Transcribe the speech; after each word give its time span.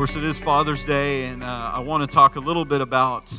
course, 0.00 0.16
it 0.16 0.24
is 0.24 0.38
Father's 0.38 0.82
Day, 0.82 1.24
and 1.24 1.44
uh, 1.44 1.72
I 1.74 1.80
want 1.80 2.08
to 2.08 2.14
talk 2.14 2.36
a 2.36 2.40
little 2.40 2.64
bit 2.64 2.80
about 2.80 3.30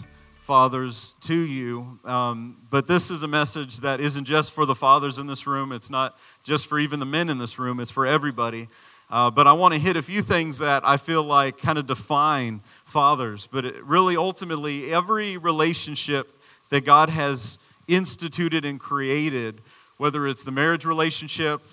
fathers 0.41 1.15
to 1.21 1.33
you. 1.33 1.99
Um, 2.05 2.57
but 2.69 2.85
this 2.85 3.09
is 3.09 3.23
a 3.23 3.27
message 3.27 3.77
that 3.77 3.99
isn't 3.99 4.25
just 4.25 4.53
for 4.53 4.67
the 4.67 4.75
fathers 4.75 5.17
in 5.17 5.25
this 5.25 5.47
room, 5.47 5.71
it's 5.71 5.89
not 5.89 6.19
just 6.43 6.67
for 6.67 6.77
even 6.77 6.99
the 6.99 7.05
men 7.07 7.29
in 7.29 7.39
this 7.39 7.57
room, 7.57 7.79
it's 7.79 7.89
for 7.89 8.05
everybody. 8.05 8.67
Uh, 9.09 9.31
but 9.31 9.47
I 9.47 9.53
want 9.53 9.73
to 9.73 9.79
hit 9.79 9.97
a 9.97 10.03
few 10.03 10.21
things 10.21 10.59
that 10.59 10.83
I 10.85 10.97
feel 10.97 11.23
like 11.23 11.57
kind 11.57 11.79
of 11.79 11.87
define 11.87 12.61
fathers. 12.85 13.47
But 13.47 13.65
really, 13.83 14.15
ultimately, 14.15 14.93
every 14.93 15.37
relationship 15.37 16.29
that 16.69 16.85
God 16.85 17.09
has 17.09 17.57
instituted 17.87 18.65
and 18.65 18.79
created, 18.79 19.61
whether 19.97 20.27
it's 20.27 20.43
the 20.43 20.51
marriage 20.51 20.85
relationship, 20.85 21.63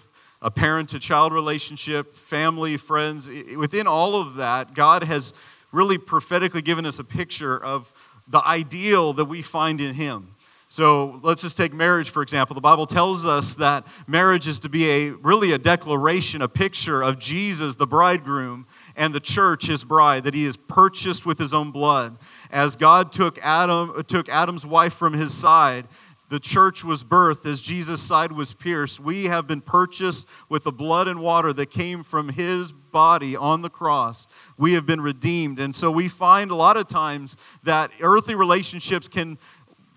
a 0.40 0.50
parent 0.50 0.88
to 0.90 0.98
child 0.98 1.32
relationship, 1.32 2.14
family, 2.14 2.76
friends. 2.76 3.28
Within 3.56 3.86
all 3.86 4.14
of 4.14 4.36
that, 4.36 4.74
God 4.74 5.02
has 5.04 5.34
really 5.72 5.98
prophetically 5.98 6.62
given 6.62 6.86
us 6.86 6.98
a 6.98 7.04
picture 7.04 7.62
of 7.62 7.92
the 8.26 8.46
ideal 8.46 9.12
that 9.14 9.24
we 9.24 9.42
find 9.42 9.80
in 9.80 9.94
Him. 9.94 10.34
So 10.70 11.18
let's 11.22 11.40
just 11.40 11.56
take 11.56 11.72
marriage, 11.72 12.10
for 12.10 12.22
example. 12.22 12.52
The 12.54 12.60
Bible 12.60 12.86
tells 12.86 13.24
us 13.24 13.54
that 13.54 13.86
marriage 14.06 14.46
is 14.46 14.60
to 14.60 14.68
be 14.68 14.90
a 14.90 15.10
really 15.12 15.52
a 15.52 15.58
declaration, 15.58 16.42
a 16.42 16.48
picture 16.48 17.02
of 17.02 17.18
Jesus, 17.18 17.76
the 17.76 17.86
bridegroom, 17.86 18.66
and 18.94 19.14
the 19.14 19.20
church, 19.20 19.66
his 19.66 19.82
bride, 19.82 20.24
that 20.24 20.34
he 20.34 20.44
is 20.44 20.58
purchased 20.58 21.24
with 21.24 21.38
his 21.38 21.54
own 21.54 21.70
blood. 21.70 22.18
As 22.50 22.76
God 22.76 23.12
took 23.12 23.38
Adam, 23.38 24.04
took 24.04 24.28
Adam's 24.28 24.66
wife 24.66 24.92
from 24.92 25.14
his 25.14 25.32
side, 25.32 25.86
the 26.28 26.38
church 26.38 26.84
was 26.84 27.04
birthed 27.04 27.46
as 27.46 27.60
Jesus' 27.60 28.02
side 28.02 28.32
was 28.32 28.52
pierced. 28.52 29.00
We 29.00 29.24
have 29.24 29.46
been 29.46 29.60
purchased 29.60 30.28
with 30.48 30.64
the 30.64 30.72
blood 30.72 31.08
and 31.08 31.20
water 31.20 31.52
that 31.54 31.70
came 31.70 32.02
from 32.02 32.30
his 32.30 32.70
body 32.70 33.34
on 33.36 33.62
the 33.62 33.70
cross. 33.70 34.26
We 34.58 34.74
have 34.74 34.86
been 34.86 35.00
redeemed. 35.00 35.58
And 35.58 35.74
so 35.74 35.90
we 35.90 36.08
find 36.08 36.50
a 36.50 36.54
lot 36.54 36.76
of 36.76 36.86
times 36.86 37.36
that 37.62 37.90
earthly 38.00 38.34
relationships 38.34 39.08
can 39.08 39.38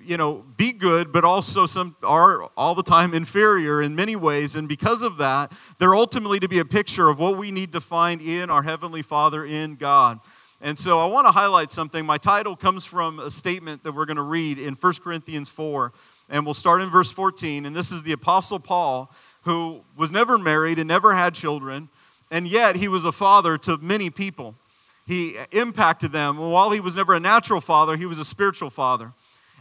you 0.03 0.17
know 0.17 0.43
be 0.57 0.73
good 0.73 1.11
but 1.11 1.23
also 1.23 1.67
some 1.67 1.95
are 2.01 2.45
all 2.57 2.73
the 2.73 2.81
time 2.81 3.13
inferior 3.13 3.83
in 3.83 3.95
many 3.95 4.15
ways 4.15 4.55
and 4.55 4.67
because 4.67 5.03
of 5.03 5.17
that 5.17 5.51
they're 5.77 5.93
ultimately 5.93 6.39
to 6.39 6.49
be 6.49 6.57
a 6.57 6.65
picture 6.65 7.07
of 7.07 7.19
what 7.19 7.37
we 7.37 7.51
need 7.51 7.71
to 7.71 7.79
find 7.79 8.19
in 8.19 8.49
our 8.49 8.63
heavenly 8.63 9.03
father 9.03 9.45
in 9.45 9.75
god 9.75 10.19
and 10.59 10.79
so 10.79 10.97
i 10.97 11.05
want 11.05 11.27
to 11.27 11.31
highlight 11.31 11.69
something 11.69 12.03
my 12.03 12.17
title 12.17 12.55
comes 12.55 12.83
from 12.83 13.19
a 13.19 13.29
statement 13.29 13.83
that 13.83 13.91
we're 13.91 14.07
going 14.07 14.17
to 14.17 14.23
read 14.23 14.57
in 14.57 14.73
1 14.73 14.93
corinthians 15.03 15.49
4 15.49 15.93
and 16.31 16.45
we'll 16.45 16.55
start 16.55 16.81
in 16.81 16.89
verse 16.89 17.11
14. 17.11 17.65
And 17.65 17.75
this 17.75 17.91
is 17.91 18.01
the 18.01 18.13
Apostle 18.13 18.57
Paul, 18.57 19.11
who 19.43 19.81
was 19.95 20.11
never 20.11 20.37
married 20.37 20.79
and 20.79 20.87
never 20.87 21.13
had 21.13 21.35
children, 21.35 21.89
and 22.31 22.47
yet 22.47 22.77
he 22.77 22.87
was 22.87 23.05
a 23.05 23.11
father 23.11 23.57
to 23.59 23.77
many 23.77 24.09
people. 24.09 24.55
He 25.05 25.35
impacted 25.51 26.13
them. 26.13 26.37
While 26.37 26.71
he 26.71 26.79
was 26.79 26.95
never 26.95 27.13
a 27.13 27.19
natural 27.19 27.59
father, 27.59 27.97
he 27.97 28.05
was 28.05 28.17
a 28.17 28.25
spiritual 28.25 28.69
father. 28.69 29.11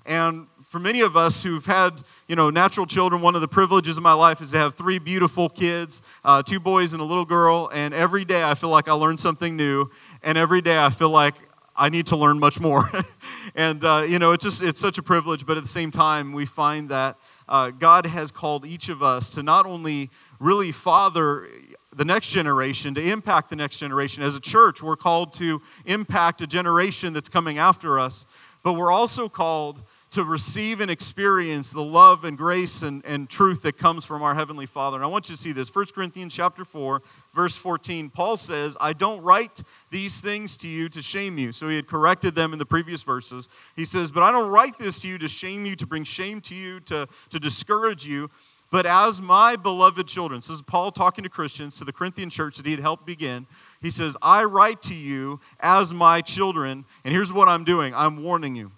And 0.06 0.46
for 0.62 0.78
many 0.78 1.00
of 1.00 1.16
us 1.16 1.42
who've 1.42 1.66
had, 1.66 2.02
you 2.28 2.36
know, 2.36 2.48
natural 2.48 2.86
children, 2.86 3.20
one 3.20 3.34
of 3.34 3.40
the 3.40 3.48
privileges 3.48 3.96
of 3.96 4.02
my 4.02 4.12
life 4.12 4.40
is 4.40 4.52
to 4.52 4.58
have 4.58 4.74
three 4.74 4.98
beautiful 4.98 5.48
kids, 5.48 6.02
uh, 6.24 6.42
two 6.42 6.60
boys 6.60 6.92
and 6.92 7.02
a 7.02 7.04
little 7.04 7.24
girl. 7.24 7.68
And 7.72 7.92
every 7.92 8.24
day 8.24 8.44
I 8.44 8.54
feel 8.54 8.70
like 8.70 8.88
I 8.88 8.92
learn 8.92 9.18
something 9.18 9.56
new. 9.56 9.90
And 10.22 10.38
every 10.38 10.60
day 10.60 10.78
I 10.78 10.90
feel 10.90 11.10
like 11.10 11.34
I 11.76 11.88
need 11.88 12.06
to 12.06 12.16
learn 12.16 12.38
much 12.38 12.60
more. 12.60 12.84
and, 13.54 13.82
uh, 13.84 14.04
you 14.08 14.18
know, 14.18 14.32
it's 14.32 14.44
just, 14.44 14.62
it's 14.62 14.80
such 14.80 14.98
a 14.98 15.02
privilege, 15.02 15.46
but 15.46 15.56
at 15.56 15.62
the 15.62 15.68
same 15.68 15.90
time, 15.90 16.32
we 16.32 16.44
find 16.44 16.88
that 16.88 17.16
uh, 17.48 17.70
God 17.70 18.06
has 18.06 18.30
called 18.30 18.64
each 18.64 18.88
of 18.88 19.02
us 19.02 19.30
to 19.30 19.42
not 19.42 19.66
only 19.66 20.10
really 20.38 20.72
father 20.72 21.48
the 21.94 22.04
next 22.04 22.30
generation, 22.30 22.94
to 22.94 23.02
impact 23.02 23.50
the 23.50 23.56
next 23.56 23.78
generation. 23.80 24.22
As 24.22 24.36
a 24.36 24.40
church, 24.40 24.82
we're 24.82 24.96
called 24.96 25.32
to 25.34 25.60
impact 25.84 26.40
a 26.40 26.46
generation 26.46 27.12
that's 27.12 27.28
coming 27.28 27.58
after 27.58 27.98
us, 27.98 28.26
but 28.62 28.74
we're 28.74 28.92
also 28.92 29.28
called 29.28 29.82
to 30.10 30.24
receive 30.24 30.80
and 30.80 30.90
experience 30.90 31.72
the 31.72 31.82
love 31.82 32.24
and 32.24 32.36
grace 32.36 32.82
and, 32.82 33.04
and 33.04 33.28
truth 33.28 33.62
that 33.62 33.78
comes 33.78 34.04
from 34.04 34.22
our 34.22 34.34
heavenly 34.34 34.66
father. 34.66 34.96
And 34.96 35.04
i 35.04 35.06
want 35.06 35.28
you 35.28 35.36
to 35.36 35.40
see 35.40 35.52
this. 35.52 35.74
1 35.74 35.86
corinthians 35.94 36.34
chapter 36.34 36.64
4 36.64 37.02
verse 37.32 37.56
14 37.56 38.10
paul 38.10 38.36
says 38.36 38.76
i 38.80 38.92
don't 38.92 39.22
write 39.22 39.62
these 39.90 40.20
things 40.20 40.56
to 40.58 40.68
you 40.68 40.88
to 40.88 41.00
shame 41.00 41.38
you. 41.38 41.52
So 41.52 41.68
he 41.68 41.76
had 41.76 41.86
corrected 41.86 42.34
them 42.34 42.52
in 42.52 42.58
the 42.58 42.66
previous 42.66 43.02
verses. 43.02 43.48
He 43.76 43.84
says 43.84 44.10
but 44.10 44.22
i 44.22 44.32
don't 44.32 44.50
write 44.50 44.78
this 44.78 45.00
to 45.00 45.08
you 45.08 45.18
to 45.18 45.28
shame 45.28 45.64
you 45.64 45.76
to 45.76 45.86
bring 45.86 46.04
shame 46.04 46.40
to 46.42 46.54
you 46.54 46.80
to, 46.80 47.08
to 47.30 47.38
discourage 47.38 48.06
you. 48.06 48.30
But 48.72 48.86
as 48.86 49.20
my 49.20 49.56
beloved 49.56 50.08
children 50.08 50.40
this 50.40 50.50
is 50.50 50.60
paul 50.60 50.90
talking 50.90 51.22
to 51.22 51.30
christians 51.30 51.78
to 51.78 51.84
the 51.84 51.92
corinthian 51.92 52.30
church 52.30 52.56
that 52.56 52.66
he 52.66 52.72
had 52.72 52.80
helped 52.80 53.06
begin. 53.06 53.46
He 53.80 53.90
says 53.90 54.16
i 54.20 54.42
write 54.42 54.82
to 54.82 54.94
you 54.94 55.38
as 55.60 55.94
my 55.94 56.20
children 56.20 56.84
and 57.04 57.14
here's 57.14 57.32
what 57.32 57.48
i'm 57.48 57.62
doing. 57.62 57.94
I'm 57.94 58.24
warning 58.24 58.56
you 58.56 58.72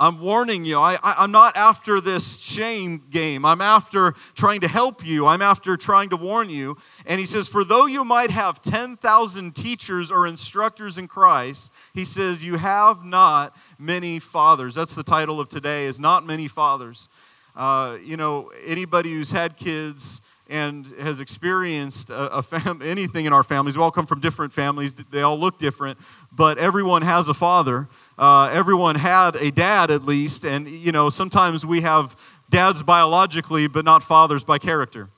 I'm 0.00 0.20
warning 0.20 0.64
you. 0.64 0.78
I, 0.78 0.96
I, 1.02 1.24
am 1.24 1.32
not 1.32 1.56
after 1.56 2.00
this 2.00 2.38
shame 2.38 3.02
game. 3.10 3.44
I'm 3.44 3.60
after 3.60 4.12
trying 4.34 4.60
to 4.60 4.68
help 4.68 5.04
you. 5.04 5.26
I'm 5.26 5.42
after 5.42 5.76
trying 5.76 6.10
to 6.10 6.16
warn 6.16 6.50
you. 6.50 6.76
And 7.04 7.18
he 7.18 7.26
says, 7.26 7.48
For 7.48 7.64
though 7.64 7.86
you 7.86 8.04
might 8.04 8.30
have 8.30 8.62
10,000 8.62 9.56
teachers 9.56 10.12
or 10.12 10.28
instructors 10.28 10.98
in 10.98 11.08
Christ, 11.08 11.72
he 11.94 12.04
says, 12.04 12.44
You 12.44 12.58
have 12.58 13.04
not 13.04 13.56
many 13.76 14.20
fathers. 14.20 14.76
That's 14.76 14.94
the 14.94 15.02
title 15.02 15.40
of 15.40 15.48
today, 15.48 15.86
is 15.86 15.98
Not 15.98 16.24
Many 16.24 16.46
Fathers. 16.46 17.08
Uh, 17.56 17.98
you 18.04 18.16
know, 18.16 18.52
anybody 18.64 19.10
who's 19.10 19.32
had 19.32 19.56
kids 19.56 20.22
and 20.48 20.86
has 21.00 21.20
experienced 21.20 22.10
a, 22.10 22.36
a 22.36 22.42
fam- 22.42 22.82
anything 22.84 23.26
in 23.26 23.32
our 23.32 23.42
families, 23.42 23.76
we 23.76 23.82
all 23.82 23.90
come 23.90 24.06
from 24.06 24.20
different 24.20 24.52
families, 24.52 24.94
they 24.94 25.22
all 25.22 25.38
look 25.38 25.58
different, 25.58 25.98
but 26.32 26.58
everyone 26.58 27.02
has 27.02 27.28
a 27.28 27.34
father 27.34 27.88
uh, 28.18 28.50
everyone 28.52 28.96
had 28.96 29.36
a 29.36 29.52
dad 29.52 29.92
at 29.92 30.02
least, 30.02 30.44
and 30.44 30.66
you 30.66 30.90
know, 30.90 31.08
sometimes 31.08 31.64
we 31.64 31.82
have 31.82 32.16
dads 32.50 32.82
biologically, 32.82 33.68
but 33.68 33.84
not 33.84 34.02
fathers 34.02 34.42
by 34.42 34.58
character. 34.58 35.08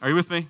Are 0.00 0.08
you 0.08 0.14
with 0.14 0.30
me? 0.30 0.48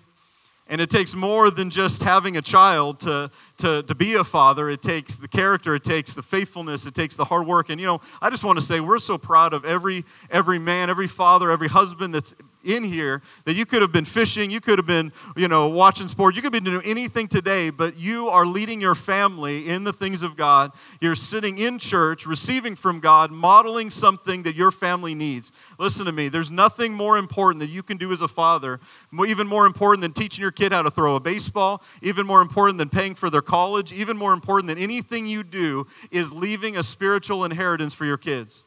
And 0.68 0.80
it 0.80 0.88
takes 0.88 1.16
more 1.16 1.50
than 1.50 1.68
just 1.68 2.04
having 2.04 2.36
a 2.36 2.42
child 2.42 3.00
to, 3.00 3.32
to, 3.60 3.82
to 3.82 3.94
be 3.94 4.14
a 4.14 4.24
father. 4.24 4.68
It 4.68 4.82
takes 4.82 5.16
the 5.16 5.28
character, 5.28 5.74
it 5.74 5.84
takes 5.84 6.14
the 6.14 6.22
faithfulness, 6.22 6.86
it 6.86 6.94
takes 6.94 7.16
the 7.16 7.24
hard 7.24 7.46
work. 7.46 7.70
And 7.70 7.80
you 7.80 7.86
know, 7.86 8.00
I 8.20 8.30
just 8.30 8.44
want 8.44 8.58
to 8.58 8.64
say 8.64 8.80
we're 8.80 8.98
so 8.98 9.18
proud 9.18 9.54
of 9.54 9.64
every 9.64 10.04
every 10.30 10.58
man, 10.58 10.90
every 10.90 11.06
father, 11.06 11.50
every 11.50 11.68
husband 11.68 12.14
that's 12.14 12.34
in 12.64 12.84
here 12.84 13.22
that 13.44 13.54
you 13.54 13.64
could 13.64 13.82
have 13.82 13.92
been 13.92 14.04
fishing, 14.04 14.50
you 14.50 14.60
could 14.60 14.78
have 14.78 14.86
been, 14.86 15.12
you 15.36 15.48
know, 15.48 15.68
watching 15.68 16.08
sports, 16.08 16.36
you 16.36 16.42
could 16.42 16.54
have 16.54 16.64
been 16.64 16.72
doing 16.72 16.84
anything 16.84 17.28
today, 17.28 17.70
but 17.70 17.96
you 17.96 18.28
are 18.28 18.44
leading 18.44 18.80
your 18.80 18.94
family 18.94 19.68
in 19.68 19.84
the 19.84 19.92
things 19.92 20.22
of 20.22 20.36
God. 20.36 20.72
You're 21.00 21.14
sitting 21.14 21.58
in 21.58 21.78
church, 21.78 22.26
receiving 22.26 22.76
from 22.76 23.00
God, 23.00 23.30
modeling 23.30 23.90
something 23.90 24.42
that 24.42 24.54
your 24.54 24.70
family 24.70 25.14
needs. 25.14 25.52
Listen 25.78 26.06
to 26.06 26.12
me, 26.12 26.28
there's 26.28 26.50
nothing 26.50 26.92
more 26.92 27.18
important 27.18 27.60
that 27.60 27.70
you 27.70 27.82
can 27.82 27.96
do 27.96 28.12
as 28.12 28.20
a 28.20 28.28
father, 28.28 28.80
even 29.26 29.46
more 29.46 29.66
important 29.66 30.02
than 30.02 30.12
teaching 30.12 30.42
your 30.42 30.52
kid 30.52 30.72
how 30.72 30.82
to 30.82 30.90
throw 30.90 31.16
a 31.16 31.20
baseball, 31.20 31.82
even 32.02 32.26
more 32.26 32.42
important 32.42 32.78
than 32.78 32.88
paying 32.88 33.14
for 33.14 33.30
their 33.30 33.42
college, 33.50 33.92
even 33.92 34.16
more 34.16 34.32
important 34.32 34.68
than 34.68 34.78
anything 34.78 35.26
you 35.26 35.42
do 35.42 35.86
is 36.12 36.32
leaving 36.32 36.76
a 36.76 36.82
spiritual 36.84 37.44
inheritance 37.44 37.92
for 37.94 38.04
your 38.04 38.16
kids 38.16 38.64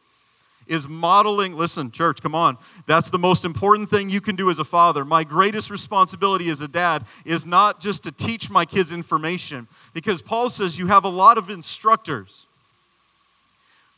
is 0.67 0.87
modeling. 0.87 1.55
Listen, 1.55 1.91
church, 1.91 2.21
come 2.21 2.35
on. 2.35 2.57
That's 2.85 3.09
the 3.09 3.19
most 3.19 3.45
important 3.45 3.89
thing 3.89 4.09
you 4.09 4.21
can 4.21 4.35
do 4.35 4.49
as 4.49 4.59
a 4.59 4.63
father. 4.63 5.03
My 5.03 5.23
greatest 5.23 5.69
responsibility 5.69 6.49
as 6.49 6.61
a 6.61 6.67
dad 6.67 7.05
is 7.25 7.45
not 7.45 7.79
just 7.79 8.03
to 8.03 8.11
teach 8.11 8.49
my 8.49 8.65
kids 8.65 8.91
information, 8.91 9.67
because 9.93 10.21
Paul 10.21 10.49
says 10.49 10.79
you 10.79 10.87
have 10.87 11.05
a 11.05 11.09
lot 11.09 11.37
of 11.37 11.49
instructors. 11.49 12.47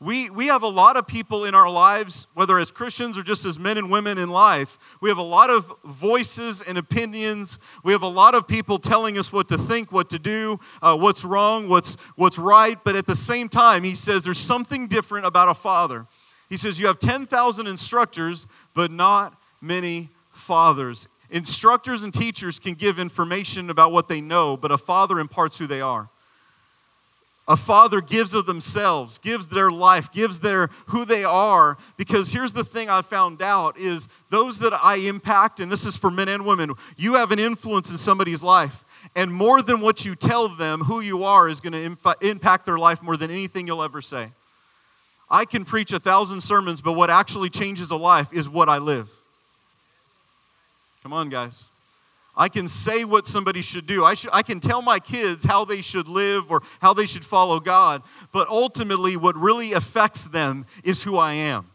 We, 0.01 0.29
we 0.29 0.47
have 0.47 0.61
a 0.61 0.67
lot 0.67 0.97
of 0.97 1.07
people 1.07 1.45
in 1.45 1.55
our 1.55 1.69
lives, 1.69 2.27
whether 2.33 2.59
as 2.59 2.69
Christians 2.69 3.17
or 3.17 3.23
just 3.23 3.45
as 3.45 3.57
men 3.57 3.77
and 3.77 3.89
women 3.89 4.17
in 4.17 4.29
life, 4.29 4.97
we 5.01 5.07
have 5.07 5.17
a 5.17 5.23
lot 5.23 5.49
of 5.49 5.71
voices 5.85 6.61
and 6.61 6.77
opinions. 6.77 7.59
We 7.81 7.93
have 7.93 8.01
a 8.01 8.07
lot 8.07 8.35
of 8.35 8.45
people 8.45 8.77
telling 8.77 9.17
us 9.17 9.31
what 9.31 9.47
to 9.49 9.57
think, 9.57 9.93
what 9.93 10.09
to 10.09 10.19
do, 10.19 10.59
uh, 10.81 10.97
what's 10.97 11.23
wrong, 11.23 11.69
what's, 11.69 11.95
what's 12.17 12.37
right. 12.37 12.77
But 12.83 12.97
at 12.97 13.07
the 13.07 13.15
same 13.15 13.47
time, 13.47 13.83
he 13.83 13.95
says 13.95 14.25
there's 14.25 14.37
something 14.37 14.87
different 14.87 15.25
about 15.25 15.47
a 15.47 15.53
father. 15.53 16.07
He 16.49 16.57
says, 16.57 16.77
You 16.77 16.87
have 16.87 16.99
10,000 16.99 17.65
instructors, 17.65 18.47
but 18.73 18.91
not 18.91 19.39
many 19.61 20.09
fathers. 20.29 21.07
Instructors 21.29 22.03
and 22.03 22.13
teachers 22.13 22.59
can 22.59 22.73
give 22.73 22.99
information 22.99 23.69
about 23.69 23.93
what 23.93 24.09
they 24.09 24.21
know, 24.21 24.57
but 24.57 24.71
a 24.71 24.77
father 24.77 25.19
imparts 25.19 25.57
who 25.57 25.67
they 25.67 25.81
are. 25.81 26.09
A 27.47 27.55
father 27.55 28.01
gives 28.01 28.33
of 28.33 28.47
themselves, 28.47 29.19
gives 29.19 29.47
their 29.47 29.69
life, 29.69 30.11
gives 30.11 30.39
their 30.39 30.69
who 30.87 31.05
they 31.05 31.23
are. 31.23 31.77
Because 31.95 32.33
here's 32.33 32.53
the 32.53 32.63
thing 32.63 32.89
I 32.89 33.03
found 33.03 33.41
out 33.41 33.77
is 33.77 34.07
those 34.29 34.57
that 34.59 34.73
I 34.73 34.95
impact, 34.95 35.59
and 35.59 35.71
this 35.71 35.85
is 35.85 35.95
for 35.95 36.09
men 36.09 36.27
and 36.27 36.43
women, 36.43 36.73
you 36.97 37.13
have 37.15 37.31
an 37.31 37.37
influence 37.37 37.91
in 37.91 37.97
somebody's 37.97 38.41
life. 38.41 38.83
And 39.15 39.31
more 39.31 39.61
than 39.61 39.79
what 39.79 40.05
you 40.05 40.15
tell 40.15 40.47
them, 40.47 40.81
who 40.81 41.01
you 41.01 41.23
are 41.23 41.47
is 41.47 41.61
going 41.61 41.73
to 41.73 42.17
impact 42.27 42.65
their 42.65 42.79
life 42.79 43.03
more 43.03 43.15
than 43.15 43.29
anything 43.29 43.67
you'll 43.67 43.83
ever 43.83 44.01
say. 44.01 44.31
I 45.29 45.45
can 45.45 45.65
preach 45.65 45.93
a 45.93 45.99
thousand 45.99 46.41
sermons, 46.41 46.81
but 46.81 46.93
what 46.93 47.11
actually 47.11 47.49
changes 47.49 47.91
a 47.91 47.95
life 47.95 48.33
is 48.33 48.49
what 48.49 48.69
I 48.69 48.79
live. 48.79 49.11
Come 51.03 51.13
on, 51.13 51.29
guys. 51.29 51.67
I 52.37 52.49
can 52.49 52.67
say 52.67 53.05
what 53.05 53.27
somebody 53.27 53.61
should 53.61 53.87
do. 53.87 54.03
I, 54.03 54.13
should, 54.13 54.31
I 54.33 54.41
can 54.41 54.59
tell 54.59 54.81
my 54.81 54.99
kids 54.99 55.45
how 55.45 55.65
they 55.65 55.81
should 55.81 56.07
live 56.07 56.51
or 56.51 56.61
how 56.81 56.93
they 56.93 57.05
should 57.05 57.23
follow 57.23 57.59
God. 57.59 58.01
But 58.31 58.47
ultimately, 58.49 59.15
what 59.15 59.35
really 59.37 59.73
affects 59.73 60.27
them 60.27 60.65
is 60.83 61.03
who 61.03 61.17
I 61.17 61.33
am. 61.33 61.67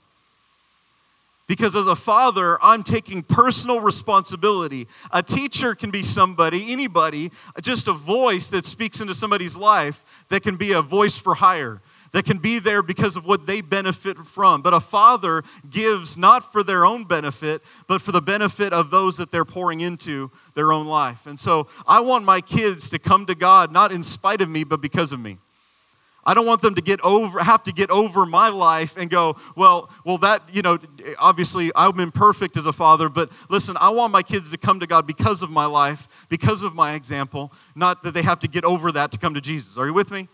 Because 1.46 1.74
as 1.74 1.86
a 1.86 1.96
father, 1.96 2.58
I'm 2.62 2.84
taking 2.84 3.24
personal 3.24 3.80
responsibility. 3.80 4.86
A 5.12 5.20
teacher 5.20 5.74
can 5.74 5.90
be 5.90 6.04
somebody, 6.04 6.70
anybody, 6.70 7.32
just 7.60 7.88
a 7.88 7.92
voice 7.92 8.50
that 8.50 8.64
speaks 8.64 9.00
into 9.00 9.14
somebody's 9.14 9.56
life 9.56 10.24
that 10.28 10.42
can 10.44 10.56
be 10.56 10.72
a 10.72 10.82
voice 10.82 11.18
for 11.18 11.34
hire 11.34 11.80
that 12.12 12.24
can 12.24 12.38
be 12.38 12.58
there 12.58 12.82
because 12.82 13.16
of 13.16 13.24
what 13.24 13.46
they 13.46 13.60
benefit 13.60 14.18
from. 14.18 14.62
But 14.62 14.74
a 14.74 14.80
father 14.80 15.42
gives 15.68 16.18
not 16.18 16.50
for 16.52 16.62
their 16.62 16.84
own 16.84 17.04
benefit, 17.04 17.62
but 17.86 18.00
for 18.02 18.12
the 18.12 18.22
benefit 18.22 18.72
of 18.72 18.90
those 18.90 19.16
that 19.18 19.30
they're 19.30 19.44
pouring 19.44 19.80
into 19.80 20.30
their 20.54 20.72
own 20.72 20.86
life. 20.86 21.26
And 21.26 21.38
so 21.38 21.68
I 21.86 22.00
want 22.00 22.24
my 22.24 22.40
kids 22.40 22.90
to 22.90 22.98
come 22.98 23.26
to 23.26 23.34
God 23.34 23.72
not 23.72 23.92
in 23.92 24.02
spite 24.02 24.40
of 24.40 24.48
me, 24.48 24.64
but 24.64 24.80
because 24.80 25.12
of 25.12 25.20
me. 25.20 25.38
I 26.22 26.34
don't 26.34 26.46
want 26.46 26.60
them 26.60 26.74
to 26.74 26.82
get 26.82 27.00
over 27.00 27.42
have 27.42 27.62
to 27.62 27.72
get 27.72 27.90
over 27.90 28.26
my 28.26 28.50
life 28.50 28.96
and 28.98 29.08
go, 29.08 29.36
well, 29.56 29.90
well 30.04 30.18
that, 30.18 30.42
you 30.52 30.60
know, 30.60 30.78
obviously 31.18 31.70
I'm 31.74 31.98
imperfect 31.98 32.58
as 32.58 32.66
a 32.66 32.72
father, 32.72 33.08
but 33.08 33.30
listen, 33.48 33.76
I 33.80 33.88
want 33.88 34.12
my 34.12 34.22
kids 34.22 34.50
to 34.50 34.58
come 34.58 34.80
to 34.80 34.86
God 34.86 35.06
because 35.06 35.42
of 35.42 35.50
my 35.50 35.64
life, 35.64 36.26
because 36.28 36.62
of 36.62 36.74
my 36.74 36.92
example, 36.92 37.52
not 37.74 38.02
that 38.02 38.12
they 38.12 38.22
have 38.22 38.38
to 38.40 38.48
get 38.48 38.64
over 38.64 38.92
that 38.92 39.12
to 39.12 39.18
come 39.18 39.32
to 39.32 39.40
Jesus. 39.40 39.78
Are 39.78 39.86
you 39.86 39.94
with 39.94 40.10
me? 40.10 40.28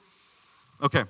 Okay. 0.82 1.04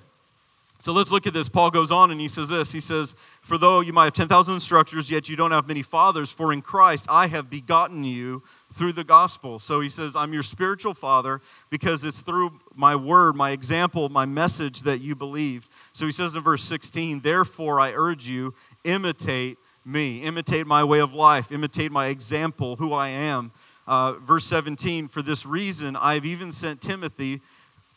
So 0.79 0.93
let's 0.93 1.11
look 1.11 1.25
at 1.25 1.33
this. 1.33 1.49
Paul 1.49 1.71
goes 1.71 1.91
on 1.91 2.11
and 2.11 2.21
he 2.21 2.27
says 2.27 2.49
this. 2.49 2.71
He 2.71 2.79
says, 2.79 3.15
For 3.41 3.57
though 3.57 3.79
you 3.79 3.93
might 3.93 4.05
have 4.05 4.13
10,000 4.13 4.53
instructors, 4.53 5.09
yet 5.09 5.27
you 5.27 5.35
don't 5.35 5.51
have 5.51 5.67
many 5.67 5.81
fathers, 5.81 6.31
for 6.31 6.53
in 6.53 6.61
Christ 6.61 7.07
I 7.09 7.27
have 7.27 7.49
begotten 7.49 8.03
you 8.03 8.43
through 8.71 8.93
the 8.93 9.03
gospel. 9.03 9.57
So 9.57 9.79
he 9.79 9.89
says, 9.89 10.15
I'm 10.15 10.33
your 10.33 10.43
spiritual 10.43 10.93
father 10.93 11.41
because 11.71 12.03
it's 12.03 12.21
through 12.21 12.59
my 12.75 12.95
word, 12.95 13.35
my 13.35 13.51
example, 13.51 14.07
my 14.09 14.25
message 14.25 14.81
that 14.81 15.01
you 15.01 15.15
believed. 15.15 15.67
So 15.93 16.05
he 16.05 16.11
says 16.11 16.35
in 16.35 16.43
verse 16.43 16.63
16, 16.63 17.21
Therefore 17.21 17.79
I 17.79 17.93
urge 17.93 18.29
you, 18.29 18.53
imitate 18.83 19.57
me, 19.83 20.21
imitate 20.21 20.67
my 20.67 20.83
way 20.83 20.99
of 20.99 21.13
life, 21.13 21.51
imitate 21.51 21.91
my 21.91 22.07
example, 22.07 22.75
who 22.75 22.93
I 22.93 23.07
am. 23.09 23.51
Uh, 23.87 24.13
verse 24.13 24.45
17, 24.45 25.07
For 25.07 25.21
this 25.21 25.45
reason 25.45 25.95
I've 25.95 26.25
even 26.25 26.51
sent 26.51 26.81
Timothy 26.81 27.41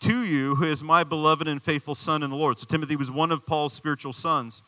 to 0.00 0.24
you, 0.24 0.56
who 0.56 0.64
is 0.64 0.82
my 0.82 1.04
beloved 1.04 1.46
and 1.46 1.62
faithful 1.62 1.94
son 1.94 2.22
in 2.22 2.30
the 2.30 2.36
Lord. 2.36 2.58
So 2.58 2.66
Timothy 2.66 2.96
was 2.96 3.10
one 3.10 3.30
of 3.30 3.46
Paul's 3.46 3.72
spiritual 3.72 4.12
sons. 4.12 4.62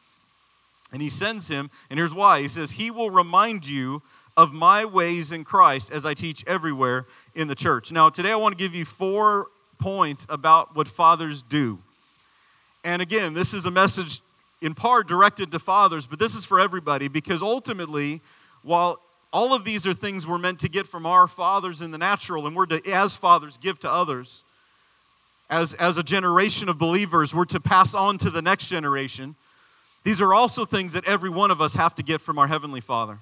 And 0.93 1.00
he 1.00 1.08
sends 1.08 1.49
him, 1.49 1.70
and 1.88 1.99
here's 1.99 2.14
why. 2.14 2.43
He 2.43 2.49
says, 2.49 2.73
He 2.73 2.90
will 2.90 3.11
remind 3.11 3.67
you 3.67 4.02
of 4.37 4.52
my 4.52 4.84
ways 4.84 5.32
in 5.32 5.44
Christ 5.44 5.90
as 5.90 6.06
I 6.06 6.14
teach 6.14 6.44
everywhere 6.46 7.06
in 7.34 7.49
the 7.49 7.55
church. 7.55 7.93
Now, 7.93 8.11
today 8.11 8.31
I 8.31 8.37
want 8.37 8.56
to 8.56 8.62
give 8.62 8.75
you 8.75 8.84
four 8.84 9.49
points 9.79 10.26
about 10.29 10.76
what 10.76 10.88
fathers 10.88 11.43
do. 11.43 11.78
And 12.85 13.00
again, 13.00 13.35
this 13.35 13.55
is 13.55 13.67
a 13.67 13.70
message 13.70 14.20
in 14.61 14.75
part 14.75 15.08
directed 15.08 15.50
to 15.52 15.58
fathers, 15.58 16.06
but 16.06 16.19
this 16.19 16.35
is 16.35 16.44
for 16.44 16.61
everybody 16.61 17.08
because 17.08 17.43
ultimately, 17.43 18.20
while 18.62 19.00
all 19.32 19.55
of 19.55 19.64
these 19.64 19.87
are 19.87 19.94
things 19.94 20.26
we're 20.26 20.38
meant 20.38 20.61
to 20.61 20.69
get 20.69 20.87
from 20.87 21.06
our 21.06 21.26
fathers 21.26 21.81
in 21.81 21.90
the 21.90 21.99
natural, 21.99 22.46
and 22.46 22.55
we're 22.55 22.67
to, 22.67 22.93
as 22.93 23.17
fathers, 23.17 23.56
give 23.56 23.78
to 23.81 23.90
others 23.90 24.44
as, 25.52 25.75
as 25.75 25.99
a 25.99 26.02
generation 26.02 26.70
of 26.70 26.78
believers, 26.78 27.34
we're 27.34 27.44
to 27.44 27.60
pass 27.60 27.94
on 27.94 28.16
to 28.19 28.31
the 28.31 28.40
next 28.40 28.69
generation. 28.69 29.37
These 30.02 30.20
are 30.20 30.32
also 30.32 30.64
things 30.64 30.94
that 30.94 31.06
every 31.06 31.31
one 31.31 31.50
of 31.50 31.60
us 31.60 31.75
have 31.75 31.94
to 31.96 32.02
get 32.02 32.20
from 32.20 32.38
our 32.38 32.49
Heavenly 32.49 32.81
Father. 32.81 33.19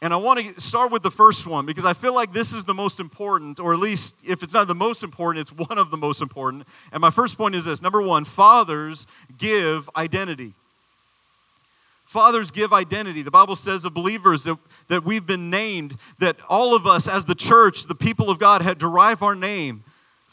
And 0.00 0.12
I 0.12 0.16
want 0.16 0.38
to 0.40 0.60
start 0.60 0.92
with 0.92 1.02
the 1.02 1.10
first 1.10 1.46
one 1.46 1.66
because 1.66 1.84
I 1.84 1.92
feel 1.92 2.14
like 2.14 2.32
this 2.32 2.52
is 2.52 2.64
the 2.64 2.74
most 2.74 3.00
important, 3.00 3.58
or 3.58 3.72
at 3.72 3.80
least 3.80 4.14
if 4.24 4.42
it's 4.42 4.54
not 4.54 4.68
the 4.68 4.74
most 4.74 5.02
important, 5.02 5.40
it's 5.40 5.68
one 5.68 5.76
of 5.76 5.90
the 5.90 5.96
most 5.96 6.22
important. 6.22 6.68
And 6.92 7.00
my 7.00 7.10
first 7.10 7.36
point 7.36 7.54
is 7.56 7.64
this 7.64 7.82
number 7.82 8.00
one, 8.00 8.24
fathers 8.24 9.06
give 9.36 9.90
identity. 9.96 10.52
Fathers 12.04 12.52
give 12.52 12.72
identity. 12.72 13.22
The 13.22 13.30
Bible 13.30 13.56
says 13.56 13.84
of 13.84 13.92
believers 13.92 14.44
that, 14.44 14.56
that 14.88 15.04
we've 15.04 15.26
been 15.26 15.50
named, 15.50 15.96
that 16.20 16.36
all 16.48 16.76
of 16.76 16.86
us 16.86 17.08
as 17.08 17.24
the 17.24 17.34
church, 17.34 17.84
the 17.84 17.94
people 17.94 18.30
of 18.30 18.38
God, 18.38 18.62
had 18.62 18.78
derive 18.78 19.22
our 19.22 19.34
name 19.34 19.82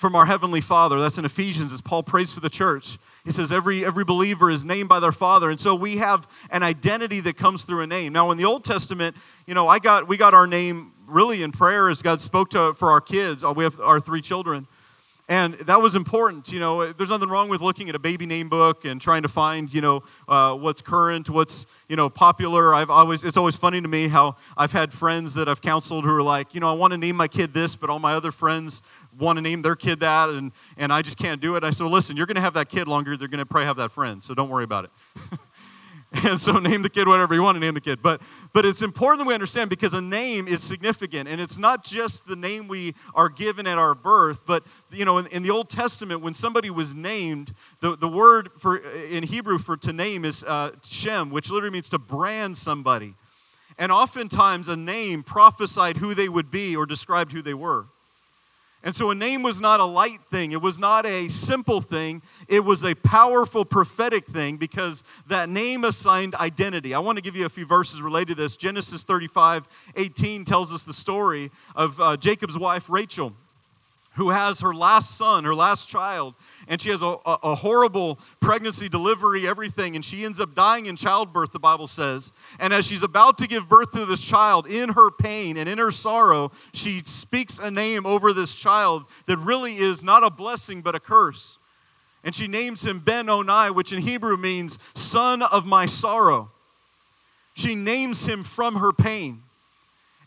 from 0.02 0.16
our 0.16 0.26
Heavenly 0.26 0.62
Father. 0.62 1.00
That's 1.00 1.20
in 1.20 1.26
Ephesians 1.26 1.72
as 1.72 1.80
Paul 1.80 2.02
prays 2.02 2.34
for 2.34 2.40
the 2.40 2.50
church. 2.50 2.98
He 3.24 3.30
says 3.30 3.52
every, 3.52 3.86
every 3.86 4.04
believer 4.04 4.50
is 4.50 4.66
named 4.66 4.90
by 4.90 5.00
their 5.00 5.12
Father. 5.12 5.52
And 5.52 5.60
so 5.60 5.76
we 5.76 5.98
have 5.98 6.28
an 6.50 6.64
identity 6.64 7.20
that 7.20 7.38
comes 7.38 7.66
through 7.66 7.82
a 7.82 7.88
name. 7.88 8.12
Now, 8.12 8.32
in 8.32 8.40
the 8.40 8.46
Old 8.46 8.64
Testament, 8.64 9.16
you 9.46 9.54
know, 9.54 9.68
I 9.68 9.78
got, 9.78 10.08
we 10.08 10.18
got 10.18 10.34
our 10.34 10.48
name 10.48 10.94
really 11.06 11.44
in 11.44 11.52
prayer 11.52 11.88
as 11.88 12.02
God 12.02 12.20
spoke 12.20 12.50
to 12.50 12.74
for 12.74 12.90
our 12.90 13.00
kids. 13.00 13.44
Uh, 13.44 13.54
we 13.56 13.64
have 13.64 13.80
our 13.80 14.00
three 14.00 14.22
children. 14.22 14.66
And 15.32 15.54
that 15.54 15.82
was 15.82 15.96
important. 15.96 16.52
You 16.52 16.60
know, 16.60 16.92
there's 16.92 17.10
nothing 17.10 17.30
wrong 17.30 17.48
with 17.48 17.62
looking 17.62 17.88
at 17.88 17.96
a 17.96 18.00
baby 18.00 18.26
name 18.26 18.50
book 18.50 18.84
and 18.84 19.00
trying 19.00 19.22
to 19.22 19.30
find, 19.30 19.74
you 19.74 19.80
know, 19.80 20.04
uh, 20.28 20.54
what's 20.56 20.82
current, 20.82 21.30
what's, 21.30 21.68
you 21.88 21.96
know, 21.96 22.10
popular. 22.10 22.76
I've 22.76 22.90
always, 22.90 23.24
it's 23.24 23.38
always 23.38 23.56
funny 23.56 23.80
to 23.80 23.88
me 23.88 24.10
how 24.10 24.36
I've 24.58 24.74
had 24.74 24.92
friends 24.92 25.34
that 25.36 25.48
I've 25.48 25.62
counseled 25.62 26.04
who 26.04 26.14
are 26.14 26.22
like, 26.22 26.54
you 26.54 26.60
know, 26.60 26.68
I 26.68 26.74
want 26.74 26.92
to 26.92 26.98
name 26.98 27.16
my 27.16 27.30
kid 27.30 27.54
this, 27.54 27.78
but 27.78 27.90
all 27.90 27.98
my 27.98 28.14
other 28.14 28.34
friends 28.34 28.82
want 29.18 29.38
to 29.38 29.42
name 29.42 29.62
their 29.62 29.78
kid 29.78 30.02
that, 30.02 30.28
and, 30.28 30.52
and 30.76 30.92
I 30.92 31.02
just 31.02 31.18
can't 31.18 31.40
do 31.40 31.56
it. 31.56 31.64
I 31.64 31.70
said, 31.70 31.86
well, 31.86 31.94
listen, 31.94 32.18
you're 32.18 32.26
going 32.26 32.36
to 32.36 32.42
have 32.42 32.56
that 32.56 32.68
kid 32.68 32.90
longer. 32.90 33.16
They're 33.16 33.30
going 33.30 33.40
to 33.40 33.46
probably 33.46 33.68
have 33.68 33.78
that 33.78 33.92
friend, 33.92 34.22
so 34.22 34.34
don't 34.34 34.50
worry 34.50 34.66
about 34.66 34.84
it. 34.84 34.92
and 36.26 36.38
so 36.38 36.60
name 36.60 36.82
the 36.82 36.90
kid 36.90 37.08
whatever 37.08 37.34
you 37.34 37.42
want 37.42 37.56
to 37.56 37.60
name 37.60 37.74
the 37.74 37.82
kid. 37.82 38.02
But, 38.02 38.22
but 38.52 38.66
it's 38.66 38.82
important 38.82 39.20
that 39.20 39.28
we 39.28 39.34
understand 39.34 39.70
because 39.70 39.94
a 39.94 40.02
name 40.02 40.46
is 40.46 40.62
significant, 40.62 41.30
and 41.30 41.40
it's 41.40 41.58
not 41.58 41.86
just 41.86 42.28
the 42.28 42.36
name 42.36 42.68
we 42.68 42.96
are 43.16 43.30
given 43.30 43.66
at 43.66 43.78
our 43.78 43.96
birth, 43.96 44.46
but, 44.46 44.66
you 44.92 45.06
know, 45.06 45.20
in, 45.20 45.28
in 45.28 45.42
the 45.42 45.52
Old 45.52 45.70
Testament, 45.70 46.22
when 46.22 46.34
somebody 46.34 46.70
was 46.70 46.94
named, 46.94 47.54
the, 47.80 47.96
the 47.96 48.10
word 48.10 48.50
for, 48.58 48.78
in 48.78 49.24
Hebrew 49.24 49.58
for 49.58 49.78
to 49.78 49.94
name 49.94 50.26
is 50.26 50.44
uh, 50.44 50.72
Shem, 50.84 51.30
which 51.30 51.50
literally 51.50 51.72
means 51.72 51.88
to 51.90 52.00
brand 52.00 52.58
somebody. 52.58 53.16
And 53.78 53.90
oftentimes, 53.92 54.68
a 54.68 54.76
name 54.76 55.24
prophesied 55.24 55.98
who 55.98 56.14
they 56.14 56.28
would 56.28 56.52
be 56.52 56.76
or 56.76 56.86
described 56.86 57.32
who 57.32 57.42
they 57.42 57.54
were. 57.54 57.86
And 58.84 58.96
so 58.96 59.12
a 59.12 59.16
name 59.16 59.44
was 59.44 59.62
not 59.62 59.80
a 59.80 59.86
light 59.86 60.22
thing, 60.30 60.52
it 60.52 60.62
was 60.62 60.80
not 60.80 61.06
a 61.06 61.28
simple 61.28 61.82
thing, 61.82 62.24
it 62.48 62.66
was 62.66 62.84
a 62.84 62.96
powerful 62.96 63.64
prophetic 63.64 64.26
thing 64.26 64.58
because 64.58 65.04
that 65.28 65.50
name 65.50 65.84
assigned 65.84 66.34
identity. 66.36 66.94
I 66.94 67.00
want 67.00 67.18
to 67.18 67.22
give 67.22 67.36
you 67.36 67.46
a 67.46 67.50
few 67.50 67.68
verses 67.68 68.02
related 68.02 68.30
to 68.30 68.42
this. 68.42 68.58
Genesis 68.58 69.04
35 69.04 69.68
18 69.96 70.46
tells 70.46 70.74
us 70.74 70.84
the 70.84 70.94
story 70.94 71.52
of 71.76 72.00
uh, 72.02 72.18
Jacob's 72.18 72.58
wife, 72.58 72.90
Rachel 72.90 73.34
who 74.16 74.30
has 74.30 74.60
her 74.60 74.74
last 74.74 75.18
son, 75.18 75.46
her 75.46 75.56
last 75.56 75.88
child, 75.88 76.36
and 76.68 76.82
she 76.82 76.90
has 76.90 77.02
a, 77.02 77.16
a, 77.26 77.38
a, 77.44 77.56
horrible 77.56 78.20
pregnancy, 78.42 78.90
delivery, 78.90 79.48
everything, 79.48 79.96
and 79.96 80.04
she 80.04 80.26
ends 80.26 80.40
up 80.40 80.54
dying 80.54 80.86
in 80.86 80.98
childbirth, 80.98 81.52
the 81.52 81.60
Bible 81.60 81.88
says. 81.88 82.34
And 82.60 82.74
as 82.74 82.86
she's 82.86 83.04
about 83.04 83.38
to 83.38 83.48
give 83.48 83.70
birth 83.70 83.92
to 83.92 84.06
this 84.06 84.24
child, 84.24 84.68
in 84.68 84.90
her 84.90 85.12
pain 85.12 85.56
and 85.56 85.70
in 85.70 85.78
her 85.78 85.92
sorrow, 85.92 86.52
she 86.74 87.00
speaks 87.06 87.58
a 87.58 87.72
name 87.72 88.06
over 88.06 88.34
this 88.34 88.56
child 88.56 89.06
that 89.28 89.38
really 89.38 89.78
is 89.78 90.04
not 90.04 90.24
a 90.24 90.30
blessing 90.30 90.82
but 90.82 90.94
a 90.94 91.00
curse. 91.00 91.58
And 92.24 92.36
she 92.36 92.48
names 92.48 92.86
him 92.86 93.00
Ben 93.00 93.30
Oni, 93.30 93.72
which 93.72 93.94
in 93.94 94.02
Hebrew 94.02 94.36
means 94.36 94.78
son 94.94 95.42
of 95.42 95.66
my 95.66 95.86
sorrow. 95.86 96.52
She 97.54 97.76
names 97.76 98.28
him 98.28 98.44
from 98.44 98.76
her 98.76 98.92
pain. 98.92 99.44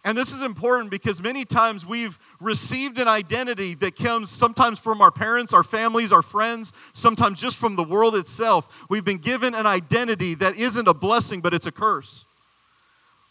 And 0.05 0.19
this 0.19 0.35
is 0.35 0.43
important 0.43 0.91
because 0.91 1.23
many 1.23 1.47
times 1.47 1.87
we've 1.87 2.19
received 2.39 2.99
an 2.99 3.09
identity 3.09 3.75
that 3.77 3.97
comes 3.97 4.31
sometimes 4.31 4.79
from 4.79 5.01
our 5.01 5.11
parents, 5.11 5.55
our 5.55 5.63
families, 5.63 6.13
our 6.13 6.21
friends, 6.21 6.75
sometimes 6.93 7.41
just 7.41 7.57
from 7.57 7.75
the 7.75 7.83
world 7.83 8.15
itself. 8.15 8.85
We've 8.91 9.05
been 9.05 9.19
given 9.19 9.55
an 9.55 9.65
identity 9.65 10.35
that 10.35 10.57
isn't 10.57 10.87
a 10.87 10.93
blessing, 10.93 11.41
but 11.41 11.55
it's 11.55 11.67
a 11.67 11.73
curse. 11.73 12.27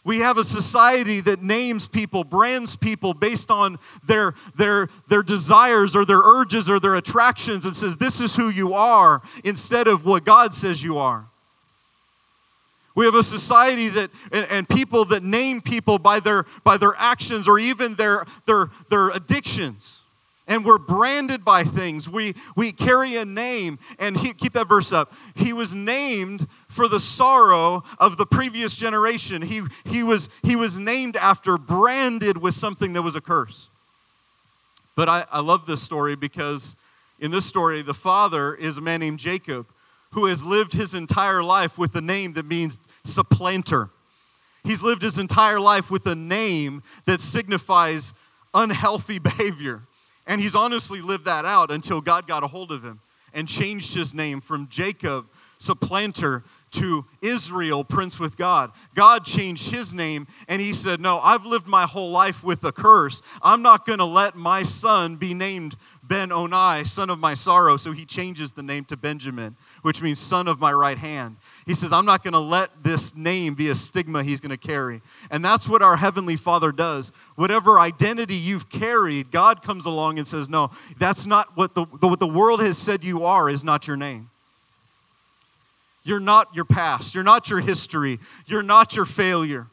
We 0.02 0.18
have 0.18 0.36
a 0.36 0.44
society 0.44 1.20
that 1.20 1.42
names 1.42 1.88
people, 1.88 2.24
brands 2.24 2.76
people 2.76 3.14
based 3.14 3.52
on 3.52 3.78
their, 4.04 4.34
their, 4.56 4.88
their 5.08 5.22
desires 5.22 5.94
or 5.94 6.04
their 6.04 6.20
urges 6.20 6.68
or 6.68 6.80
their 6.80 6.96
attractions 6.96 7.64
and 7.64 7.74
says, 7.74 7.96
This 7.96 8.20
is 8.20 8.36
who 8.36 8.50
you 8.50 8.74
are, 8.74 9.22
instead 9.44 9.88
of 9.88 10.04
what 10.04 10.24
God 10.24 10.52
says 10.52 10.82
you 10.82 10.98
are. 10.98 11.26
We 12.94 13.06
have 13.06 13.14
a 13.14 13.22
society 13.22 13.88
that 13.88 14.10
and, 14.30 14.46
and, 14.50 14.68
people 14.68 15.04
that 15.06 15.22
name 15.22 15.60
people 15.60 15.98
by 15.98 16.20
their 16.20 16.46
by 16.62 16.76
their 16.76 16.94
actions 16.96 17.48
or 17.48 17.58
even 17.58 17.94
their 17.96 18.24
their 18.46 18.70
their 18.88 19.08
addictions. 19.08 20.02
And 20.46 20.64
we're 20.64 20.78
branded 20.78 21.44
by 21.44 21.64
things. 21.64 22.08
We 22.08 22.34
we 22.54 22.70
carry 22.70 23.16
a 23.16 23.24
name. 23.24 23.78
And 23.98 24.16
he, 24.16 24.32
keep 24.32 24.52
that 24.52 24.68
verse 24.68 24.92
up. 24.92 25.12
He 25.34 25.52
was 25.52 25.74
named 25.74 26.46
for 26.68 26.86
the 26.86 27.00
sorrow 27.00 27.82
of 27.98 28.16
the 28.16 28.26
previous 28.26 28.76
generation. 28.76 29.42
He 29.42 29.62
he 29.84 30.02
was 30.02 30.28
he 30.42 30.54
was 30.54 30.78
named 30.78 31.16
after, 31.16 31.58
branded 31.58 32.38
with 32.38 32.54
something 32.54 32.92
that 32.92 33.02
was 33.02 33.16
a 33.16 33.20
curse. 33.20 33.70
But 34.94 35.08
I, 35.08 35.24
I 35.32 35.40
love 35.40 35.66
this 35.66 35.82
story 35.82 36.14
because 36.14 36.76
in 37.18 37.30
this 37.30 37.46
story, 37.46 37.82
the 37.82 37.94
father 37.94 38.54
is 38.54 38.78
a 38.78 38.80
man 38.80 39.00
named 39.00 39.18
Jacob 39.18 39.66
who 40.14 40.26
has 40.26 40.44
lived 40.44 40.72
his 40.72 40.94
entire 40.94 41.42
life 41.42 41.76
with 41.76 41.94
a 41.96 42.00
name 42.00 42.32
that 42.34 42.46
means 42.46 42.78
supplanter. 43.02 43.90
He's 44.62 44.82
lived 44.82 45.02
his 45.02 45.18
entire 45.18 45.60
life 45.60 45.90
with 45.90 46.06
a 46.06 46.14
name 46.14 46.82
that 47.04 47.20
signifies 47.20 48.14
unhealthy 48.54 49.18
behavior. 49.20 49.82
And 50.26 50.40
he's 50.40 50.54
honestly 50.54 51.00
lived 51.00 51.26
that 51.26 51.44
out 51.44 51.70
until 51.70 52.00
God 52.00 52.26
got 52.26 52.42
a 52.42 52.46
hold 52.46 52.72
of 52.72 52.82
him 52.82 53.00
and 53.34 53.48
changed 53.48 53.94
his 53.94 54.14
name 54.14 54.40
from 54.40 54.68
Jacob, 54.68 55.26
supplanter, 55.58 56.44
to 56.74 57.04
Israel, 57.22 57.84
prince 57.84 58.18
with 58.18 58.36
God. 58.36 58.72
God 58.94 59.24
changed 59.24 59.70
his 59.70 59.94
name 59.94 60.26
and 60.48 60.60
he 60.60 60.72
said, 60.72 61.00
No, 61.00 61.18
I've 61.20 61.46
lived 61.46 61.68
my 61.68 61.86
whole 61.86 62.10
life 62.10 62.42
with 62.42 62.64
a 62.64 62.72
curse. 62.72 63.22
I'm 63.42 63.62
not 63.62 63.86
going 63.86 64.00
to 64.00 64.04
let 64.04 64.34
my 64.34 64.64
son 64.64 65.16
be 65.16 65.34
named 65.34 65.76
Ben 66.06 66.30
Oni, 66.32 66.84
son 66.84 67.10
of 67.10 67.18
my 67.18 67.34
sorrow. 67.34 67.76
So 67.76 67.92
he 67.92 68.04
changes 68.04 68.52
the 68.52 68.62
name 68.62 68.84
to 68.86 68.96
Benjamin, 68.96 69.56
which 69.82 70.02
means 70.02 70.18
son 70.18 70.48
of 70.48 70.60
my 70.60 70.72
right 70.72 70.98
hand. 70.98 71.36
He 71.66 71.74
says, 71.74 71.92
I'm 71.92 72.04
not 72.04 72.22
going 72.22 72.34
to 72.34 72.40
let 72.40 72.70
this 72.82 73.16
name 73.16 73.54
be 73.54 73.70
a 73.70 73.74
stigma 73.74 74.22
he's 74.22 74.40
going 74.40 74.50
to 74.50 74.56
carry. 74.56 75.00
And 75.30 75.44
that's 75.44 75.68
what 75.68 75.80
our 75.80 75.96
Heavenly 75.96 76.36
Father 76.36 76.72
does. 76.72 77.10
Whatever 77.36 77.78
identity 77.78 78.34
you've 78.34 78.68
carried, 78.68 79.30
God 79.30 79.62
comes 79.62 79.86
along 79.86 80.18
and 80.18 80.26
says, 80.26 80.48
No, 80.48 80.70
that's 80.98 81.24
not 81.26 81.56
what 81.56 81.74
the, 81.74 81.84
what 81.84 82.20
the 82.20 82.26
world 82.26 82.60
has 82.60 82.76
said 82.76 83.02
you 83.02 83.24
are, 83.24 83.48
is 83.48 83.64
not 83.64 83.86
your 83.86 83.96
name. 83.96 84.28
You're 86.04 86.20
not 86.20 86.54
your 86.54 86.66
past. 86.66 87.14
You're 87.14 87.24
not 87.24 87.48
your 87.48 87.60
history. 87.60 88.18
You're 88.46 88.62
not 88.62 88.94
your 88.94 89.06
failure. 89.06 89.66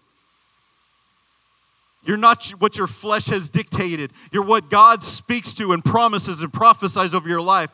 You're 2.11 2.17
not 2.17 2.45
what 2.59 2.77
your 2.77 2.87
flesh 2.87 3.27
has 3.27 3.47
dictated. 3.47 4.11
You're 4.33 4.43
what 4.43 4.69
God 4.69 5.01
speaks 5.01 5.53
to 5.53 5.71
and 5.71 5.81
promises 5.81 6.41
and 6.41 6.51
prophesies 6.51 7.13
over 7.13 7.29
your 7.29 7.39
life. 7.39 7.71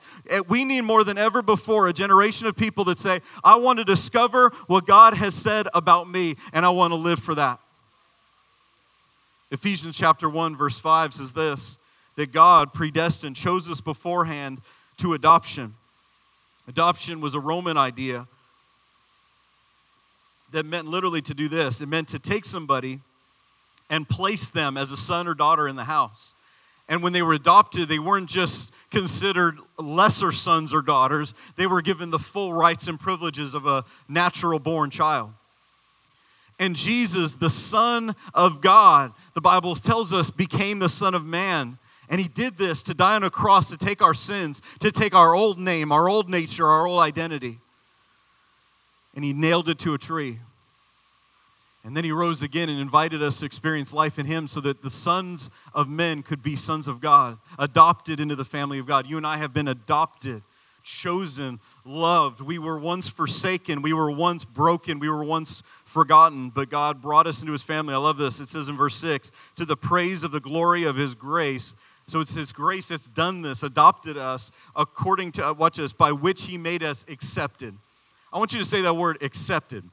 We 0.48 0.63
need 0.63 0.82
more 0.82 1.03
than 1.03 1.17
ever 1.17 1.41
before 1.41 1.88
a 1.88 1.94
generation 1.94 2.46
of 2.46 2.56
people 2.56 2.84
that 2.84 3.00
say, 3.00 3.22
I 3.44 3.56
want 3.56 3.79
to 3.79 3.84
discover 3.84 4.51
what 4.67 4.86
God 4.86 5.15
has 5.15 5.34
said 5.34 5.67
about 5.74 6.08
me, 6.08 6.36
and 6.53 6.67
I 6.67 6.70
want 6.70 6.91
to 6.91 6.96
live 6.98 7.17
for 7.17 7.34
that. 7.34 7.60
Ephesians 9.50 9.98
chapter 9.98 10.29
1, 10.29 10.56
verse 10.56 10.79
5 10.79 11.15
says 11.15 11.34
this 11.34 11.79
that 12.15 12.32
God 12.32 12.75
predestined, 12.75 13.36
chose 13.36 13.67
us 13.67 13.82
beforehand 13.82 14.62
to 14.98 15.15
adoption. 15.15 15.74
Adoption 16.67 17.22
was 17.22 17.34
a 17.34 17.39
Roman 17.39 17.75
idea 17.75 18.27
that 20.51 20.63
meant 20.63 20.88
literally 20.88 21.24
to 21.24 21.34
do 21.34 21.48
this 21.48 21.82
it 21.82 21.88
meant 21.88 22.10
to 22.10 22.20
take 22.20 22.46
somebody 22.46 23.00
and 23.89 24.08
placed 24.08 24.53
them 24.53 24.77
as 24.77 24.91
a 24.91 24.98
son 24.98 25.27
or 25.27 25.34
daughter 25.34 25.67
in 25.67 25.75
the 25.75 25.86
house. 25.86 26.34
And 26.89 27.03
when 27.03 27.13
they 27.13 27.22
were 27.22 27.34
adopted, 27.34 27.89
they 27.89 28.00
weren't 28.00 28.29
just 28.29 28.74
considered 28.91 29.58
lesser 29.77 30.32
sons 30.32 30.74
or 30.74 30.82
daughters, 30.82 31.34
they 31.56 31.67
were 31.67 31.82
given 31.82 32.12
the 32.12 32.20
full 32.20 32.53
rights 32.53 32.88
and 32.88 33.00
privileges 33.00 33.53
of 33.53 33.65
a 33.65 33.84
natural 34.08 34.60
born 34.60 34.89
child. 34.89 35.32
And 36.60 36.75
Jesus, 36.75 37.36
the 37.36 37.50
Son 37.50 38.15
of 38.34 38.62
God, 38.62 39.12
the 39.36 39.41
Bible 39.41 39.75
tells 39.75 40.12
us, 40.12 40.32
became 40.32 40.79
the 40.79 40.89
Son 40.89 41.13
of 41.13 41.24
Man. 41.24 41.77
And 42.10 42.22
he 42.22 42.27
did 42.27 42.58
this 42.58 42.82
to 42.84 42.94
die 42.94 43.15
on 43.15 43.24
a 43.24 43.29
cross, 43.29 43.70
to 43.70 43.77
take 43.77 44.01
our 44.01 44.13
sins, 44.13 44.62
to 44.79 44.91
take 44.91 45.13
our 45.13 45.36
old 45.36 45.60
name, 45.60 45.91
our 45.91 46.10
old 46.10 46.29
nature, 46.29 46.65
our 46.65 46.88
old 46.88 47.01
identity. 47.01 47.60
And 49.13 49.25
he 49.25 49.34
nailed 49.34 49.67
it 49.70 49.77
to 49.79 49.94
a 49.94 49.98
tree. 49.98 50.39
And 51.88 51.96
then 51.96 52.03
he 52.03 52.12
rose 52.12 52.41
again 52.41 52.67
and 52.67 52.82
invited 52.82 53.24
us 53.24 53.39
to 53.39 53.46
experience 53.46 53.94
life 53.94 54.20
in 54.20 54.25
him 54.25 54.50
so 54.50 54.60
that 54.60 54.84
the 54.84 54.89
sons 54.89 55.50
of 55.74 55.88
men 55.88 56.22
could 56.22 56.44
be 56.44 56.58
sons 56.58 56.89
of 56.89 57.00
God, 57.00 57.38
adopted 57.58 58.20
into 58.20 58.36
the 58.36 58.44
family 58.44 58.77
of 58.77 58.86
God. 58.86 59.08
You 59.08 59.15
and 59.15 59.25
I 59.25 59.38
have 59.38 59.53
been 59.53 59.70
adopted, 59.70 60.44
chosen, 60.84 61.62
loved. 61.86 62.41
We 62.41 62.60
were 62.60 62.77
once 62.77 63.08
forsaken, 63.08 63.82
we 63.82 63.94
were 63.94 64.12
once 64.12 64.44
broken, 64.44 65.00
we 65.00 65.08
were 65.08 65.24
once 65.24 65.63
forgotten, 65.86 66.50
but 66.50 66.70
God 66.70 67.01
brought 67.01 67.25
us 67.25 67.41
into 67.41 67.53
his 67.53 67.63
family. 67.63 67.94
I 67.94 67.98
love 68.00 68.17
this. 68.17 68.41
It 68.41 68.50
says 68.50 68.67
in 68.67 68.75
verse 68.75 68.98
6 68.98 69.32
to 69.56 69.63
the 69.63 69.77
praise 69.77 70.25
of 70.25 70.34
the 70.34 70.41
glory 70.41 70.84
of 70.84 70.98
his 70.98 71.15
grace. 71.15 71.74
So 72.08 72.20
it's 72.20 72.36
his 72.36 72.51
grace 72.51 72.89
that's 72.89 73.08
done 73.08 73.44
this, 73.44 73.63
adopted 73.63 74.17
us 74.17 74.51
according 74.75 75.32
to, 75.34 75.48
uh, 75.48 75.53
watch 75.53 75.77
this, 75.77 75.94
by 75.94 76.12
which 76.12 76.48
he 76.48 76.58
made 76.58 76.84
us 76.84 77.06
accepted. 77.08 77.74
I 78.34 78.39
want 78.39 78.51
you 78.51 78.60
to 78.60 78.65
say 78.65 78.82
that 78.82 78.96
word 78.96 79.20
accepted. 79.22 79.86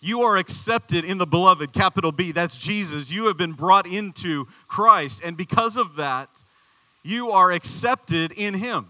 You 0.00 0.22
are 0.22 0.36
accepted 0.36 1.04
in 1.04 1.18
the 1.18 1.26
beloved, 1.26 1.72
capital 1.72 2.12
B, 2.12 2.32
that's 2.32 2.58
Jesus. 2.58 3.10
You 3.10 3.26
have 3.26 3.36
been 3.36 3.52
brought 3.52 3.86
into 3.86 4.46
Christ. 4.68 5.22
And 5.24 5.36
because 5.36 5.76
of 5.76 5.96
that, 5.96 6.44
you 7.02 7.30
are 7.30 7.52
accepted 7.52 8.32
in 8.32 8.54
Him. 8.54 8.88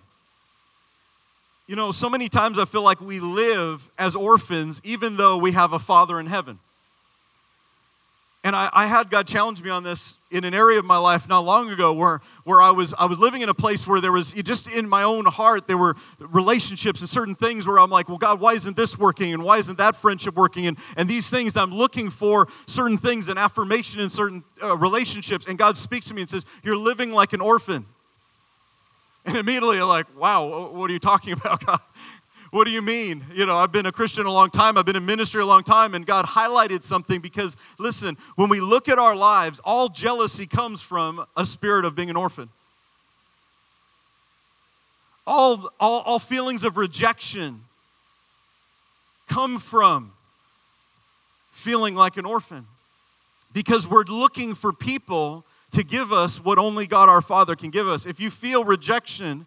You 1.66 1.74
know, 1.74 1.90
so 1.90 2.08
many 2.08 2.28
times 2.28 2.58
I 2.58 2.64
feel 2.64 2.82
like 2.82 3.00
we 3.00 3.18
live 3.18 3.90
as 3.98 4.14
orphans 4.14 4.80
even 4.84 5.16
though 5.16 5.36
we 5.36 5.52
have 5.52 5.72
a 5.72 5.78
Father 5.78 6.20
in 6.20 6.26
heaven. 6.26 6.58
And 8.46 8.54
I, 8.54 8.70
I, 8.72 8.86
had 8.86 9.10
God 9.10 9.26
challenge 9.26 9.60
me 9.60 9.70
on 9.70 9.82
this 9.82 10.18
in 10.30 10.44
an 10.44 10.54
area 10.54 10.78
of 10.78 10.84
my 10.84 10.98
life 10.98 11.28
not 11.28 11.40
long 11.40 11.68
ago 11.68 11.92
where, 11.92 12.20
where 12.44 12.62
I, 12.62 12.70
was, 12.70 12.94
I 12.96 13.06
was 13.06 13.18
living 13.18 13.42
in 13.42 13.48
a 13.48 13.54
place 13.54 13.88
where 13.88 14.00
there 14.00 14.12
was, 14.12 14.34
just 14.34 14.72
in 14.72 14.88
my 14.88 15.02
own 15.02 15.24
heart, 15.24 15.66
there 15.66 15.76
were 15.76 15.96
relationships 16.20 17.00
and 17.00 17.10
certain 17.10 17.34
things 17.34 17.66
where 17.66 17.80
I'm 17.80 17.90
like, 17.90 18.08
well, 18.08 18.18
God, 18.18 18.38
why 18.38 18.52
isn't 18.52 18.76
this 18.76 18.96
working? 18.96 19.34
And 19.34 19.42
why 19.42 19.58
isn't 19.58 19.78
that 19.78 19.96
friendship 19.96 20.36
working? 20.36 20.68
And, 20.68 20.78
and 20.96 21.08
these 21.08 21.28
things, 21.28 21.56
I'm 21.56 21.74
looking 21.74 22.08
for 22.08 22.46
certain 22.68 22.98
things 22.98 23.28
and 23.28 23.36
affirmation 23.36 24.00
in 24.00 24.10
certain 24.10 24.44
uh, 24.62 24.76
relationships. 24.76 25.48
And 25.48 25.58
God 25.58 25.76
speaks 25.76 26.06
to 26.06 26.14
me 26.14 26.20
and 26.20 26.30
says, 26.30 26.46
You're 26.62 26.76
living 26.76 27.10
like 27.10 27.32
an 27.32 27.40
orphan. 27.40 27.84
And 29.26 29.36
immediately 29.36 29.78
I'm 29.80 29.88
like, 29.88 30.06
wow, 30.16 30.68
what 30.68 30.88
are 30.88 30.92
you 30.92 31.00
talking 31.00 31.32
about, 31.40 31.66
God? 31.66 31.80
What 32.50 32.64
do 32.64 32.70
you 32.70 32.82
mean? 32.82 33.24
You 33.32 33.46
know, 33.46 33.56
I've 33.56 33.72
been 33.72 33.86
a 33.86 33.92
Christian 33.92 34.26
a 34.26 34.30
long 34.30 34.50
time, 34.50 34.78
I've 34.78 34.86
been 34.86 34.96
in 34.96 35.06
ministry 35.06 35.42
a 35.42 35.46
long 35.46 35.62
time, 35.62 35.94
and 35.94 36.06
God 36.06 36.24
highlighted 36.24 36.82
something 36.82 37.20
because, 37.20 37.56
listen, 37.78 38.16
when 38.36 38.48
we 38.48 38.60
look 38.60 38.88
at 38.88 38.98
our 38.98 39.16
lives, 39.16 39.60
all 39.64 39.88
jealousy 39.88 40.46
comes 40.46 40.80
from 40.80 41.26
a 41.36 41.44
spirit 41.44 41.84
of 41.84 41.94
being 41.94 42.10
an 42.10 42.16
orphan. 42.16 42.48
All, 45.26 45.70
all, 45.80 46.02
all 46.02 46.18
feelings 46.20 46.62
of 46.62 46.76
rejection 46.76 47.62
come 49.28 49.58
from 49.58 50.12
feeling 51.50 51.94
like 51.96 52.16
an 52.16 52.24
orphan 52.24 52.66
because 53.52 53.88
we're 53.88 54.04
looking 54.04 54.54
for 54.54 54.72
people 54.72 55.44
to 55.72 55.82
give 55.82 56.12
us 56.12 56.44
what 56.44 56.58
only 56.58 56.86
God 56.86 57.08
our 57.08 57.20
Father 57.20 57.56
can 57.56 57.70
give 57.70 57.88
us. 57.88 58.06
If 58.06 58.20
you 58.20 58.30
feel 58.30 58.62
rejection, 58.62 59.46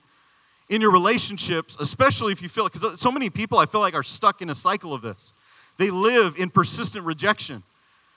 in 0.69 0.81
your 0.81 0.91
relationships, 0.91 1.75
especially 1.79 2.31
if 2.31 2.41
you 2.41 2.49
feel, 2.49 2.67
it, 2.67 2.73
because 2.73 2.99
so 2.99 3.11
many 3.11 3.29
people 3.29 3.57
I 3.57 3.65
feel 3.65 3.81
like 3.81 3.95
are 3.95 4.03
stuck 4.03 4.41
in 4.41 4.49
a 4.49 4.55
cycle 4.55 4.93
of 4.93 5.01
this. 5.01 5.33
They 5.77 5.89
live 5.89 6.35
in 6.37 6.49
persistent 6.49 7.05
rejection. 7.05 7.63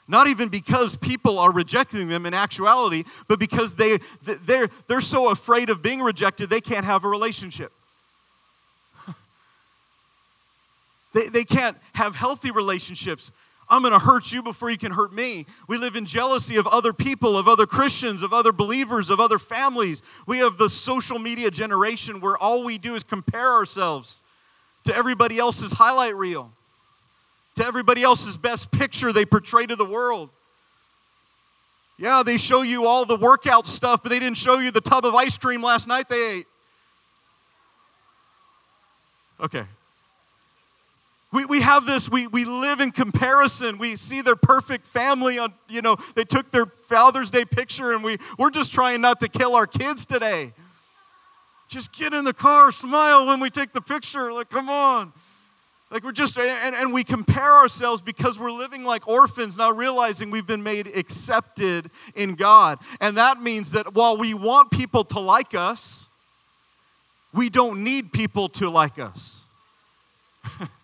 Not 0.09 0.27
even 0.27 0.49
because 0.49 0.97
people 0.97 1.39
are 1.39 1.53
rejecting 1.53 2.09
them 2.09 2.27
in 2.27 2.35
actuality, 2.35 3.05
but 3.29 3.39
because 3.39 3.75
they, 3.75 3.99
they're, 4.45 4.69
they're 4.87 5.01
so 5.01 5.31
afraid 5.31 5.71
of 5.71 5.83
being 5.83 6.01
rejected, 6.01 6.51
they 6.51 6.61
can't 6.61 6.85
have 6.85 7.05
a 7.05 7.09
relationship. 7.09 7.73
they, 11.15 11.29
they 11.29 11.45
can't 11.45 11.79
have 11.95 12.17
healthy 12.17 12.51
relationships 12.51 13.33
I'm 13.69 13.83
going 13.83 13.92
to 13.92 13.99
hurt 13.99 14.33
you 14.33 14.42
before 14.42 14.71
you 14.71 14.76
can 14.76 14.92
hurt 14.92 15.12
me. 15.12 15.47
We 15.66 15.78
live 15.78 15.97
in 15.97 16.04
jealousy 16.04 16.57
of 16.57 16.66
other 16.66 16.92
people, 16.92 17.38
of 17.38 17.49
other 17.49 17.66
Christians, 17.66 18.23
of 18.23 18.33
other 18.33 18.52
believers, 18.52 19.09
of 19.09 19.19
other 19.19 19.38
families. 19.38 20.02
We 20.26 20.38
have 20.38 20.59
the 20.59 20.69
social 20.69 21.19
media 21.19 21.50
generation 21.50 22.21
where 22.21 22.37
all 22.37 22.64
we 22.64 22.76
do 22.76 22.95
is 22.95 23.02
compare 23.02 23.50
ourselves 23.50 24.23
to 24.85 24.95
everybody 24.95 25.38
else's 25.38 25.73
highlight 25.73 26.14
reel, 26.16 26.50
to 27.57 27.64
everybody 27.64 28.02
else's 28.02 28.37
best 28.37 28.71
picture 28.73 29.12
they 29.12 29.25
portray 29.25 29.64
to 29.66 29.76
the 29.76 29.85
world. 29.85 30.28
Yeah, 31.99 32.23
they 32.25 32.37
show 32.37 32.62
you 32.62 32.87
all 32.87 33.04
the 33.04 33.16
workout 33.16 33.66
stuff, 33.66 34.02
but 34.02 34.11
they 34.11 34.19
didn't 34.19 34.38
show 34.38 34.59
you 34.59 34.71
the 34.71 34.81
tub 34.81 35.07
of 35.07 35.14
ice 35.14 35.38
cream 35.38 35.62
last 35.62 35.87
night 35.87 36.09
they 36.09 36.38
ate. 36.38 36.47
Okay, 39.40 39.64
we, 41.33 41.47
we 41.47 41.62
have 41.62 41.87
this, 41.87 42.11
we, 42.11 42.27
we 42.27 42.45
live 42.45 42.81
in 42.81 42.91
comparison. 42.91 43.79
We 43.79 43.97
see 43.97 44.21
their 44.21 44.37
perfect 44.37 44.87
family 44.87 45.39
on, 45.39 45.55
you 45.69 45.81
know, 45.81 45.97
they 46.15 46.25
took 46.25 46.51
their 46.51 46.67
Father's 46.67 47.31
Day 47.31 47.47
picture 47.47 47.93
and 47.93 48.05
we, 48.05 48.19
we're 48.39 48.51
just 48.51 48.73
trying 48.73 49.01
not 49.01 49.19
to 49.21 49.29
kill 49.29 49.55
our 49.55 49.67
kids 49.67 50.05
today. 50.05 50.53
Just 51.69 51.93
get 51.95 52.12
in 52.12 52.25
the 52.25 52.35
car, 52.35 52.71
smile 52.71 53.27
when 53.27 53.41
we 53.41 53.49
take 53.49 53.73
the 53.73 53.81
picture. 53.81 54.31
Like, 54.31 54.51
come 54.51 54.69
on. 54.69 55.15
Like 55.91 56.05
we're 56.05 56.12
just, 56.12 56.39
and, 56.39 56.75
and 56.75 56.93
we 56.93 57.03
compare 57.03 57.53
ourselves 57.53 58.03
because 58.03 58.39
we're 58.39 58.53
living 58.53 58.85
like 58.85 59.09
orphans, 59.09 59.57
not 59.57 59.77
realizing 59.77 60.31
we've 60.31 60.47
been 60.47 60.62
made 60.62 60.87
accepted 60.87 61.91
in 62.15 62.35
God. 62.35 62.79
And 63.01 63.17
that 63.17 63.41
means 63.41 63.73
that 63.73 63.95
while 63.95 64.19
we 64.19 64.35
want 64.35 64.71
people 64.71 65.05
to 65.05 65.19
like 65.19 65.55
us, 65.55 66.09
we 67.33 67.49
don't 67.49 67.83
need 67.83 68.12
people 68.12 68.51
to 68.51 68.69
like 68.69 68.99
us. 68.99 69.45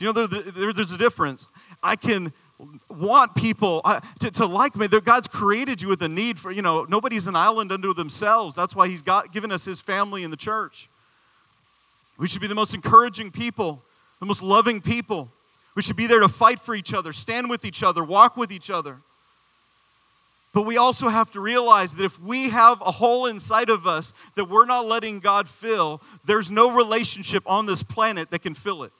You 0.00 0.06
know, 0.06 0.12
there, 0.12 0.26
there, 0.26 0.72
there's 0.72 0.92
a 0.92 0.98
difference. 0.98 1.48
I 1.82 1.96
can 1.96 2.32
want 2.88 3.34
people 3.34 3.82
to, 4.20 4.30
to 4.30 4.46
like 4.46 4.76
me. 4.76 4.88
God's 4.88 5.28
created 5.28 5.80
you 5.80 5.88
with 5.88 6.02
a 6.02 6.08
need 6.08 6.38
for, 6.38 6.50
you 6.50 6.62
know, 6.62 6.86
nobody's 6.88 7.26
an 7.26 7.36
island 7.36 7.72
unto 7.72 7.94
themselves. 7.94 8.56
That's 8.56 8.74
why 8.74 8.88
He's 8.88 9.02
got, 9.02 9.32
given 9.32 9.52
us 9.52 9.64
His 9.64 9.80
family 9.80 10.24
in 10.24 10.30
the 10.30 10.36
church. 10.36 10.88
We 12.18 12.26
should 12.26 12.40
be 12.40 12.48
the 12.48 12.54
most 12.54 12.74
encouraging 12.74 13.30
people, 13.30 13.82
the 14.18 14.26
most 14.26 14.42
loving 14.42 14.80
people. 14.80 15.30
We 15.76 15.82
should 15.82 15.96
be 15.96 16.08
there 16.08 16.20
to 16.20 16.28
fight 16.28 16.58
for 16.58 16.74
each 16.74 16.92
other, 16.92 17.12
stand 17.12 17.48
with 17.48 17.64
each 17.64 17.82
other, 17.84 18.02
walk 18.02 18.36
with 18.36 18.50
each 18.50 18.70
other. 18.70 18.98
But 20.52 20.62
we 20.62 20.76
also 20.76 21.08
have 21.08 21.30
to 21.32 21.40
realize 21.40 21.94
that 21.94 22.04
if 22.04 22.20
we 22.20 22.48
have 22.50 22.80
a 22.80 22.90
hole 22.90 23.26
inside 23.26 23.70
of 23.70 23.86
us 23.86 24.12
that 24.34 24.46
we're 24.46 24.66
not 24.66 24.86
letting 24.86 25.20
God 25.20 25.48
fill, 25.48 26.02
there's 26.24 26.50
no 26.50 26.74
relationship 26.74 27.44
on 27.46 27.66
this 27.66 27.84
planet 27.84 28.30
that 28.30 28.40
can 28.40 28.54
fill 28.54 28.82
it. 28.82 28.92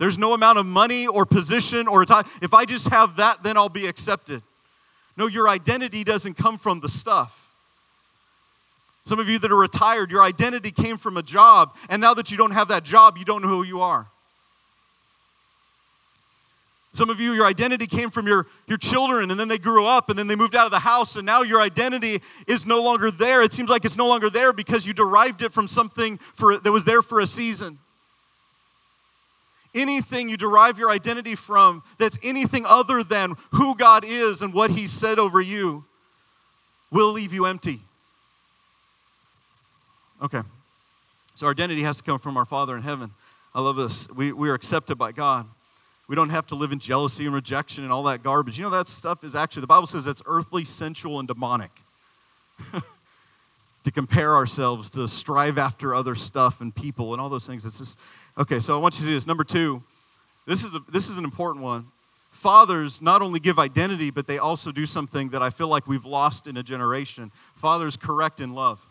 There's 0.00 0.16
no 0.16 0.32
amount 0.32 0.58
of 0.58 0.64
money 0.64 1.06
or 1.06 1.26
position 1.26 1.86
or 1.86 2.06
time. 2.06 2.24
If 2.40 2.54
I 2.54 2.64
just 2.64 2.88
have 2.88 3.16
that, 3.16 3.42
then 3.42 3.58
I'll 3.58 3.68
be 3.68 3.86
accepted. 3.86 4.42
No, 5.18 5.26
your 5.26 5.46
identity 5.46 6.04
doesn't 6.04 6.38
come 6.38 6.56
from 6.56 6.80
the 6.80 6.88
stuff. 6.88 7.54
Some 9.04 9.18
of 9.18 9.28
you 9.28 9.38
that 9.40 9.52
are 9.52 9.56
retired, 9.56 10.10
your 10.10 10.22
identity 10.22 10.70
came 10.70 10.96
from 10.96 11.18
a 11.18 11.22
job, 11.22 11.76
and 11.90 12.00
now 12.00 12.14
that 12.14 12.30
you 12.30 12.38
don't 12.38 12.52
have 12.52 12.68
that 12.68 12.82
job, 12.82 13.18
you 13.18 13.26
don't 13.26 13.42
know 13.42 13.48
who 13.48 13.62
you 13.62 13.82
are. 13.82 14.06
Some 16.92 17.10
of 17.10 17.20
you, 17.20 17.34
your 17.34 17.44
identity 17.44 17.86
came 17.86 18.08
from 18.08 18.26
your, 18.26 18.46
your 18.66 18.78
children, 18.78 19.30
and 19.30 19.38
then 19.38 19.48
they 19.48 19.58
grew 19.58 19.84
up, 19.84 20.08
and 20.08 20.18
then 20.18 20.28
they 20.28 20.36
moved 20.36 20.54
out 20.54 20.64
of 20.64 20.72
the 20.72 20.78
house, 20.78 21.16
and 21.16 21.26
now 21.26 21.42
your 21.42 21.60
identity 21.60 22.22
is 22.46 22.64
no 22.64 22.82
longer 22.82 23.10
there. 23.10 23.42
It 23.42 23.52
seems 23.52 23.68
like 23.68 23.84
it's 23.84 23.98
no 23.98 24.08
longer 24.08 24.30
there 24.30 24.54
because 24.54 24.86
you 24.86 24.94
derived 24.94 25.42
it 25.42 25.52
from 25.52 25.68
something 25.68 26.16
for, 26.16 26.56
that 26.56 26.72
was 26.72 26.84
there 26.84 27.02
for 27.02 27.20
a 27.20 27.26
season. 27.26 27.78
Anything 29.74 30.28
you 30.28 30.36
derive 30.36 30.78
your 30.78 30.90
identity 30.90 31.34
from 31.34 31.82
that's 31.98 32.18
anything 32.22 32.64
other 32.66 33.04
than 33.04 33.34
who 33.52 33.76
God 33.76 34.04
is 34.04 34.42
and 34.42 34.52
what 34.52 34.70
He 34.70 34.86
said 34.86 35.18
over 35.18 35.40
you 35.40 35.84
will 36.90 37.12
leave 37.12 37.32
you 37.32 37.46
empty. 37.46 37.80
Okay. 40.22 40.42
So 41.34 41.46
our 41.46 41.52
identity 41.52 41.82
has 41.82 41.98
to 41.98 42.02
come 42.02 42.18
from 42.18 42.36
our 42.36 42.44
Father 42.44 42.76
in 42.76 42.82
heaven. 42.82 43.12
I 43.54 43.60
love 43.60 43.76
this. 43.76 44.10
We, 44.10 44.32
we 44.32 44.50
are 44.50 44.54
accepted 44.54 44.96
by 44.96 45.12
God. 45.12 45.46
We 46.08 46.16
don't 46.16 46.30
have 46.30 46.46
to 46.48 46.56
live 46.56 46.72
in 46.72 46.80
jealousy 46.80 47.24
and 47.24 47.34
rejection 47.34 47.84
and 47.84 47.92
all 47.92 48.02
that 48.04 48.22
garbage. 48.22 48.58
You 48.58 48.64
know, 48.64 48.70
that 48.70 48.88
stuff 48.88 49.22
is 49.22 49.34
actually, 49.34 49.60
the 49.60 49.68
Bible 49.68 49.86
says 49.86 50.04
that's 50.04 50.22
earthly, 50.26 50.64
sensual, 50.64 51.18
and 51.20 51.28
demonic. 51.28 51.70
to 53.84 53.90
compare 53.90 54.34
ourselves, 54.34 54.90
to 54.90 55.08
strive 55.08 55.58
after 55.58 55.94
other 55.94 56.14
stuff 56.14 56.60
and 56.60 56.74
people 56.74 57.12
and 57.12 57.20
all 57.20 57.28
those 57.28 57.46
things. 57.46 57.64
It's 57.64 57.78
just, 57.78 57.98
okay, 58.36 58.58
so 58.58 58.78
I 58.78 58.80
want 58.80 58.94
you 58.94 59.00
to 59.00 59.06
see 59.06 59.14
this. 59.14 59.26
Number 59.26 59.44
two, 59.44 59.82
this 60.46 60.62
is, 60.62 60.74
a, 60.74 60.80
this 60.90 61.08
is 61.08 61.18
an 61.18 61.24
important 61.24 61.64
one. 61.64 61.86
Fathers 62.30 63.02
not 63.02 63.22
only 63.22 63.40
give 63.40 63.58
identity, 63.58 64.10
but 64.10 64.26
they 64.26 64.38
also 64.38 64.70
do 64.70 64.86
something 64.86 65.30
that 65.30 65.42
I 65.42 65.50
feel 65.50 65.68
like 65.68 65.86
we've 65.86 66.04
lost 66.04 66.46
in 66.46 66.56
a 66.56 66.62
generation. 66.62 67.30
Fathers 67.56 67.96
correct 67.96 68.40
in 68.40 68.54
love. 68.54 68.84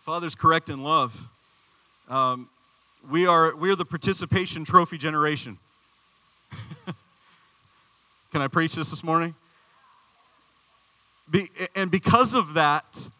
Fathers 0.00 0.34
correct 0.34 0.70
in 0.70 0.82
love. 0.82 1.28
Um, 2.08 2.48
we 3.10 3.26
are 3.26 3.54
we 3.54 3.70
are 3.70 3.76
the 3.76 3.84
participation 3.84 4.64
trophy 4.64 4.96
generation. 4.96 5.58
Can 8.32 8.40
I 8.40 8.48
preach 8.48 8.74
this 8.74 8.90
this 8.90 9.04
morning? 9.04 9.34
And 11.74 11.90
because 11.90 12.34
of 12.34 12.54
that, 12.54 13.10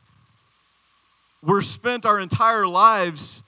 we're 1.43 1.62
spent 1.62 2.07
our 2.07 2.19
entire 2.19 2.67
lives 2.67 3.43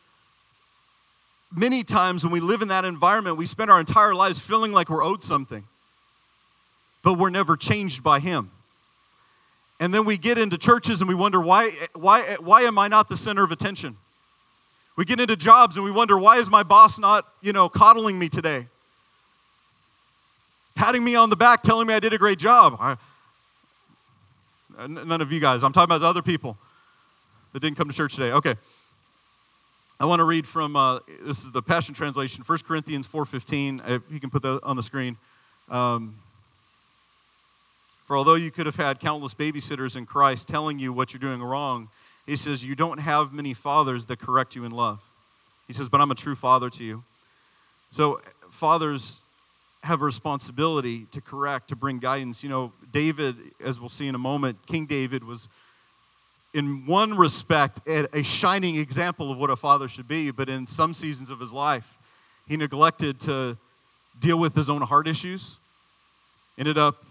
many 1.55 1.83
times 1.83 2.25
when 2.25 2.33
we 2.33 2.41
live 2.41 2.63
in 2.63 2.69
that 2.69 2.85
environment, 2.85 3.37
we 3.37 3.47
spend 3.47 3.71
our 3.71 3.81
entire 3.81 4.15
lives 4.15 4.39
feeling 4.39 4.73
like 4.73 4.89
we're 4.89 5.03
owed 5.03 5.23
something, 5.23 5.65
but 7.03 7.15
we're 7.15 7.31
never 7.31 7.57
changed 7.57 8.03
by 8.03 8.21
Him. 8.21 8.51
And 9.81 9.95
then 9.95 10.05
we 10.05 10.19
get 10.19 10.39
into 10.39 10.59
churches 10.59 11.01
and 11.01 11.09
we 11.09 11.15
wonder, 11.15 11.41
why, 11.41 11.71
why, 11.95 12.37
why 12.39 12.63
am 12.63 12.79
I 12.79 12.89
not 12.89 13.09
the 13.09 13.17
center 13.17 13.43
of 13.43 13.51
attention? 13.51 13.97
We 14.97 15.05
get 15.07 15.21
into 15.21 15.37
jobs 15.37 15.77
and 15.77 15.85
we 15.85 15.91
wonder, 15.91 16.19
why 16.19 16.37
is 16.37 16.51
my 16.51 16.63
boss 16.63 16.99
not, 16.99 17.27
you 17.41 17.53
know, 17.53 17.69
coddling 17.69 18.19
me 18.19 18.29
today? 18.29 18.67
Patting 20.75 21.03
me 21.03 21.15
on 21.15 21.31
the 21.31 21.37
back, 21.37 21.63
telling 21.63 21.87
me 21.87 21.95
I 21.95 22.01
did 22.01 22.13
a 22.13 22.19
great 22.19 22.39
job. 22.39 22.77
I, 22.79 22.97
none 24.89 25.21
of 25.21 25.33
you 25.33 25.41
guys. 25.41 25.63
I'm 25.63 25.73
talking 25.73 25.95
about 25.95 26.07
other 26.07 26.23
people 26.23 26.57
that 27.53 27.61
didn't 27.61 27.77
come 27.77 27.89
to 27.89 27.95
church 27.95 28.15
today. 28.15 28.33
Okay. 28.33 28.55
I 29.99 30.07
want 30.07 30.21
to 30.21 30.25
read 30.25 30.47
from 30.47 30.77
uh, 30.77 31.01
this 31.23 31.45
is 31.45 31.51
the 31.51 31.61
Passion 31.61 31.95
Translation, 31.95 32.43
1 32.45 32.59
Corinthians 32.67 33.07
4:15. 33.07 33.89
If 33.89 34.03
you 34.11 34.19
can 34.19 34.31
put 34.31 34.43
that 34.43 34.61
on 34.63 34.77
the 34.77 34.83
screen. 34.83 35.17
Um, 35.69 36.17
For 38.05 38.17
although 38.17 38.35
you 38.35 38.51
could 38.51 38.67
have 38.67 38.77
had 38.77 38.99
countless 38.99 39.35
babysitters 39.35 39.97
in 39.97 40.07
Christ 40.07 40.49
telling 40.49 40.79
you 40.79 40.93
what 40.93 41.13
you're 41.13 41.21
doing 41.21 41.43
wrong, 41.43 41.89
he 42.27 42.37
says, 42.37 42.65
You 42.65 42.75
don't 42.75 42.99
have 42.99 43.33
many 43.33 43.55
fathers 43.55 44.07
that 44.07 44.19
correct 44.19 44.57
you 44.57 44.65
in 44.65 44.73
love. 44.73 45.01
He 45.67 45.73
says, 45.73 45.89
But 45.89 46.01
I'm 46.01 46.11
a 46.11 46.15
true 46.15 46.35
father 46.35 46.71
to 46.71 46.85
you. 46.85 47.05
So, 47.91 48.21
fathers 48.51 49.21
have 49.83 50.03
a 50.03 50.05
responsibility 50.05 51.07
to 51.11 51.21
correct, 51.21 51.69
to 51.69 51.77
bring 51.77 51.99
guidance. 51.99 52.43
You 52.43 52.51
know, 52.51 52.73
David, 52.93 53.37
as 53.65 53.81
we'll 53.81 53.89
see 53.89 54.09
in 54.09 54.15
a 54.15 54.19
moment, 54.19 54.67
King 54.67 54.87
David 54.87 55.25
was, 55.25 55.49
in 56.53 56.85
one 56.87 57.17
respect, 57.17 57.81
a 57.87 58.23
shining 58.23 58.77
example 58.77 59.31
of 59.31 59.39
what 59.39 59.51
a 59.51 59.57
father 59.57 59.89
should 59.89 60.09
be, 60.09 60.31
but 60.31 60.49
in 60.49 60.67
some 60.67 60.93
seasons 60.93 61.31
of 61.31 61.41
his 61.41 61.53
life, 61.53 61.99
he 62.47 62.57
neglected 62.57 63.21
to 63.21 63.57
deal 64.19 64.39
with 64.39 64.55
his 64.55 64.69
own 64.69 64.83
heart 64.83 65.09
issues, 65.09 65.57
ended 66.59 66.77
up 66.77 67.05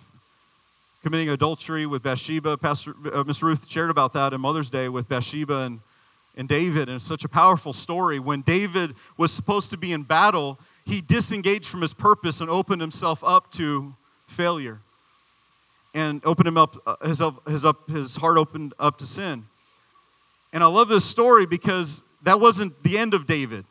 committing 1.01 1.29
adultery 1.29 1.85
with 1.85 2.03
Bathsheba. 2.03 2.57
Pastor 2.57 2.93
uh, 3.13 3.23
Miss 3.23 3.41
Ruth 3.41 3.69
shared 3.69 3.89
about 3.89 4.13
that 4.13 4.33
in 4.33 4.41
Mother's 4.41 4.69
Day 4.69 4.89
with 4.89 5.07
Bathsheba 5.07 5.61
and, 5.61 5.79
and 6.35 6.47
David, 6.47 6.89
and 6.89 6.97
it's 6.97 7.05
such 7.05 7.23
a 7.23 7.29
powerful 7.29 7.73
story. 7.73 8.19
When 8.19 8.41
David 8.41 8.93
was 9.17 9.31
supposed 9.31 9.71
to 9.71 9.77
be 9.77 9.93
in 9.93 10.03
battle, 10.03 10.59
he 10.89 11.01
disengaged 11.01 11.65
from 11.65 11.81
his 11.81 11.93
purpose 11.93 12.41
and 12.41 12.49
opened 12.49 12.81
himself 12.81 13.23
up 13.23 13.51
to 13.51 13.93
failure, 14.27 14.79
and 15.93 16.23
opened 16.25 16.47
him 16.47 16.57
up 16.57 16.75
uh, 16.85 16.95
his 17.05 17.21
his 17.47 17.63
up 17.63 17.87
his 17.89 18.15
heart 18.17 18.37
opened 18.37 18.73
up 18.79 18.97
to 18.97 19.05
sin. 19.05 19.45
And 20.51 20.63
I 20.63 20.67
love 20.67 20.87
this 20.87 21.05
story 21.05 21.45
because 21.45 22.03
that 22.23 22.39
wasn't 22.39 22.81
the 22.83 22.97
end 22.97 23.13
of 23.13 23.27
David. 23.27 23.65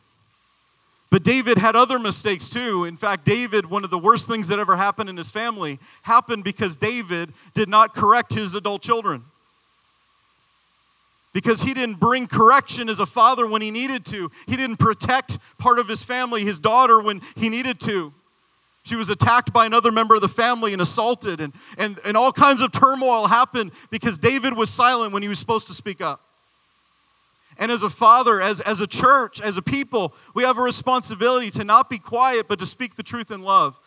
But 1.11 1.25
David 1.25 1.59
had 1.59 1.75
other 1.75 1.99
mistakes 1.99 2.51
too. 2.51 2.85
In 2.85 2.97
fact, 2.97 3.25
David, 3.25 3.67
one 3.67 3.83
of 3.83 3.91
the 3.91 3.99
worst 3.99 4.29
things 4.29 4.49
that 4.49 4.59
ever 4.59 4.77
happened 4.77 5.09
in 5.09 5.17
his 5.17 5.31
family, 5.31 5.79
happened 6.03 6.45
because 6.45 6.77
David 6.77 7.33
did 7.55 7.69
not 7.69 7.95
correct 7.95 8.35
his 8.35 8.55
adult 8.55 8.83
children. 8.83 9.25
Because 11.39 11.63
he 11.63 11.73
didn't 11.73 12.01
bring 12.01 12.27
correction 12.27 12.89
as 12.89 12.99
a 12.99 13.07
father 13.07 13.47
when 13.47 13.63
he 13.63 13.71
needed 13.71 14.05
to. 14.07 14.29
He 14.49 14.57
didn't 14.57 14.79
protect 14.79 15.39
part 15.57 15.79
of 15.79 15.87
his 15.87 16.03
family, 16.03 16.43
his 16.43 16.59
daughter, 16.59 17.01
when 17.01 17.21
he 17.37 17.49
needed 17.49 17.79
to. 17.83 18.13
She 18.83 18.97
was 18.97 19.09
attacked 19.09 19.53
by 19.53 19.65
another 19.65 19.93
member 19.93 20.17
of 20.17 20.21
the 20.21 20.29
family 20.29 20.73
and 20.73 20.83
assaulted, 20.83 21.41
and, 21.41 21.53
and, 21.79 21.97
and 22.05 22.17
all 22.17 22.33
kinds 22.33 22.61
of 22.61 22.73
turmoil 22.73 23.29
happened 23.29 23.71
because 23.89 24.19
David 24.19 24.57
was 24.57 24.69
silent 24.69 25.13
when 25.13 25.23
he 25.23 25.29
was 25.29 25.39
supposed 25.39 25.69
to 25.69 25.75
speak 25.75 26.01
up. 26.01 26.21
And 27.57 27.71
as 27.71 27.85
a 27.85 27.91
father, 27.91 28.41
as, 28.41 28.59
as 28.59 28.81
a 28.81 28.89
church, 28.89 29.41
as 29.41 29.57
a 29.57 29.63
people, 29.63 30.15
we 30.35 30.43
have 30.43 30.59
a 30.59 30.63
responsibility 30.63 31.53
to 31.53 31.63
not 31.63 31.89
be 31.89 31.99
quiet, 31.99 32.49
but 32.49 32.59
to 32.59 32.67
speak 32.67 32.97
the 32.97 33.05
truth 33.05 33.31
in 33.31 33.43
love. 33.43 33.79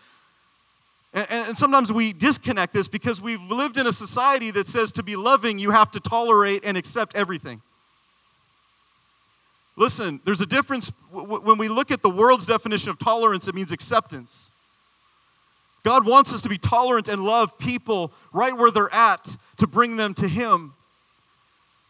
And, 1.13 1.28
and, 1.30 1.58
sometimes 1.58 1.91
we 1.91 2.13
disconnect 2.13 2.74
this 2.74 2.88
because 2.88 3.21
we've 3.21 3.41
lived 3.41 3.78
in 3.78 3.86
a 3.86 3.91
society 3.91 4.50
that 4.52 4.67
says 4.67 4.93
to 4.93 5.04
be 5.04 5.17
loving, 5.17 5.60
you 5.60 5.71
have 5.71 5.91
to 5.91 6.00
tolerate 6.00 6.63
and 6.63 6.78
accept 6.78 7.15
everything. 7.15 7.62
Listen, 9.76 10.21
there's 10.24 10.41
a 10.41 10.45
difference. 10.45 10.91
When 11.12 11.58
we 11.58 11.67
look 11.67 11.91
at 11.91 12.02
the 12.02 12.10
world's 12.10 12.45
definition 12.45 12.91
of 12.91 13.00
tolerance, 13.00 13.47
it 13.47 13.56
means 13.56 13.71
acceptance. 13.71 14.52
God 15.84 16.06
wants 16.06 16.34
us 16.34 16.41
to 16.43 16.50
be 16.50 16.58
tolerant 16.58 17.08
and 17.08 17.24
love 17.24 17.58
people 17.58 18.12
right 18.32 18.56
where 18.56 18.71
they're 18.71 18.93
at 18.93 19.36
to 19.58 19.67
bring 19.67 19.97
them 19.97 20.13
to 20.15 20.28
Him. 20.28 20.74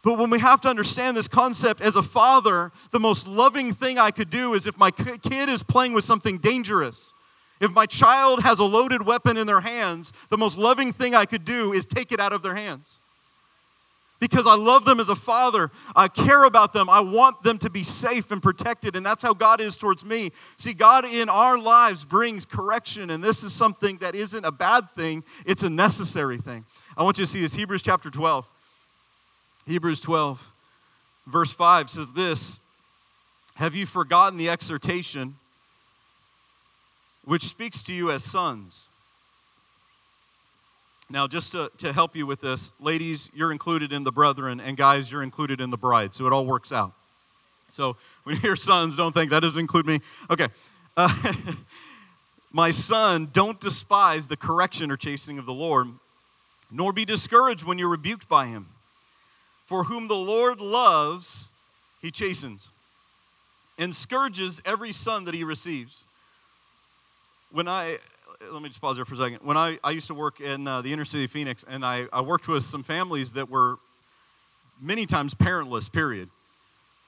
But 0.02 0.18
when 0.18 0.30
we 0.30 0.40
have 0.40 0.60
to 0.62 0.68
understand 0.68 1.16
this 1.16 1.28
concept 1.28 1.80
as 1.80 1.94
a 1.94 2.02
father, 2.02 2.72
the 2.90 2.98
most 2.98 3.28
loving 3.28 3.72
thing 3.72 3.98
I 3.98 4.10
could 4.10 4.30
do 4.30 4.54
is 4.54 4.66
if 4.66 4.76
my 4.76 4.90
kid 4.90 5.48
is 5.48 5.62
playing 5.62 5.92
with 5.92 6.04
something 6.04 6.38
dangerous, 6.38 7.14
if 7.62 7.72
my 7.72 7.86
child 7.86 8.42
has 8.42 8.58
a 8.58 8.64
loaded 8.64 9.06
weapon 9.06 9.36
in 9.36 9.46
their 9.46 9.60
hands, 9.60 10.12
the 10.30 10.36
most 10.36 10.58
loving 10.58 10.92
thing 10.92 11.14
I 11.14 11.24
could 11.26 11.44
do 11.44 11.72
is 11.72 11.86
take 11.86 12.10
it 12.10 12.18
out 12.18 12.32
of 12.32 12.42
their 12.42 12.56
hands. 12.56 12.98
Because 14.18 14.48
I 14.48 14.56
love 14.56 14.84
them 14.84 14.98
as 14.98 15.08
a 15.08 15.14
father. 15.14 15.70
I 15.94 16.08
care 16.08 16.42
about 16.42 16.72
them. 16.72 16.90
I 16.90 16.98
want 16.98 17.44
them 17.44 17.58
to 17.58 17.70
be 17.70 17.84
safe 17.84 18.32
and 18.32 18.42
protected. 18.42 18.96
And 18.96 19.06
that's 19.06 19.22
how 19.22 19.32
God 19.32 19.60
is 19.60 19.76
towards 19.76 20.04
me. 20.04 20.32
See, 20.56 20.74
God 20.74 21.04
in 21.04 21.28
our 21.28 21.56
lives 21.56 22.04
brings 22.04 22.46
correction. 22.46 23.10
And 23.10 23.22
this 23.22 23.44
is 23.44 23.52
something 23.52 23.96
that 23.98 24.16
isn't 24.16 24.44
a 24.44 24.52
bad 24.52 24.90
thing, 24.90 25.22
it's 25.46 25.62
a 25.62 25.70
necessary 25.70 26.38
thing. 26.38 26.64
I 26.96 27.04
want 27.04 27.18
you 27.18 27.24
to 27.24 27.30
see 27.30 27.42
this 27.42 27.54
Hebrews 27.54 27.82
chapter 27.82 28.10
12. 28.10 28.48
Hebrews 29.66 30.00
12, 30.00 30.52
verse 31.28 31.52
5 31.52 31.90
says 31.90 32.12
this 32.12 32.58
Have 33.54 33.76
you 33.76 33.86
forgotten 33.86 34.36
the 34.36 34.48
exhortation 34.48 35.36
which 37.24 37.44
speaks 37.44 37.82
to 37.84 37.92
you 37.92 38.10
as 38.10 38.24
sons? 38.24 38.88
Now, 41.10 41.26
just 41.26 41.52
to, 41.52 41.70
to 41.78 41.92
help 41.92 42.16
you 42.16 42.26
with 42.26 42.40
this, 42.40 42.72
ladies, 42.80 43.30
you're 43.34 43.52
included 43.52 43.92
in 43.92 44.04
the 44.04 44.12
brethren, 44.12 44.60
and 44.60 44.76
guys, 44.76 45.12
you're 45.12 45.22
included 45.22 45.60
in 45.60 45.70
the 45.70 45.76
bride, 45.76 46.14
so 46.14 46.26
it 46.26 46.32
all 46.32 46.46
works 46.46 46.72
out. 46.72 46.92
So 47.68 47.96
when 48.22 48.36
you 48.36 48.40
hear 48.40 48.56
sons, 48.56 48.96
don't 48.96 49.12
think 49.12 49.30
that 49.30 49.40
doesn't 49.40 49.60
include 49.60 49.86
me. 49.86 50.00
Okay. 50.30 50.48
Uh, 50.96 51.12
My 52.52 52.70
son, 52.70 53.28
don't 53.32 53.58
despise 53.60 54.26
the 54.26 54.36
correction 54.36 54.90
or 54.90 54.96
chastening 54.96 55.38
of 55.38 55.46
the 55.46 55.54
Lord 55.54 55.88
nor 56.72 56.92
be 56.92 57.04
discouraged 57.04 57.64
when 57.64 57.78
you're 57.78 57.90
rebuked 57.90 58.28
by 58.28 58.46
him. 58.46 58.66
For 59.64 59.84
whom 59.84 60.08
the 60.08 60.14
Lord 60.14 60.60
loves, 60.60 61.52
he 62.00 62.10
chastens 62.10 62.70
and 63.78 63.94
scourges 63.94 64.60
every 64.64 64.92
son 64.92 65.24
that 65.24 65.34
he 65.34 65.44
receives. 65.44 66.04
When 67.52 67.68
I, 67.68 67.98
let 68.50 68.62
me 68.62 68.70
just 68.70 68.80
pause 68.80 68.96
there 68.96 69.04
for 69.04 69.12
a 69.12 69.18
second. 69.18 69.40
When 69.42 69.58
I, 69.58 69.78
I 69.84 69.90
used 69.90 70.06
to 70.06 70.14
work 70.14 70.40
in 70.40 70.66
uh, 70.66 70.80
the 70.80 70.90
inner 70.90 71.04
city 71.04 71.24
of 71.24 71.30
Phoenix, 71.30 71.66
and 71.68 71.84
I, 71.84 72.06
I 72.10 72.22
worked 72.22 72.48
with 72.48 72.62
some 72.62 72.82
families 72.82 73.34
that 73.34 73.50
were 73.50 73.76
many 74.80 75.04
times 75.04 75.34
parentless, 75.34 75.92
period. 75.92 76.30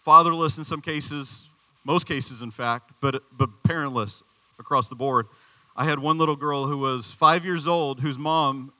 Fatherless 0.03 0.59
in 0.59 0.65
some 0.65 0.83
cases, 0.83 1.49
most 1.83 2.07
cases, 2.07 2.43
in 2.43 2.51
fact, 2.51 2.91
but, 3.01 3.23
but 3.35 3.63
parentless 3.63 4.23
across 4.59 4.91
the 4.91 4.95
board. 4.95 5.29
I 5.75 5.87
had 5.87 5.99
one 5.99 6.19
little 6.19 6.37
girl 6.37 6.67
who 6.67 6.77
was 6.77 7.11
five 7.11 7.43
years 7.43 7.67
old 7.67 8.01
whose 8.01 8.19
mom 8.19 8.75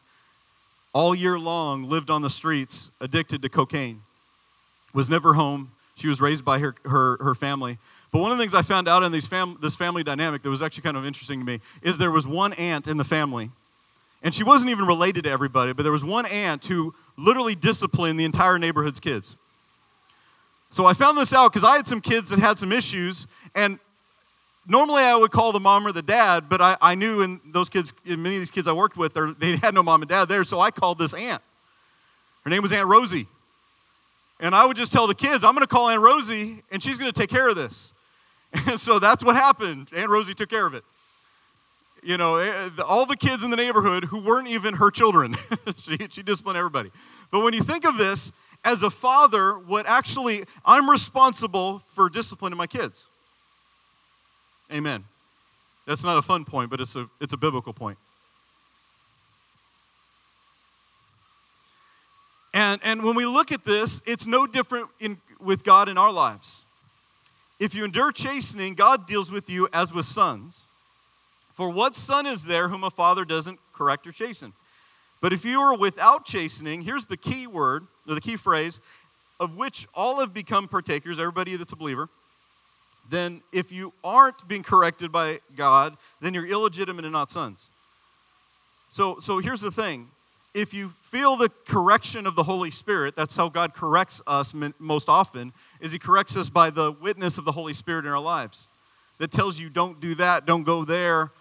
all 0.93 1.15
year 1.15 1.39
long 1.39 1.85
lived 1.85 2.11
on 2.11 2.21
the 2.21 2.29
streets 2.29 2.91
addicted 3.01 3.41
to 3.41 3.49
cocaine, 3.49 4.03
was 4.93 5.09
never 5.09 5.33
home. 5.33 5.71
She 5.95 6.09
was 6.09 6.21
raised 6.21 6.45
by 6.45 6.59
her, 6.59 6.75
her, 6.85 7.17
her 7.23 7.35
family. 7.35 7.79
But 8.15 8.21
one 8.21 8.31
of 8.31 8.39
the 8.39 8.43
things 8.45 8.55
I 8.55 8.63
found 8.63 8.87
out 8.87 9.03
in 9.03 9.11
these 9.11 9.27
fam- 9.27 9.59
this 9.61 9.75
family 9.75 10.05
dynamic 10.05 10.43
that 10.43 10.49
was 10.49 10.63
actually 10.63 10.85
kind 10.85 10.97
of 10.97 11.05
interesting 11.05 11.41
to 11.41 11.45
me 11.45 11.61
is 11.83 11.99
there 11.99 12.13
was 12.13 12.29
one 12.29 12.53
aunt 12.53 12.87
in 12.87 12.97
the 12.97 13.03
family, 13.03 13.51
and 14.23 14.33
she 14.33 14.45
wasn't 14.45 14.71
even 14.71 14.87
related 14.87 15.25
to 15.25 15.31
everybody, 15.31 15.73
but 15.73 15.83
there 15.83 15.91
was 15.91 16.05
one 16.05 16.25
aunt 16.27 16.65
who 16.65 16.95
literally 17.17 17.57
disciplined 17.57 18.21
the 18.21 18.25
entire 18.25 18.57
neighborhood's 18.57 19.01
kids. 19.01 19.35
So 20.71 20.87
I 20.87 20.93
found 20.93 21.19
this 21.19 21.33
out 21.33 21.51
because 21.51 21.65
I 21.65 21.75
had 21.75 21.89
some 21.89 22.01
kids 22.01 22.31
that 22.31 22.39
had 22.39 22.57
some 22.57 22.71
issues, 22.71 23.27
and 23.53 23.81
normally 24.65 25.03
I 25.03 25.17
would 25.17 25.33
call 25.33 25.51
the 25.51 25.59
mom 25.59 25.85
or 25.85 25.91
the 25.91 26.01
dad, 26.01 26.49
but 26.49 26.61
I, 26.61 26.77
I 26.81 26.95
knew 26.95 27.21
in 27.21 27.41
those 27.47 27.69
kids, 27.69 27.93
in 28.07 28.23
many 28.23 28.37
of 28.37 28.43
these 28.43 28.53
kids 28.53 28.69
I 28.69 28.73
worked 28.75 28.97
with, 28.97 29.15
they 29.41 29.57
had 29.57 29.75
no 29.75 29.83
mom 29.83 30.03
and 30.03 30.09
dad 30.09 30.27
there, 30.27 30.45
so 30.45 30.61
I 30.61 30.71
called 30.71 30.99
this 30.99 31.15
aunt. 31.15 31.43
Her 32.45 32.51
name 32.51 32.63
was 32.63 32.71
Aunt 32.71 32.87
Rosie. 32.87 33.27
And 34.39 34.55
I 34.55 34.67
would 34.67 34.77
just 34.77 34.93
tell 34.93 35.09
the 35.09 35.17
kids, 35.17 35.43
I'm 35.43 35.55
going 35.55 35.63
to 35.63 35.67
call 35.67 35.89
Aunt 35.89 36.01
Rosie, 36.01 36.63
and 36.71 36.81
she's 36.81 36.97
going 36.97 37.11
to 37.11 37.21
take 37.21 37.29
care 37.29 37.49
of 37.49 37.57
this. 37.57 37.93
And 38.55 38.79
so 38.81 38.99
that's 38.99 39.25
what 39.25 39.37
happened. 39.37 39.91
Aunt 39.95 40.09
Rosie 40.09 40.35
took 40.35 40.49
care 40.49 40.67
of 40.67 40.75
it. 40.75 40.85
You 42.03 42.19
know, 42.19 42.37
eh, 42.37 42.71
all 42.87 43.07
the 43.07 43.17
kids 43.17 43.43
in 43.43 43.51
the 43.51 43.57
neighborhood 43.57 44.05
who 44.05 44.21
weren't 44.21 44.49
even 44.49 44.75
her 44.75 44.91
children, 44.91 45.37
she, 45.79 45.97
she 46.11 46.23
disciplined 46.23 46.59
everybody. 46.59 46.91
But 47.31 47.43
when 47.43 47.55
you 47.55 47.63
think 47.63 47.87
of 47.87 47.97
this, 47.97 48.31
as 48.65 48.83
a 48.83 48.91
father, 48.91 49.55
what 49.55 49.87
actually, 49.87 50.45
I'm 50.65 50.89
responsible 50.89 51.79
for 51.79 52.09
disciplining 52.09 52.57
my 52.57 52.67
kids. 52.67 53.07
Amen. 54.73 55.05
That's 55.87 56.05
not 56.05 56.17
a 56.17 56.23
fun 56.23 56.45
point, 56.45 56.71
but 56.71 56.81
it's 56.81 56.97
a, 56.97 57.09
it's 57.21 57.33
a 57.33 57.37
biblical 57.37 57.73
point. 57.73 57.99
And, 62.55 62.81
and 62.85 63.03
when 63.03 63.17
we 63.17 63.27
look 63.27 63.51
at 63.51 63.65
this, 63.65 64.03
it's 64.07 64.27
no 64.27 64.47
different 64.47 64.89
in, 65.01 65.19
with 65.41 65.65
God 65.65 65.89
in 65.89 65.99
our 65.99 66.13
lives. 66.13 66.64
If 67.61 67.75
you 67.75 67.85
endure 67.85 68.13
chastening, 68.13 68.75
God 68.75 69.07
deals 69.07 69.31
with 69.31 69.49
you 69.49 69.69
as 69.73 69.93
with 69.93 70.07
sons. 70.07 70.67
For 71.53 71.71
what 71.71 71.95
son 71.95 72.27
is 72.27 72.45
there 72.45 72.69
whom 72.69 72.83
a 72.83 72.91
father 72.91 73.25
doesn't 73.25 73.61
correct 73.73 74.07
or 74.07 74.13
chasten? 74.13 74.53
But 75.21 75.33
if 75.33 75.45
you 75.45 75.61
are 75.61 75.77
without 75.77 76.25
chastening, 76.25 76.83
here's 76.83 77.07
the 77.07 77.17
key 77.17 77.47
word, 77.47 77.87
or 78.09 78.15
the 78.15 78.21
key 78.21 78.37
phrase, 78.37 78.81
of 79.39 79.57
which 79.57 79.87
all 79.95 80.21
have 80.21 80.35
become 80.35 80.69
partakers, 80.69 81.19
everybody 81.19 81.57
that's 81.57 81.73
a 81.73 81.77
believer 81.77 82.09
then 83.11 83.43
if 83.53 83.73
you 83.73 83.93
aren't 84.03 84.47
being 84.49 84.63
corrected 84.63 85.13
by 85.13 85.41
God, 85.57 85.97
then 86.21 86.35
you're 86.35 86.47
illegitimate 86.47 87.05
and 87.05 87.13
not 87.13 87.31
sons. 87.31 87.71
So, 88.91 89.19
so 89.19 89.39
here's 89.39 89.61
the 89.61 89.71
thing. 89.71 90.09
If 90.55 90.73
you 90.73 90.89
feel 90.89 91.37
the 91.37 91.51
correction 91.67 92.29
of 92.29 92.37
the 92.37 92.45
Holy 92.45 92.71
Spirit, 92.71 93.17
that's 93.17 93.37
how 93.37 93.49
God 93.49 93.75
corrects 93.75 94.23
us 94.25 94.55
most 94.79 95.09
often, 95.09 95.53
is 95.81 95.91
he 95.91 95.99
corrects 95.99 96.37
us 96.37 96.49
by 96.49 96.71
the 96.71 96.93
witness 96.93 97.39
of 97.39 97.45
the 97.45 97.53
Holy 97.53 97.73
Spirit 97.73 98.05
in 98.05 98.13
our 98.13 98.21
lives. 98.21 98.69
That 99.19 99.33
tells 99.33 99.59
you 99.59 99.69
don't 99.69 100.01
do 100.01 100.15
that, 100.15 100.47
don't 100.47 100.63
go 100.63 100.85
there. 100.85 101.33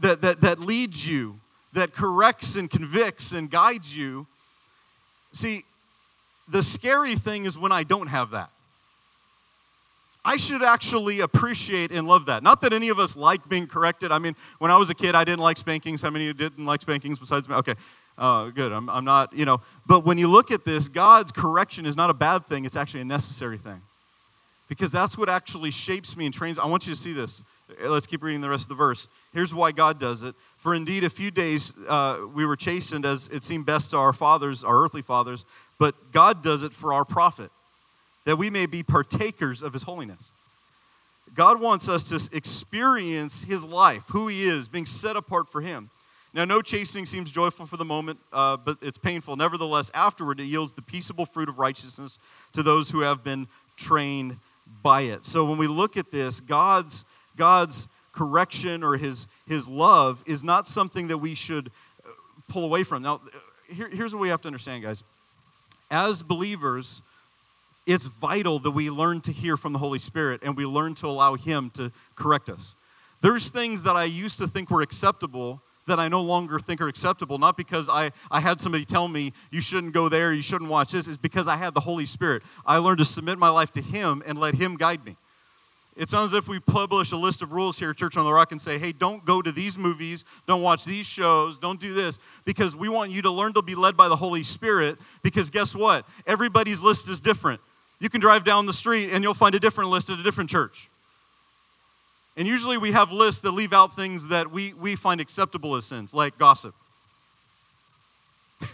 That, 0.00 0.20
that, 0.20 0.42
that 0.42 0.60
leads 0.60 1.08
you, 1.08 1.40
that 1.72 1.92
corrects 1.92 2.56
and 2.56 2.70
convicts 2.70 3.32
and 3.32 3.50
guides 3.50 3.96
you. 3.96 4.26
See, 5.32 5.64
the 6.46 6.62
scary 6.62 7.14
thing 7.14 7.46
is 7.46 7.58
when 7.58 7.72
I 7.72 7.82
don't 7.82 8.08
have 8.08 8.30
that. 8.30 8.50
I 10.28 10.36
should 10.36 10.62
actually 10.62 11.20
appreciate 11.20 11.90
and 11.90 12.06
love 12.06 12.26
that. 12.26 12.42
Not 12.42 12.60
that 12.60 12.74
any 12.74 12.90
of 12.90 12.98
us 12.98 13.16
like 13.16 13.48
being 13.48 13.66
corrected. 13.66 14.12
I 14.12 14.18
mean, 14.18 14.36
when 14.58 14.70
I 14.70 14.76
was 14.76 14.90
a 14.90 14.94
kid, 14.94 15.14
I 15.14 15.24
didn't 15.24 15.40
like 15.40 15.56
spankings. 15.56 16.02
How 16.02 16.10
many 16.10 16.28
of 16.28 16.38
you 16.38 16.50
didn't 16.50 16.66
like 16.66 16.82
spankings 16.82 17.18
besides 17.18 17.48
me? 17.48 17.54
Okay, 17.54 17.74
uh, 18.18 18.50
good. 18.50 18.70
I'm, 18.70 18.90
I'm 18.90 19.06
not, 19.06 19.32
you 19.32 19.46
know. 19.46 19.62
But 19.86 20.04
when 20.04 20.18
you 20.18 20.30
look 20.30 20.50
at 20.50 20.66
this, 20.66 20.86
God's 20.86 21.32
correction 21.32 21.86
is 21.86 21.96
not 21.96 22.10
a 22.10 22.14
bad 22.14 22.44
thing, 22.44 22.66
it's 22.66 22.76
actually 22.76 23.00
a 23.00 23.06
necessary 23.06 23.56
thing. 23.56 23.80
Because 24.68 24.92
that's 24.92 25.16
what 25.16 25.30
actually 25.30 25.70
shapes 25.70 26.14
me 26.14 26.26
and 26.26 26.34
trains. 26.34 26.58
I 26.58 26.66
want 26.66 26.86
you 26.86 26.92
to 26.92 27.00
see 27.00 27.14
this. 27.14 27.42
Let's 27.82 28.06
keep 28.06 28.22
reading 28.22 28.42
the 28.42 28.50
rest 28.50 28.64
of 28.64 28.68
the 28.68 28.74
verse. 28.74 29.08
Here's 29.32 29.54
why 29.54 29.72
God 29.72 29.98
does 29.98 30.22
it. 30.22 30.34
For 30.58 30.74
indeed, 30.74 31.04
a 31.04 31.10
few 31.10 31.30
days 31.30 31.72
uh, 31.88 32.18
we 32.34 32.44
were 32.44 32.56
chastened 32.56 33.06
as 33.06 33.28
it 33.28 33.42
seemed 33.42 33.64
best 33.64 33.92
to 33.92 33.96
our 33.96 34.12
fathers, 34.12 34.62
our 34.62 34.84
earthly 34.84 35.00
fathers, 35.00 35.46
but 35.78 36.12
God 36.12 36.42
does 36.42 36.62
it 36.62 36.74
for 36.74 36.92
our 36.92 37.06
profit 37.06 37.50
that 38.28 38.36
we 38.36 38.50
may 38.50 38.66
be 38.66 38.82
partakers 38.82 39.62
of 39.62 39.72
his 39.72 39.84
holiness. 39.84 40.32
God 41.34 41.62
wants 41.62 41.88
us 41.88 42.10
to 42.10 42.36
experience 42.36 43.44
his 43.44 43.64
life, 43.64 44.04
who 44.10 44.28
he 44.28 44.44
is, 44.44 44.68
being 44.68 44.84
set 44.84 45.16
apart 45.16 45.48
for 45.48 45.62
him. 45.62 45.88
Now, 46.34 46.44
no 46.44 46.60
chastening 46.60 47.06
seems 47.06 47.32
joyful 47.32 47.64
for 47.64 47.78
the 47.78 47.86
moment, 47.86 48.18
uh, 48.30 48.58
but 48.58 48.76
it's 48.82 48.98
painful. 48.98 49.36
Nevertheless, 49.36 49.90
afterward, 49.94 50.40
it 50.40 50.44
yields 50.44 50.74
the 50.74 50.82
peaceable 50.82 51.24
fruit 51.24 51.48
of 51.48 51.58
righteousness 51.58 52.18
to 52.52 52.62
those 52.62 52.90
who 52.90 53.00
have 53.00 53.24
been 53.24 53.46
trained 53.78 54.36
by 54.82 55.02
it. 55.02 55.24
So 55.24 55.46
when 55.46 55.56
we 55.56 55.66
look 55.66 55.96
at 55.96 56.10
this, 56.10 56.38
God's, 56.40 57.06
God's 57.34 57.88
correction 58.12 58.84
or 58.84 58.98
his, 58.98 59.26
his 59.46 59.70
love 59.70 60.22
is 60.26 60.44
not 60.44 60.68
something 60.68 61.08
that 61.08 61.16
we 61.16 61.34
should 61.34 61.70
uh, 62.04 62.10
pull 62.46 62.66
away 62.66 62.82
from. 62.82 63.00
Now, 63.00 63.22
here, 63.74 63.88
here's 63.88 64.14
what 64.14 64.20
we 64.20 64.28
have 64.28 64.42
to 64.42 64.48
understand, 64.48 64.82
guys. 64.82 65.02
As 65.90 66.22
believers, 66.22 67.00
it's 67.88 68.04
vital 68.04 68.58
that 68.58 68.72
we 68.72 68.90
learn 68.90 69.22
to 69.22 69.32
hear 69.32 69.56
from 69.56 69.72
the 69.72 69.78
Holy 69.78 69.98
Spirit 69.98 70.42
and 70.44 70.54
we 70.54 70.66
learn 70.66 70.94
to 70.96 71.06
allow 71.06 71.34
Him 71.36 71.70
to 71.70 71.90
correct 72.14 72.50
us. 72.50 72.74
There's 73.22 73.48
things 73.48 73.82
that 73.84 73.96
I 73.96 74.04
used 74.04 74.38
to 74.38 74.46
think 74.46 74.70
were 74.70 74.82
acceptable 74.82 75.62
that 75.86 75.98
I 75.98 76.08
no 76.08 76.20
longer 76.20 76.60
think 76.60 76.82
are 76.82 76.88
acceptable, 76.88 77.38
not 77.38 77.56
because 77.56 77.88
I, 77.88 78.12
I 78.30 78.40
had 78.40 78.60
somebody 78.60 78.84
tell 78.84 79.08
me 79.08 79.32
you 79.50 79.62
shouldn't 79.62 79.94
go 79.94 80.10
there, 80.10 80.34
you 80.34 80.42
shouldn't 80.42 80.70
watch 80.70 80.92
this, 80.92 81.08
it's 81.08 81.16
because 81.16 81.48
I 81.48 81.56
had 81.56 81.72
the 81.72 81.80
Holy 81.80 82.04
Spirit. 82.04 82.42
I 82.66 82.76
learned 82.76 82.98
to 82.98 83.06
submit 83.06 83.38
my 83.38 83.48
life 83.48 83.72
to 83.72 83.80
Him 83.80 84.22
and 84.26 84.38
let 84.38 84.54
Him 84.54 84.76
guide 84.76 85.02
me. 85.06 85.16
It 85.96 86.10
sounds 86.10 86.34
as 86.34 86.38
if 86.38 86.48
we 86.48 86.60
publish 86.60 87.10
a 87.10 87.16
list 87.16 87.40
of 87.40 87.52
rules 87.52 87.78
here 87.78 87.90
at 87.90 87.96
Church 87.96 88.18
on 88.18 88.24
the 88.24 88.32
Rock 88.32 88.52
and 88.52 88.60
say, 88.60 88.78
hey, 88.78 88.92
don't 88.92 89.24
go 89.24 89.40
to 89.40 89.50
these 89.50 89.78
movies, 89.78 90.26
don't 90.46 90.62
watch 90.62 90.84
these 90.84 91.06
shows, 91.06 91.58
don't 91.58 91.80
do 91.80 91.94
this, 91.94 92.18
because 92.44 92.76
we 92.76 92.90
want 92.90 93.10
you 93.10 93.22
to 93.22 93.30
learn 93.30 93.54
to 93.54 93.62
be 93.62 93.74
led 93.74 93.96
by 93.96 94.08
the 94.08 94.14
Holy 94.14 94.42
Spirit. 94.42 94.98
Because 95.22 95.48
guess 95.48 95.74
what? 95.74 96.06
Everybody's 96.26 96.82
list 96.82 97.08
is 97.08 97.22
different. 97.22 97.62
You 98.00 98.08
can 98.08 98.20
drive 98.20 98.44
down 98.44 98.66
the 98.66 98.72
street 98.72 99.10
and 99.12 99.24
you'll 99.24 99.34
find 99.34 99.54
a 99.54 99.60
different 99.60 99.90
list 99.90 100.08
at 100.10 100.18
a 100.18 100.22
different 100.22 100.50
church. 100.50 100.88
And 102.36 102.46
usually 102.46 102.78
we 102.78 102.92
have 102.92 103.10
lists 103.10 103.40
that 103.40 103.50
leave 103.50 103.72
out 103.72 103.96
things 103.96 104.28
that 104.28 104.52
we, 104.52 104.72
we 104.72 104.94
find 104.94 105.20
acceptable 105.20 105.74
as 105.74 105.84
sins, 105.84 106.14
like 106.14 106.38
gossip. 106.38 106.74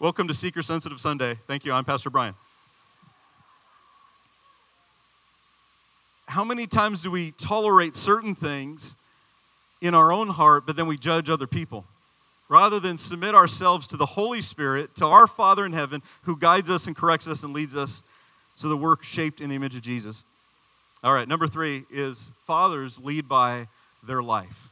Welcome 0.00 0.26
to 0.26 0.34
Seeker 0.34 0.62
Sensitive 0.62 1.00
Sunday. 1.00 1.38
Thank 1.46 1.64
you. 1.64 1.72
I'm 1.72 1.84
Pastor 1.84 2.10
Brian. 2.10 2.34
How 6.26 6.42
many 6.42 6.66
times 6.66 7.04
do 7.04 7.12
we 7.12 7.30
tolerate 7.30 7.94
certain 7.94 8.34
things 8.34 8.96
in 9.80 9.94
our 9.94 10.10
own 10.10 10.26
heart, 10.28 10.66
but 10.66 10.74
then 10.74 10.88
we 10.88 10.96
judge 10.96 11.30
other 11.30 11.46
people? 11.46 11.84
Rather 12.48 12.78
than 12.78 12.96
submit 12.96 13.34
ourselves 13.34 13.86
to 13.88 13.96
the 13.96 14.06
Holy 14.06 14.40
Spirit, 14.40 14.94
to 14.96 15.06
our 15.06 15.26
Father 15.26 15.64
in 15.66 15.72
heaven, 15.72 16.02
who 16.22 16.36
guides 16.36 16.70
us 16.70 16.86
and 16.86 16.94
corrects 16.94 17.26
us 17.26 17.42
and 17.42 17.52
leads 17.52 17.74
us 17.74 18.02
so 18.54 18.68
that 18.68 18.76
we're 18.76 19.00
shaped 19.02 19.40
in 19.40 19.48
the 19.48 19.56
image 19.56 19.74
of 19.74 19.82
Jesus. 19.82 20.24
All 21.02 21.12
right, 21.12 21.28
number 21.28 21.46
three 21.46 21.84
is 21.90 22.32
fathers 22.44 22.98
lead 22.98 23.28
by 23.28 23.68
their 24.02 24.22
life. 24.22 24.68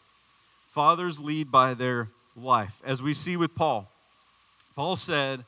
Fathers 0.68 1.20
lead 1.20 1.50
by 1.50 1.74
their 1.74 2.08
life. 2.36 2.80
As 2.84 3.02
we 3.02 3.14
see 3.14 3.36
with 3.36 3.54
Paul, 3.54 3.90
Paul 4.74 4.96
said, 4.96 5.44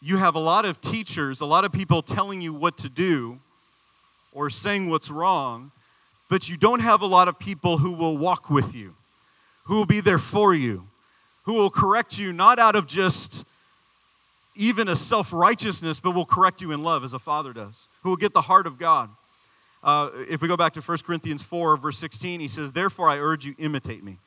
You 0.00 0.18
have 0.18 0.34
a 0.34 0.40
lot 0.40 0.64
of 0.64 0.80
teachers, 0.80 1.40
a 1.40 1.46
lot 1.46 1.64
of 1.64 1.72
people 1.72 2.02
telling 2.02 2.40
you 2.40 2.52
what 2.52 2.76
to 2.78 2.88
do 2.88 3.38
or 4.32 4.50
saying 4.50 4.90
what's 4.90 5.10
wrong, 5.10 5.72
but 6.28 6.48
you 6.48 6.56
don't 6.56 6.80
have 6.80 7.02
a 7.02 7.06
lot 7.06 7.26
of 7.26 7.38
people 7.38 7.78
who 7.78 7.92
will 7.92 8.16
walk 8.16 8.50
with 8.50 8.74
you, 8.74 8.94
who 9.64 9.76
will 9.76 9.86
be 9.86 10.00
there 10.00 10.18
for 10.18 10.54
you 10.54 10.89
who 11.50 11.56
will 11.56 11.68
correct 11.68 12.16
you 12.16 12.32
not 12.32 12.60
out 12.60 12.76
of 12.76 12.86
just 12.86 13.44
even 14.54 14.86
a 14.86 14.94
self 14.94 15.32
righteousness, 15.32 15.98
but 15.98 16.12
will 16.12 16.24
correct 16.24 16.62
you 16.62 16.70
in 16.70 16.84
love 16.84 17.02
as 17.02 17.12
a 17.12 17.18
father 17.18 17.52
does, 17.52 17.88
who 18.04 18.10
will 18.10 18.16
get 18.16 18.32
the 18.32 18.42
heart 18.42 18.68
of 18.68 18.78
God. 18.78 19.10
Uh, 19.82 20.10
if 20.28 20.40
we 20.40 20.46
go 20.46 20.56
back 20.56 20.72
to 20.74 20.80
1 20.80 20.98
Corinthians 20.98 21.42
4, 21.42 21.76
verse 21.76 21.98
16, 21.98 22.38
he 22.38 22.46
says, 22.46 22.70
Therefore 22.70 23.08
I 23.08 23.18
urge 23.18 23.46
you, 23.46 23.56
imitate 23.58 24.04
me. 24.04 24.18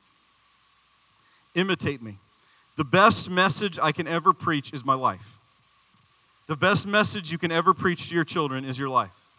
Imitate 1.56 2.02
me. 2.02 2.18
The 2.76 2.84
best 2.84 3.30
message 3.30 3.80
I 3.82 3.94
can 3.94 4.06
ever 4.06 4.34
preach 4.34 4.74
is 4.74 4.84
my 4.84 4.96
life. 4.96 5.38
The 6.48 6.58
best 6.58 6.86
message 6.86 7.32
you 7.32 7.38
can 7.38 7.54
ever 7.54 7.74
preach 7.74 8.10
to 8.10 8.16
your 8.16 8.26
children 8.26 8.66
is 8.66 8.78
your 8.78 8.90
life. 8.90 9.30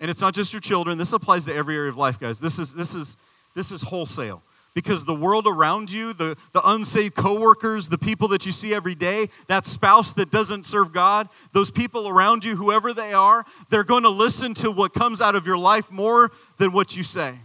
And 0.00 0.10
it's 0.10 0.20
not 0.20 0.34
just 0.34 0.52
your 0.52 0.58
children, 0.58 0.98
this 0.98 1.12
applies 1.12 1.44
to 1.44 1.54
every 1.54 1.76
area 1.76 1.90
of 1.90 1.96
life, 1.96 2.18
guys. 2.18 2.40
This 2.40 2.58
is 2.58 2.74
this 2.74 2.92
is 2.92 3.16
this 3.54 3.70
is 3.70 3.82
wholesale. 3.82 4.42
Because 4.74 5.04
the 5.04 5.14
world 5.14 5.46
around 5.46 5.92
you, 5.92 6.12
the, 6.12 6.36
the 6.52 6.60
unsaved 6.68 7.14
coworkers, 7.14 7.88
the 7.88 7.98
people 7.98 8.26
that 8.28 8.44
you 8.44 8.50
see 8.50 8.74
every 8.74 8.96
day, 8.96 9.28
that 9.46 9.64
spouse 9.64 10.12
that 10.14 10.32
doesn't 10.32 10.66
serve 10.66 10.92
God, 10.92 11.28
those 11.52 11.70
people 11.70 12.08
around 12.08 12.44
you, 12.44 12.56
whoever 12.56 12.92
they 12.92 13.12
are, 13.12 13.44
they're 13.70 13.84
going 13.84 14.02
to 14.02 14.08
listen 14.08 14.52
to 14.54 14.72
what 14.72 14.92
comes 14.92 15.20
out 15.20 15.36
of 15.36 15.46
your 15.46 15.56
life 15.56 15.92
more 15.92 16.32
than 16.58 16.72
what 16.72 16.96
you 16.96 17.04
say. 17.04 17.38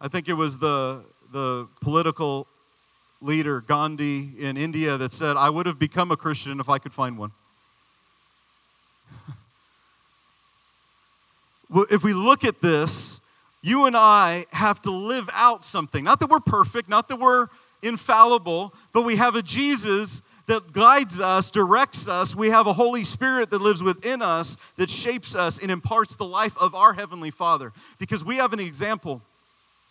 I 0.00 0.08
think 0.08 0.28
it 0.28 0.34
was 0.34 0.58
the, 0.58 1.04
the 1.30 1.68
political 1.82 2.46
leader, 3.20 3.60
Gandhi, 3.60 4.32
in 4.38 4.56
India, 4.56 4.96
that 4.96 5.12
said, 5.12 5.36
I 5.36 5.50
would 5.50 5.66
have 5.66 5.78
become 5.78 6.10
a 6.10 6.16
Christian 6.16 6.58
if 6.58 6.70
I 6.70 6.78
could 6.78 6.94
find 6.94 7.18
one. 7.18 7.32
if 11.90 12.02
we 12.02 12.14
look 12.14 12.44
at 12.44 12.62
this, 12.62 13.20
you 13.64 13.86
and 13.86 13.96
I 13.96 14.46
have 14.52 14.80
to 14.82 14.90
live 14.90 15.28
out 15.32 15.64
something. 15.64 16.04
Not 16.04 16.20
that 16.20 16.28
we're 16.28 16.40
perfect, 16.40 16.88
not 16.88 17.08
that 17.08 17.16
we're 17.16 17.48
infallible, 17.82 18.74
but 18.92 19.02
we 19.02 19.16
have 19.16 19.34
a 19.34 19.42
Jesus 19.42 20.22
that 20.46 20.72
guides 20.72 21.18
us, 21.18 21.50
directs 21.50 22.06
us. 22.06 22.36
We 22.36 22.50
have 22.50 22.66
a 22.66 22.74
Holy 22.74 23.04
Spirit 23.04 23.50
that 23.50 23.62
lives 23.62 23.82
within 23.82 24.20
us, 24.20 24.56
that 24.76 24.90
shapes 24.90 25.34
us 25.34 25.58
and 25.58 25.70
imparts 25.70 26.16
the 26.16 26.26
life 26.26 26.56
of 26.58 26.74
our 26.74 26.92
Heavenly 26.92 27.30
Father. 27.30 27.72
Because 27.98 28.22
we 28.22 28.36
have 28.36 28.52
an 28.52 28.60
example 28.60 29.22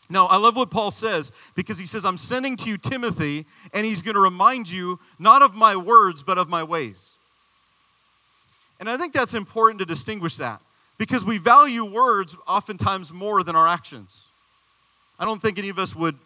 now, 0.10 0.28
I 0.28 0.38
love 0.38 0.56
what 0.56 0.70
Paul 0.70 0.92
says 0.92 1.32
because 1.56 1.78
he 1.78 1.86
says, 1.86 2.06
I'm 2.06 2.18
sending 2.18 2.56
to 2.58 2.70
you 2.70 2.78
Timothy, 2.78 3.46
and 3.74 3.86
he's 3.86 4.02
going 4.02 4.16
to 4.16 4.22
remind 4.22 4.70
you 4.70 5.00
not 5.18 5.42
of 5.42 5.56
my 5.56 5.76
words, 5.76 6.22
but 6.24 6.38
of 6.38 6.50
my 6.50 6.62
ways. 6.62 7.16
And 8.80 8.90
I 8.90 8.98
think 8.98 9.14
that's 9.14 9.34
important 9.34 9.80
to 9.80 9.86
distinguish 9.86 10.38
that 10.38 10.62
because 10.98 11.26
we 11.26 11.38
value 11.38 11.84
words 11.84 12.36
oftentimes 12.48 13.14
more 13.14 13.44
than 13.44 13.56
our 13.56 13.68
actions. 13.68 14.28
I 15.20 15.26
don't 15.26 15.42
think 15.42 15.58
any 15.58 15.70
of 15.70 15.80
us 15.80 15.96
would 15.96 16.18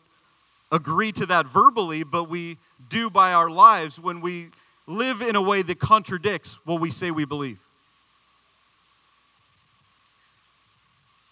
agree 0.71 1.11
to 1.13 1.25
that 1.27 1.47
verbally, 1.47 2.03
but 2.03 2.25
we 2.25 2.57
do 2.89 3.09
by 3.09 3.33
our 3.33 3.49
lives 3.49 3.99
when 3.99 4.21
we 4.21 4.49
live 4.85 5.21
in 5.21 5.35
a 5.35 5.41
way 5.41 5.61
that 5.61 5.79
contradicts 5.79 6.59
what 6.65 6.79
we 6.79 6.89
say 6.89 7.11
we 7.11 7.25
believe. 7.25 7.59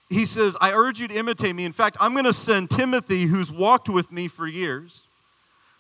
he 0.10 0.26
says, 0.26 0.56
I 0.62 0.72
urge 0.72 1.00
you 1.00 1.08
to 1.08 1.14
imitate 1.16 1.56
me. 1.56 1.66
In 1.66 1.72
fact, 1.72 1.98
I'm 2.00 2.14
going 2.14 2.26
to 2.26 2.34
send 2.34 2.70
Timothy, 2.70 3.24
who's 3.24 3.52
walked 3.52 3.90
with 3.90 4.12
me 4.12 4.28
for 4.28 4.48
years, 4.48 5.08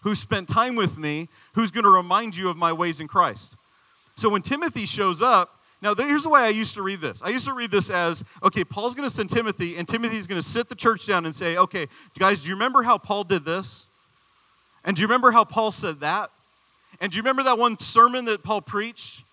who 0.01 0.15
spent 0.15 0.49
time 0.49 0.75
with 0.75 0.97
me, 0.97 1.29
who's 1.53 1.71
going 1.71 1.83
to 1.83 1.89
remind 1.89 2.35
you 2.35 2.49
of 2.49 2.57
my 2.57 2.73
ways 2.73 2.99
in 2.99 3.07
Christ. 3.07 3.55
So 4.15 4.29
when 4.29 4.41
Timothy 4.41 4.85
shows 4.85 5.21
up, 5.21 5.59
now 5.85 5.93
here's 5.93 6.23
the 6.23 6.29
way 6.29 6.41
I 6.41 6.49
used 6.49 6.73
to 6.75 6.81
read 6.81 6.99
this. 6.99 7.21
I 7.21 7.29
used 7.29 7.45
to 7.45 7.53
read 7.53 7.69
this 7.69 7.91
as, 7.91 8.23
okay, 8.41 8.63
Paul's 8.63 8.95
going 8.95 9.07
to 9.07 9.13
send 9.13 9.29
Timothy, 9.29 9.77
and 9.77 9.87
Timothy's 9.87 10.25
going 10.25 10.41
to 10.41 10.47
sit 10.47 10.67
the 10.67 10.73
church 10.73 11.05
down 11.05 11.27
and 11.27 11.35
say, 11.35 11.57
okay, 11.57 11.85
guys, 12.17 12.41
do 12.41 12.49
you 12.49 12.55
remember 12.55 12.81
how 12.81 12.97
Paul 12.97 13.23
did 13.23 13.45
this? 13.45 13.85
And 14.83 14.95
do 14.95 15.03
you 15.03 15.07
remember 15.07 15.29
how 15.29 15.43
Paul 15.43 15.71
said 15.71 15.99
that? 15.99 16.31
And 16.99 17.11
do 17.11 17.17
you 17.17 17.21
remember 17.21 17.43
that 17.43 17.59
one 17.59 17.77
sermon 17.77 18.25
that 18.25 18.41
Paul 18.41 18.61
preached? 18.61 19.23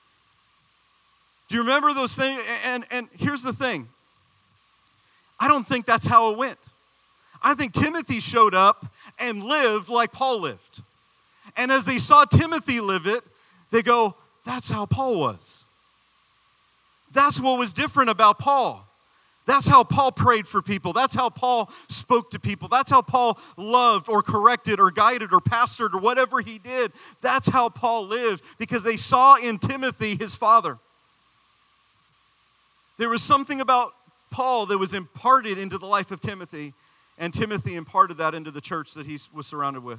Do 1.48 1.54
you 1.54 1.62
remember 1.62 1.94
those 1.94 2.14
things? 2.14 2.42
And, 2.66 2.84
and 2.90 3.08
here's 3.16 3.42
the 3.42 3.54
thing 3.54 3.88
I 5.40 5.48
don't 5.48 5.66
think 5.66 5.86
that's 5.86 6.06
how 6.06 6.32
it 6.32 6.36
went. 6.36 6.58
I 7.42 7.54
think 7.54 7.72
Timothy 7.72 8.20
showed 8.20 8.54
up 8.54 8.92
and 9.18 9.42
lived 9.42 9.88
like 9.88 10.12
Paul 10.12 10.40
lived. 10.40 10.82
And 11.56 11.72
as 11.72 11.86
they 11.86 11.96
saw 11.96 12.26
Timothy 12.26 12.80
live 12.80 13.06
it, 13.06 13.22
they 13.70 13.80
go, 13.82 14.16
that's 14.44 14.70
how 14.70 14.84
Paul 14.84 15.18
was. 15.18 15.61
That's 17.12 17.40
what 17.40 17.58
was 17.58 17.72
different 17.72 18.10
about 18.10 18.38
Paul. 18.38 18.88
That's 19.44 19.66
how 19.66 19.82
Paul 19.82 20.12
prayed 20.12 20.46
for 20.46 20.62
people. 20.62 20.92
That's 20.92 21.14
how 21.14 21.28
Paul 21.28 21.68
spoke 21.88 22.30
to 22.30 22.38
people. 22.38 22.68
That's 22.68 22.90
how 22.90 23.02
Paul 23.02 23.38
loved 23.56 24.08
or 24.08 24.22
corrected 24.22 24.78
or 24.78 24.92
guided 24.92 25.32
or 25.32 25.40
pastored 25.40 25.94
or 25.94 25.98
whatever 25.98 26.40
he 26.40 26.58
did. 26.58 26.92
That's 27.20 27.48
how 27.48 27.68
Paul 27.68 28.06
lived 28.06 28.44
because 28.58 28.84
they 28.84 28.96
saw 28.96 29.36
in 29.36 29.58
Timothy 29.58 30.14
his 30.14 30.36
father. 30.36 30.78
There 32.98 33.08
was 33.08 33.22
something 33.22 33.60
about 33.60 33.92
Paul 34.30 34.66
that 34.66 34.78
was 34.78 34.94
imparted 34.94 35.58
into 35.58 35.76
the 35.76 35.86
life 35.86 36.12
of 36.12 36.20
Timothy, 36.20 36.72
and 37.18 37.34
Timothy 37.34 37.74
imparted 37.74 38.18
that 38.18 38.34
into 38.34 38.52
the 38.52 38.60
church 38.60 38.94
that 38.94 39.06
he 39.06 39.18
was 39.34 39.46
surrounded 39.46 39.82
with. 39.82 39.98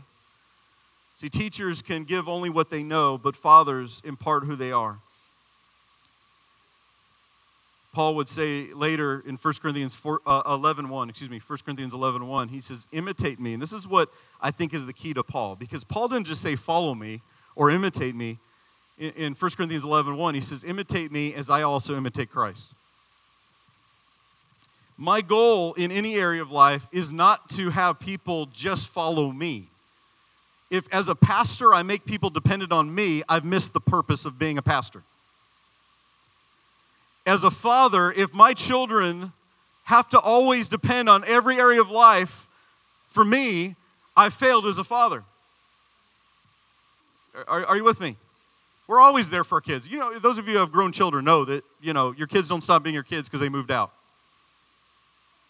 See, 1.16 1.30
teachers 1.30 1.82
can 1.82 2.06
give 2.06 2.30
only 2.30 2.50
what 2.50 2.70
they 2.70 2.82
know, 2.82 3.18
but 3.18 3.36
fathers 3.36 4.02
impart 4.06 4.46
who 4.46 4.56
they 4.56 4.72
are. 4.72 5.00
Paul 7.94 8.16
would 8.16 8.28
say 8.28 8.74
later 8.74 9.24
in 9.26 9.36
1 9.36 9.54
Corinthians 9.62 9.94
4, 9.94 10.22
uh, 10.26 10.42
11 10.48 10.90
1, 10.90 11.10
excuse 11.10 11.30
me, 11.30 11.40
1 11.40 11.60
Corinthians 11.64 11.94
11 11.94 12.28
1, 12.28 12.48
he 12.48 12.60
says, 12.60 12.88
imitate 12.92 13.40
me. 13.40 13.54
And 13.54 13.62
this 13.62 13.72
is 13.72 13.88
what 13.88 14.10
I 14.42 14.50
think 14.50 14.74
is 14.74 14.88
the 14.88 14.94
key 14.94 15.14
to 15.14 15.24
Paul, 15.24 15.56
because 15.56 15.84
Paul 15.84 16.08
didn't 16.08 16.26
just 16.26 16.42
say, 16.42 16.56
follow 16.56 16.96
me 16.96 17.22
or 17.56 17.70
imitate 17.70 18.16
me. 18.16 18.40
In, 18.98 19.12
in 19.12 19.34
1 19.34 19.52
Corinthians 19.52 19.84
11 19.84 20.18
1, 20.18 20.34
he 20.34 20.42
says, 20.42 20.64
imitate 20.64 21.12
me 21.12 21.36
as 21.36 21.52
I 21.52 21.62
also 21.62 21.96
imitate 21.96 22.32
Christ. 22.32 22.74
My 24.98 25.22
goal 25.22 25.74
in 25.74 25.92
any 25.92 26.16
area 26.16 26.42
of 26.42 26.52
life 26.52 26.88
is 26.92 27.12
not 27.12 27.48
to 27.50 27.70
have 27.70 28.00
people 28.00 28.48
just 28.48 28.90
follow 28.90 29.32
me. 29.32 29.68
If, 30.72 30.92
as 30.92 31.10
a 31.10 31.16
pastor, 31.16 31.76
I 31.76 31.84
make 31.84 32.06
people 32.06 32.32
dependent 32.32 32.72
on 32.72 32.94
me, 32.94 33.22
I've 33.30 33.46
missed 33.46 33.74
the 33.74 33.80
purpose 33.80 34.26
of 34.26 34.40
being 34.40 34.58
a 34.58 34.64
pastor. 34.64 35.04
As 37.26 37.44
a 37.44 37.52
father, 37.52 38.12
if 38.12 38.34
my 38.34 38.54
children 38.54 39.32
have 39.86 40.10
to 40.10 40.20
always 40.20 40.70
depend 40.70 41.10
on 41.10 41.24
every 41.26 41.58
area 41.58 41.82
of 41.82 41.90
life 41.90 42.48
for 43.08 43.24
me, 43.24 43.76
I 44.16 44.30
failed 44.30 44.66
as 44.66 44.78
a 44.78 44.84
father. 44.84 45.24
Are, 47.48 47.66
are, 47.66 47.78
you 47.78 47.84
with 47.84 48.00
me? 48.00 48.16
We're 48.88 49.00
always 49.00 49.30
there 49.30 49.44
for 49.44 49.56
our 49.56 49.62
kids. 49.62 49.90
You 49.90 50.00
know, 50.00 50.20
those 50.20 50.38
of 50.38 50.48
you 50.48 50.54
who 50.54 50.60
have 50.60 50.72
grown 50.72 50.92
children 50.92 51.26
know 51.26 51.46
that, 51.46 51.64
you 51.82 51.94
know, 51.94 52.12
your 52.12 52.28
kids 52.28 52.50
don't 52.50 52.62
stop 52.62 52.84
being 52.84 52.94
your 52.94 53.04
kids 53.04 53.28
because 53.28 53.40
they 53.40 53.50
moved 53.50 53.72
out 53.72 53.92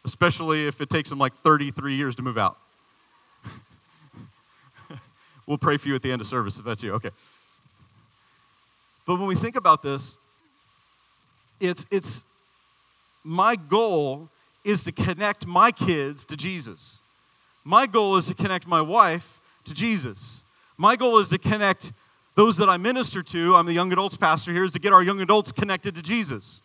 especially 0.05 0.67
if 0.67 0.81
it 0.81 0.89
takes 0.89 1.09
them 1.09 1.19
like 1.19 1.33
33 1.33 1.95
years 1.95 2.15
to 2.15 2.21
move 2.21 2.37
out. 2.37 2.57
we'll 5.47 5.57
pray 5.57 5.77
for 5.77 5.87
you 5.87 5.95
at 5.95 6.01
the 6.01 6.11
end 6.11 6.21
of 6.21 6.27
service 6.27 6.57
if 6.57 6.65
that's 6.65 6.83
you. 6.83 6.93
Okay. 6.93 7.11
But 9.05 9.17
when 9.17 9.27
we 9.27 9.35
think 9.35 9.55
about 9.55 9.81
this, 9.81 10.17
it's, 11.63 11.85
it's 11.89 12.25
my 13.23 13.55
goal 13.55 14.29
is 14.63 14.83
to 14.83 14.91
connect 14.91 15.47
my 15.47 15.71
kids 15.71 16.25
to 16.25 16.37
Jesus. 16.37 16.99
My 17.63 17.85
goal 17.87 18.17
is 18.17 18.27
to 18.27 18.33
connect 18.33 18.67
my 18.67 18.81
wife 18.81 19.39
to 19.65 19.73
Jesus. 19.73 20.43
My 20.77 20.95
goal 20.95 21.19
is 21.19 21.29
to 21.29 21.37
connect 21.37 21.93
those 22.35 22.57
that 22.57 22.69
I 22.69 22.77
minister 22.77 23.23
to. 23.23 23.55
I'm 23.55 23.65
the 23.65 23.73
young 23.73 23.91
adults 23.91 24.17
pastor 24.17 24.51
here, 24.51 24.63
is 24.63 24.71
to 24.73 24.79
get 24.79 24.91
our 24.91 25.03
young 25.03 25.21
adults 25.21 25.51
connected 25.51 25.95
to 25.95 26.01
Jesus. 26.01 26.61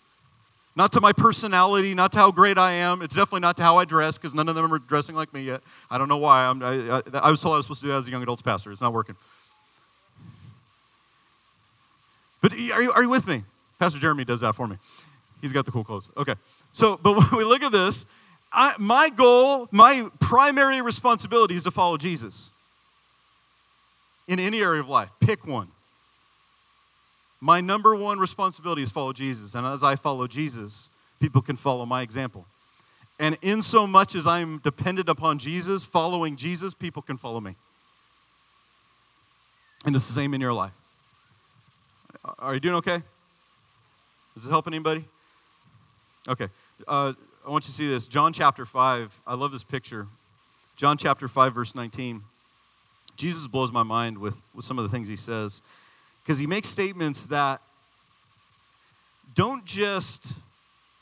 Not 0.75 0.93
to 0.93 1.01
my 1.01 1.13
personality, 1.13 1.95
not 1.95 2.13
to 2.13 2.19
how 2.19 2.31
great 2.31 2.57
I 2.57 2.73
am. 2.73 3.03
It's 3.03 3.15
definitely 3.15 3.41
not 3.41 3.57
to 3.59 3.63
how 3.63 3.79
I 3.79 3.85
dress, 3.85 4.17
because 4.17 4.35
none 4.35 4.49
of 4.49 4.55
them 4.55 4.73
are 4.73 4.79
dressing 4.79 5.15
like 5.15 5.33
me 5.35 5.43
yet. 5.43 5.61
I 5.91 5.99
don't 5.99 6.09
know 6.09 6.19
why. 6.19 6.45
I, 6.45 6.99
I, 6.99 7.03
I 7.15 7.31
was 7.31 7.41
told 7.41 7.55
I 7.55 7.57
was 7.59 7.67
supposed 7.67 7.81
to 7.81 7.87
do 7.87 7.93
that 7.93 7.99
as 7.99 8.09
a 8.09 8.11
young 8.11 8.23
adults 8.23 8.43
pastor. 8.43 8.73
It's 8.73 8.81
not 8.81 8.93
working. 8.93 9.17
But 12.41 12.53
are 12.53 12.83
you, 12.83 12.93
are 12.93 13.03
you 13.03 13.09
with 13.09 13.27
me? 13.27 13.43
Pastor 13.79 13.99
Jeremy 13.99 14.25
does 14.25 14.41
that 14.41 14.55
for 14.55 14.67
me. 14.67 14.77
He's 15.41 15.53
got 15.53 15.65
the 15.65 15.71
cool 15.71 15.85
clothes. 15.85 16.09
Okay. 16.17 16.35
So, 16.73 16.99
but 17.03 17.17
when 17.31 17.39
we 17.39 17.45
look 17.45 17.63
at 17.63 17.73
this, 17.73 18.07
I, 18.53 18.75
my 18.79 19.11
goal, 19.15 19.69
my 19.71 20.09
primary 20.21 20.81
responsibility 20.81 21.55
is 21.55 21.65
to 21.65 21.71
follow 21.71 21.97
Jesus 21.97 22.53
in 24.27 24.39
any 24.39 24.61
area 24.61 24.81
of 24.81 24.89
life. 24.89 25.11
Pick 25.21 25.47
one. 25.47 25.69
My 27.41 27.61
number 27.61 27.95
one 27.95 28.19
responsibility 28.19 28.83
is 28.83 28.91
follow 28.91 29.13
Jesus. 29.13 29.55
And 29.55 29.67
as 29.67 29.85
I 29.85 29.97
follow 29.97 30.27
Jesus, 30.27 30.91
people 31.21 31.41
can 31.41 31.57
follow 31.57 31.87
my 31.87 32.03
example. 32.03 32.47
And 33.21 33.37
in 33.43 33.63
so 33.63 33.87
much 33.87 34.15
as 34.15 34.27
I'm 34.27 34.59
dependent 34.59 35.09
upon 35.09 35.39
Jesus, 35.39 35.85
following 35.85 36.37
Jesus, 36.37 36.75
people 36.75 37.03
can 37.03 37.17
follow 37.17 37.41
me. 37.41 37.57
And 39.85 39.95
it's 39.95 40.07
the 40.07 40.13
same 40.13 40.35
in 40.35 40.41
your 40.41 40.53
life. 40.53 40.73
Are 42.39 42.55
you 42.55 42.61
doing 42.61 42.77
okay? 42.77 43.03
Does 44.39 44.47
it 44.47 44.51
help 44.51 44.69
anybody? 44.69 45.05
Okay. 46.29 46.47
Uh, 46.87 47.13
I 47.45 47.51
want 47.51 47.65
you 47.65 47.67
to 47.67 47.73
see 47.73 47.89
this. 47.89 48.07
John 48.07 48.33
chapter 48.33 48.65
5. 48.65 49.21
I 49.27 49.35
love 49.35 49.51
this 49.51 49.65
picture. 49.65 50.07
John 50.77 50.97
chapter 50.97 51.27
5, 51.27 51.53
verse 51.53 51.75
19. 51.75 52.23
Jesus 53.17 53.49
blows 53.49 53.73
my 53.73 53.83
mind 53.83 54.19
with, 54.19 54.45
with 54.55 54.65
some 54.65 54.79
of 54.79 54.85
the 54.85 54.91
things 54.97 55.09
he 55.09 55.17
says 55.17 55.61
because 56.23 56.39
he 56.39 56.47
makes 56.47 56.69
statements 56.69 57.27
that 57.27 57.61
don't 59.35 59.65
just 59.65 60.35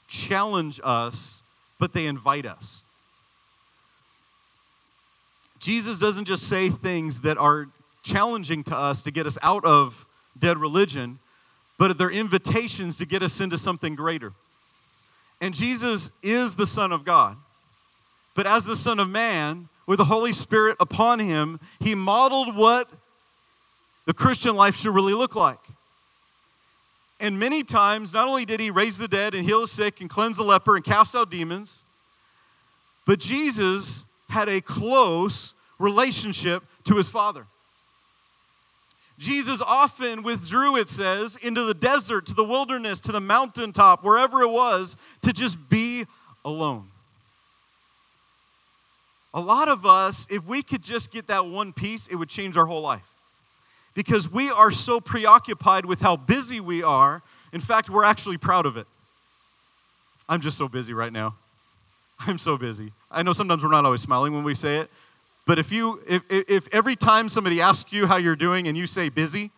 challenge 0.09 0.81
us, 0.83 1.43
but 1.79 1.93
they 1.93 2.07
invite 2.07 2.47
us. 2.47 2.85
Jesus 5.59 5.99
doesn't 5.99 6.25
just 6.25 6.45
say 6.45 6.71
things 6.71 7.21
that 7.21 7.37
are 7.37 7.69
challenging 8.03 8.65
to 8.65 8.75
us 8.75 9.03
to 9.03 9.11
get 9.11 9.27
us 9.27 9.37
out 9.43 9.67
of 9.67 10.07
dead 10.39 10.57
religion, 10.57 11.19
but 11.79 11.97
they're 11.99 12.11
invitations 12.11 12.97
to 12.97 13.07
get 13.07 13.23
us 13.23 13.41
into 13.41 13.59
something 13.59 13.95
greater. 13.95 14.33
And 15.41 15.55
Jesus 15.55 16.11
is 16.23 16.57
the 16.57 16.67
Son 16.67 16.93
of 16.93 17.05
God. 17.05 17.37
But 18.35 18.47
as 18.47 18.65
the 18.65 18.77
Son 18.77 18.99
of 19.01 19.09
Man, 19.09 19.69
with 19.87 19.99
the 19.99 20.05
Holy 20.05 20.33
Spirit 20.33 20.77
upon 20.81 21.21
him, 21.21 21.61
he 21.81 21.95
modeled 21.95 22.57
what 22.57 22.89
the 24.07 24.15
Christian 24.15 24.57
life 24.57 24.77
should 24.77 24.95
really 24.95 25.15
look 25.15 25.35
like. 25.35 25.59
And 27.19 27.39
many 27.39 27.63
times, 27.63 28.13
not 28.13 28.29
only 28.29 28.45
did 28.45 28.61
he 28.61 28.71
raise 28.71 28.99
the 28.99 29.09
dead 29.09 29.35
and 29.35 29.45
heal 29.45 29.63
the 29.63 29.69
sick 29.69 30.01
and 30.01 30.11
cleanse 30.11 30.37
the 30.37 30.43
leper 30.43 30.77
and 30.77 30.85
cast 30.85 31.17
out 31.17 31.31
demons, 31.31 31.83
but 33.07 33.19
Jesus 33.19 34.05
had 34.29 34.49
a 34.49 34.61
close 34.61 35.55
relationship 35.79 36.63
to 36.85 36.97
his 36.97 37.09
Father. 37.09 37.47
Jesus 39.19 39.63
often 39.63 40.23
withdrew, 40.23 40.77
it 40.77 40.89
says, 40.89 41.37
into 41.37 41.65
the 41.65 41.75
desert, 41.75 42.27
to 42.27 42.35
the 42.35 42.45
wilderness, 42.45 43.01
to 43.01 43.13
the 43.13 43.21
mountaintop, 43.21 44.05
wherever 44.05 44.43
it 44.43 44.51
was, 44.51 44.97
to 45.23 45.33
just 45.33 45.71
be 45.71 46.05
alone. 46.45 46.89
A 49.33 49.41
lot 49.41 49.69
of 49.69 49.85
us, 49.85 50.27
if 50.31 50.47
we 50.47 50.63
could 50.63 50.83
just 50.83 51.11
get 51.11 51.27
that 51.29 51.47
one 51.47 51.73
piece, 51.73 52.07
it 52.07 52.17
would 52.17 52.29
change 52.29 52.57
our 52.57 52.67
whole 52.67 52.83
life. 52.83 53.11
Because 53.95 54.31
we 54.31 54.51
are 54.51 54.71
so 54.71 55.01
preoccupied 55.01 55.87
with 55.87 56.01
how 56.01 56.17
busy 56.17 56.61
we 56.61 56.83
are. 56.83 57.23
In 57.53 57.61
fact, 57.61 57.89
we're 57.89 58.05
actually 58.05 58.37
proud 58.37 58.67
of 58.67 58.77
it. 58.77 58.87
I'm 60.29 60.41
just 60.41 60.59
so 60.59 60.69
busy 60.69 60.93
right 60.93 61.13
now. 61.13 61.35
I'm 62.21 62.39
so 62.39 62.59
busy. 62.59 62.93
I 63.11 63.23
know 63.23 63.33
sometimes 63.33 63.63
we're 63.63 63.71
not 63.71 63.85
always 63.85 64.01
smiling 64.01 64.35
when 64.35 64.45
we 64.45 64.55
say 64.55 64.79
it, 64.79 64.91
but 65.47 65.59
if 65.59 65.73
you 65.73 66.03
if, 66.07 66.23
if 66.29 66.69
every 66.75 66.97
time 66.97 67.29
somebody 67.29 67.61
asks 67.61 67.93
you 67.93 68.07
how 68.07 68.17
you're 68.17 68.37
doing 68.37 68.69
and 68.69 68.77
you 68.77 68.87
say 68.87 69.09
busy, 69.09 69.51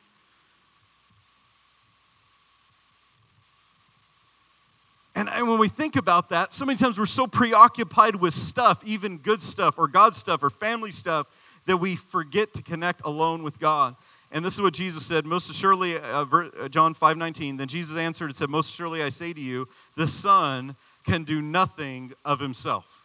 And, 5.18 5.48
when 5.48 5.58
we 5.58 5.66
think 5.66 5.96
about 5.96 6.28
that, 6.28 6.54
so 6.54 6.64
many 6.64 6.78
times 6.78 6.96
we're 6.96 7.04
so 7.04 7.26
preoccupied 7.26 8.14
with 8.14 8.32
stuff, 8.32 8.84
even 8.84 9.18
good 9.18 9.42
stuff 9.42 9.76
or 9.76 9.88
God 9.88 10.14
stuff 10.14 10.44
or 10.44 10.50
family 10.50 10.92
stuff, 10.92 11.26
that 11.66 11.78
we 11.78 11.96
forget 11.96 12.54
to 12.54 12.62
connect 12.62 13.04
alone 13.04 13.42
with 13.42 13.58
God. 13.58 13.96
And 14.30 14.44
this 14.44 14.54
is 14.54 14.60
what 14.60 14.74
Jesus 14.74 15.04
said, 15.04 15.26
most 15.26 15.50
assuredly, 15.50 15.98
uh, 15.98 16.24
uh 16.24 16.68
John 16.68 16.94
5 16.94 17.16
19. 17.16 17.56
Then 17.56 17.66
Jesus 17.66 17.96
answered 17.96 18.26
and 18.26 18.36
said, 18.36 18.48
Most 18.48 18.72
surely 18.72 19.02
I 19.02 19.08
say 19.08 19.32
to 19.32 19.40
you, 19.40 19.66
the 19.96 20.06
Son 20.06 20.76
can 21.04 21.24
do 21.24 21.42
nothing 21.42 22.12
of 22.24 22.38
himself. 22.38 23.04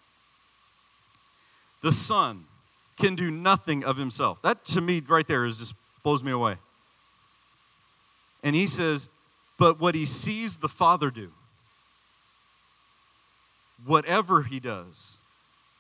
The 1.82 1.92
Son 1.92 2.46
can 3.00 3.16
do 3.16 3.32
nothing 3.32 3.84
of 3.84 3.98
himself. 3.98 4.42
That 4.42 4.66
to 4.66 4.82
me 4.82 5.02
right 5.08 5.28
there 5.28 5.46
is 5.46 5.58
just 5.58 5.76
blows 6.04 6.24
me 6.24 6.32
away. 6.32 6.58
And 8.44 8.56
he 8.56 8.68
says, 8.68 9.10
but 9.58 9.80
what 9.80 9.96
he 9.96 10.06
sees 10.06 10.58
the 10.58 10.68
Father 10.68 11.10
do, 11.10 11.32
whatever 13.86 14.44
he 14.44 14.60
does, 14.60 15.20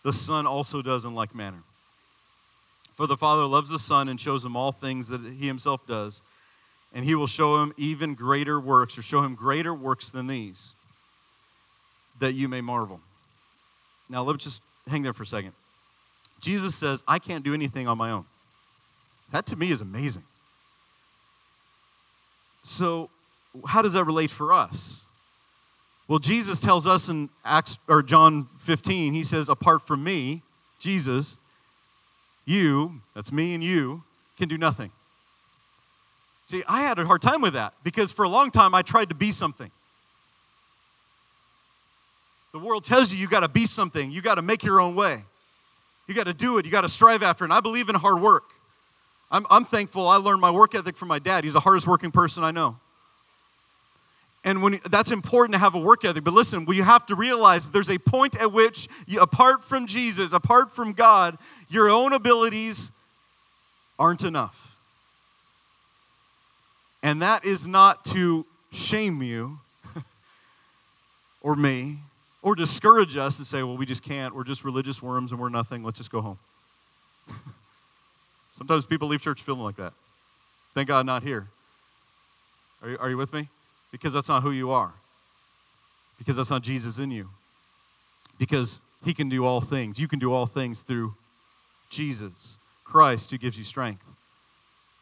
the 0.03 0.13
Son 0.13 0.45
also 0.45 0.81
does 0.81 1.05
in 1.05 1.13
like 1.13 1.35
manner. 1.35 1.63
For 2.93 3.07
the 3.07 3.17
Father 3.17 3.45
loves 3.45 3.69
the 3.69 3.79
Son 3.79 4.07
and 4.07 4.19
shows 4.19 4.45
him 4.45 4.55
all 4.55 4.71
things 4.71 5.07
that 5.07 5.21
he 5.21 5.47
himself 5.47 5.85
does, 5.87 6.21
and 6.93 7.03
he 7.03 7.15
will 7.15 7.27
show 7.27 7.61
him 7.61 7.73
even 7.75 8.13
greater 8.13 8.59
works, 8.59 8.97
or 8.97 9.01
show 9.01 9.23
him 9.23 9.33
greater 9.35 9.73
works 9.73 10.11
than 10.11 10.27
these, 10.27 10.75
that 12.19 12.33
you 12.33 12.47
may 12.47 12.61
marvel. 12.61 13.01
Now, 14.09 14.23
let's 14.23 14.43
just 14.43 14.61
hang 14.87 15.01
there 15.01 15.13
for 15.13 15.23
a 15.23 15.27
second. 15.27 15.53
Jesus 16.43 16.75
says, 16.75 17.03
I 17.07 17.19
can't 17.19 17.43
do 17.43 17.53
anything 17.53 17.87
on 17.87 17.97
my 17.97 18.11
own. 18.11 18.25
That 19.31 19.45
to 19.47 19.55
me 19.55 19.71
is 19.71 19.79
amazing. 19.79 20.23
So, 22.63 23.09
how 23.65 23.81
does 23.81 23.93
that 23.93 24.03
relate 24.03 24.29
for 24.29 24.51
us? 24.51 25.05
Well, 26.07 26.19
Jesus 26.19 26.59
tells 26.59 26.85
us 26.85 27.07
in 27.07 27.29
Acts 27.45 27.79
or 27.87 28.03
John 28.03 28.47
15, 28.57 29.13
he 29.13 29.23
says, 29.23 29.47
apart 29.47 29.87
from 29.87 30.03
me, 30.03 30.41
Jesus, 30.79 31.39
you, 32.45 33.01
that's 33.15 33.31
me 33.31 33.53
and 33.53 33.63
you, 33.63 34.03
can 34.37 34.49
do 34.49 34.57
nothing. 34.57 34.91
See, 36.43 36.61
I 36.67 36.81
had 36.81 36.99
a 36.99 37.05
hard 37.05 37.21
time 37.21 37.39
with 37.39 37.53
that 37.53 37.73
because 37.85 38.11
for 38.11 38.23
a 38.23 38.29
long 38.29 38.51
time 38.51 38.75
I 38.75 38.81
tried 38.81 39.09
to 39.09 39.15
be 39.15 39.31
something. 39.31 39.71
The 42.51 42.59
world 42.59 42.83
tells 42.83 43.13
you 43.13 43.17
you 43.17 43.29
got 43.29 43.39
to 43.39 43.47
be 43.47 43.65
something, 43.65 44.11
you 44.11 44.21
got 44.21 44.35
to 44.35 44.41
make 44.41 44.61
your 44.61 44.81
own 44.81 44.93
way. 44.93 45.23
You 46.07 46.13
got 46.13 46.25
to 46.25 46.33
do 46.33 46.57
it. 46.57 46.65
You 46.65 46.71
got 46.71 46.81
to 46.81 46.89
strive 46.89 47.23
after 47.23 47.43
it. 47.43 47.47
And 47.47 47.53
I 47.53 47.59
believe 47.59 47.89
in 47.89 47.95
hard 47.95 48.21
work. 48.21 48.43
I'm, 49.31 49.47
I'm 49.49 49.65
thankful 49.65 50.07
I 50.07 50.17
learned 50.17 50.41
my 50.41 50.51
work 50.51 50.75
ethic 50.75 50.95
from 50.95 51.07
my 51.07 51.19
dad. 51.19 51.43
He's 51.43 51.53
the 51.53 51.59
hardest 51.59 51.87
working 51.87 52.11
person 52.11 52.43
I 52.43 52.51
know. 52.51 52.77
And 54.45 54.61
when 54.61 54.79
that's 54.89 55.11
important 55.11 55.53
to 55.53 55.59
have 55.59 55.73
a 55.73 55.79
work 55.79 56.03
ethic. 56.03 56.23
But 56.23 56.33
listen, 56.33 56.65
we 56.65 56.77
have 56.79 57.05
to 57.05 57.15
realize 57.15 57.69
there's 57.69 57.89
a 57.89 57.97
point 57.97 58.39
at 58.41 58.51
which, 58.51 58.89
you, 59.07 59.21
apart 59.21 59.63
from 59.63 59.87
Jesus, 59.87 60.33
apart 60.33 60.69
from 60.69 60.91
God, 60.91 61.37
your 61.69 61.89
own 61.89 62.11
abilities 62.11 62.91
aren't 63.97 64.23
enough. 64.23 64.77
And 67.01 67.21
that 67.21 67.45
is 67.45 67.67
not 67.67 68.03
to 68.05 68.45
shame 68.71 69.21
you 69.21 69.59
or 71.41 71.55
me 71.55 71.99
or 72.43 72.55
discourage 72.55 73.15
us 73.15 73.39
and 73.39 73.47
say, 73.47 73.63
well, 73.63 73.77
we 73.77 73.85
just 73.85 74.03
can't. 74.03 74.35
We're 74.35 74.43
just 74.43 74.63
religious 74.65 75.01
worms 75.01 75.31
and 75.31 75.39
we're 75.39 75.49
nothing. 75.49 75.81
Let's 75.81 75.97
just 75.97 76.11
go 76.11 76.21
home. 76.21 76.37
Sometimes 78.51 78.85
people 78.85 79.07
leave 79.07 79.21
church 79.21 79.41
feeling 79.41 79.61
like 79.61 79.77
that. 79.77 79.93
Thank 80.75 80.89
God, 80.89 81.05
not 81.05 81.23
here. 81.23 81.47
Are 82.83 82.89
you, 82.89 82.97
are 82.99 83.09
you 83.09 83.17
with 83.17 83.33
me? 83.33 83.47
Because 83.91 84.11
that's 84.11 84.27
not 84.27 84.43
who 84.43 84.51
you 84.51 84.71
are. 84.71 84.93
Because 86.17 86.35
that's 86.35 86.49
not 86.49 86.61
Jesus 86.61 86.99
in 86.99 87.11
you. 87.11 87.29
Because 88.37 88.81
he 89.05 89.13
can 89.13 89.29
do 89.29 89.45
all 89.45 89.61
things. 89.61 89.97
You 89.97 90.09
can 90.09 90.19
do 90.19 90.33
all 90.33 90.45
things 90.45 90.81
through 90.81 91.15
Jesus, 91.89 92.57
Christ, 92.83 93.31
who 93.31 93.37
gives 93.37 93.57
you 93.57 93.63
strength. 93.63 94.05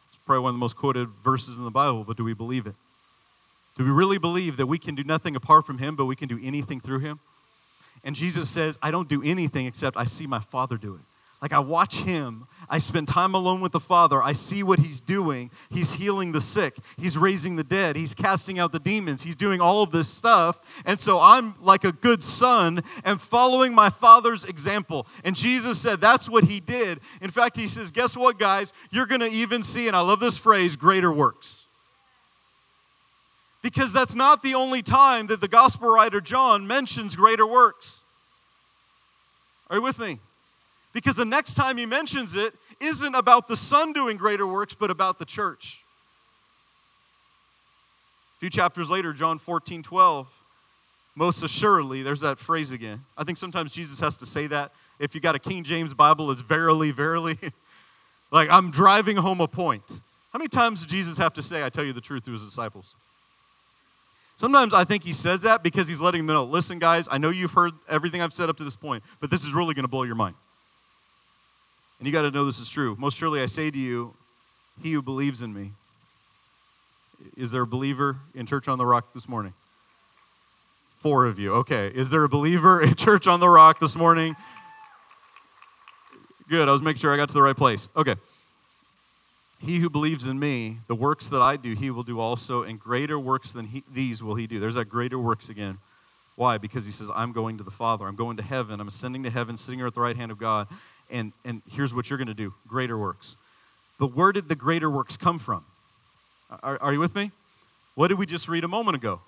It's 0.08 0.17
probably 0.25 0.43
one 0.43 0.49
of 0.49 0.56
the 0.56 0.60
most 0.60 0.75
quoted 0.75 1.10
verses 1.23 1.58
in 1.58 1.63
the 1.63 1.71
Bible, 1.71 2.04
but 2.04 2.17
do 2.17 2.23
we 2.23 2.34
believe 2.34 2.67
it? 2.67 2.75
Do 3.77 3.86
we 3.86 3.91
really 3.91 4.19
believe 4.19 4.58
that 4.58 4.67
we 4.67 4.77
can 4.77 4.93
do 4.93 5.04
nothing 5.04 5.36
apart 5.36 5.65
from 5.65 5.80
him, 5.80 5.95
but 5.95 6.06
we 6.06 6.15
can 6.15 6.27
do 6.27 6.39
anything 6.43 6.80
through 6.80 6.99
him? 6.99 7.19
And 8.03 8.15
Jesus 8.15 8.49
says, 8.49 8.79
I 8.81 8.91
don't 8.91 9.07
do 9.07 9.21
anything 9.23 9.65
except 9.65 9.97
I 9.97 10.05
see 10.05 10.27
my 10.27 10.39
Father 10.39 10.77
do 10.77 10.95
it. 10.95 11.01
Like 11.41 11.53
I 11.53 11.59
watch 11.59 11.97
him, 11.97 12.45
I 12.69 12.77
spend 12.77 13.07
time 13.07 13.33
alone 13.33 13.61
with 13.61 13.71
the 13.71 13.79
Father, 13.79 14.21
I 14.21 14.33
see 14.33 14.61
what 14.61 14.77
he's 14.77 15.01
doing. 15.01 15.49
He's 15.71 15.93
healing 15.93 16.33
the 16.33 16.41
sick, 16.41 16.77
he's 16.99 17.17
raising 17.17 17.55
the 17.55 17.63
dead, 17.63 17.95
he's 17.95 18.13
casting 18.13 18.59
out 18.59 18.71
the 18.71 18.79
demons, 18.79 19.23
he's 19.23 19.35
doing 19.35 19.59
all 19.59 19.81
of 19.81 19.89
this 19.89 20.07
stuff. 20.07 20.83
And 20.85 20.99
so 20.99 21.19
I'm 21.19 21.55
like 21.59 21.83
a 21.83 21.93
good 21.93 22.21
son 22.21 22.83
and 23.03 23.19
following 23.19 23.73
my 23.73 23.89
Father's 23.89 24.45
example. 24.45 25.07
And 25.23 25.35
Jesus 25.35 25.81
said 25.81 25.99
that's 25.99 26.29
what 26.29 26.43
he 26.43 26.59
did. 26.59 26.99
In 27.21 27.31
fact, 27.31 27.57
he 27.57 27.65
says, 27.65 27.89
Guess 27.89 28.15
what, 28.15 28.37
guys? 28.37 28.71
You're 28.91 29.07
going 29.07 29.21
to 29.21 29.31
even 29.31 29.63
see, 29.63 29.87
and 29.87 29.95
I 29.95 30.01
love 30.01 30.19
this 30.19 30.37
phrase, 30.37 30.75
greater 30.75 31.11
works. 31.11 31.65
Because 33.62 33.93
that's 33.93 34.15
not 34.15 34.41
the 34.41 34.56
only 34.56 34.82
time 34.82 35.28
that 35.28 35.39
the 35.39 35.47
gospel 35.47 35.89
writer 35.89 36.19
John 36.19 36.65
mentions 36.65 37.15
greater 37.15 37.45
works. 37.45 38.02
Are 39.69 39.78
you 39.78 39.82
with 39.84 40.00
me? 40.00 40.19
Because 40.93 41.15
the 41.15 41.26
next 41.26 41.54
time 41.54 41.78
he 41.78 41.86
mentions 41.86 42.36
it 42.36 42.54
isn't 42.80 43.15
about 43.15 43.47
the 43.47 43.56
Son 43.56 43.93
doing 43.93 44.17
greater 44.17 44.47
works, 44.47 44.74
but 44.74 44.89
about 44.89 45.19
the 45.19 45.26
church. 45.26 45.84
A 48.36 48.39
few 48.39 48.50
chapters 48.50 48.89
later, 48.89 49.13
John 49.13 49.38
14, 49.38 49.84
12, 49.84 50.43
most 51.15 51.43
assuredly, 51.43 52.02
there's 52.02 52.22
that 52.22 52.39
phrase 52.39 52.72
again. 52.72 53.01
I 53.18 53.24
think 53.24 53.38
sometimes 53.38 53.72
Jesus 53.72 53.99
has 53.99 54.18
to 54.18 54.26
say 54.26 54.47
that. 54.47 54.72
If 54.99 55.14
you 55.14 55.22
got 55.22 55.36
a 55.36 55.39
King 55.39 55.64
James 55.64 55.93
Bible, 55.93 56.32
it's 56.32 56.41
verily, 56.41 56.91
verily. 56.91 57.38
like 58.32 58.49
I'm 58.49 58.72
driving 58.72 59.18
home 59.18 59.41
a 59.41 59.47
point. 59.47 59.84
How 60.34 60.39
many 60.39 60.47
times 60.47 60.82
did 60.82 60.89
Jesus 60.89 61.18
have 61.18 61.34
to 61.34 61.41
say, 61.41 61.64
I 61.64 61.70
tell 61.70 61.84
you 61.84 61.93
the 61.93 62.01
truth 62.01 62.26
to 62.26 62.32
his 62.32 62.43
disciples? 62.43 62.95
Sometimes 64.41 64.73
I 64.73 64.85
think 64.85 65.03
he 65.03 65.13
says 65.13 65.43
that 65.43 65.61
because 65.61 65.87
he's 65.87 66.01
letting 66.01 66.25
them 66.25 66.33
know 66.33 66.45
listen, 66.45 66.79
guys, 66.79 67.07
I 67.11 67.19
know 67.19 67.29
you've 67.29 67.51
heard 67.51 67.73
everything 67.87 68.23
I've 68.23 68.33
said 68.33 68.49
up 68.49 68.57
to 68.57 68.63
this 68.63 68.75
point, 68.75 69.03
but 69.19 69.29
this 69.29 69.43
is 69.43 69.53
really 69.53 69.75
going 69.75 69.83
to 69.83 69.87
blow 69.87 70.01
your 70.01 70.15
mind. 70.15 70.33
And 71.99 72.07
you 72.07 72.11
got 72.11 72.23
to 72.23 72.31
know 72.31 72.43
this 72.43 72.57
is 72.57 72.67
true. 72.67 72.95
Most 72.97 73.19
surely 73.19 73.39
I 73.39 73.45
say 73.45 73.69
to 73.69 73.77
you, 73.77 74.15
he 74.81 74.93
who 74.93 75.03
believes 75.03 75.43
in 75.43 75.53
me. 75.53 75.73
Is 77.37 77.51
there 77.51 77.61
a 77.61 77.67
believer 77.67 78.17
in 78.33 78.47
Church 78.47 78.67
on 78.67 78.79
the 78.79 78.85
Rock 78.87 79.13
this 79.13 79.29
morning? 79.29 79.53
Four 80.89 81.27
of 81.27 81.37
you. 81.37 81.53
Okay. 81.57 81.89
Is 81.89 82.09
there 82.09 82.23
a 82.23 82.29
believer 82.29 82.81
in 82.81 82.95
Church 82.95 83.27
on 83.27 83.41
the 83.41 83.47
Rock 83.47 83.79
this 83.79 83.95
morning? 83.95 84.35
Good. 86.49 86.67
I 86.67 86.71
was 86.71 86.81
making 86.81 86.99
sure 86.99 87.13
I 87.13 87.17
got 87.17 87.27
to 87.27 87.35
the 87.35 87.43
right 87.43 87.55
place. 87.55 87.89
Okay. 87.95 88.15
He 89.64 89.78
who 89.78 89.89
believes 89.89 90.28
in 90.28 90.39
me, 90.39 90.78
the 90.88 90.95
works 90.95 91.30
that 91.30 91.41
I 91.41 91.55
do, 91.55 91.76
he 91.76 91.91
will 91.91 92.03
do 92.03 92.20
also, 92.20 92.64
and 92.64 92.80
greater 92.80 93.20
works 93.20 93.53
than 93.53 93.68
he, 93.68 93.84
these 93.91 94.24
will 94.24 94.36
he 94.36 94.47
do. 94.47 94.59
There's 94.59 94.76
that 94.76 94.86
greater 94.86 95.20
works 95.20 95.49
again. 95.49 95.78
Why? 96.36 96.57
Because 96.57 96.86
he 96.86 96.91
says, 96.91 97.09
I'm 97.14 97.32
going 97.32 97.57
to 97.59 97.64
the 97.64 97.72
Father. 97.72 98.07
I'm 98.07 98.16
going 98.16 98.38
to 98.38 98.43
heaven. 98.43 98.80
I'm 98.80 98.88
ascending 98.88 99.22
to 99.24 99.30
heaven, 99.30 99.57
sitting 99.57 99.82
at 99.82 99.93
the 99.93 100.01
right 100.01 100.18
hand 100.18 100.32
of 100.32 100.39
God. 100.39 100.68
and, 101.12 101.34
and 101.45 101.62
here's 101.70 101.93
what 101.93 102.09
you're 102.09 102.18
going 102.18 102.28
to 102.28 102.34
do 102.34 102.53
greater 102.68 102.97
works. 102.97 103.38
But 103.99 104.16
where 104.16 104.32
did 104.32 104.49
the 104.49 104.55
greater 104.55 104.89
works 104.89 105.16
come 105.16 105.38
from? 105.38 105.64
Are, 106.64 106.82
are 106.82 106.93
you 106.93 106.99
with 106.99 107.16
me? 107.16 107.32
What 107.93 108.07
did 108.07 108.18
we 108.18 108.26
just 108.26 108.49
read 108.49 108.64
a 108.64 108.68
moment 108.68 108.95
ago? 108.95 109.22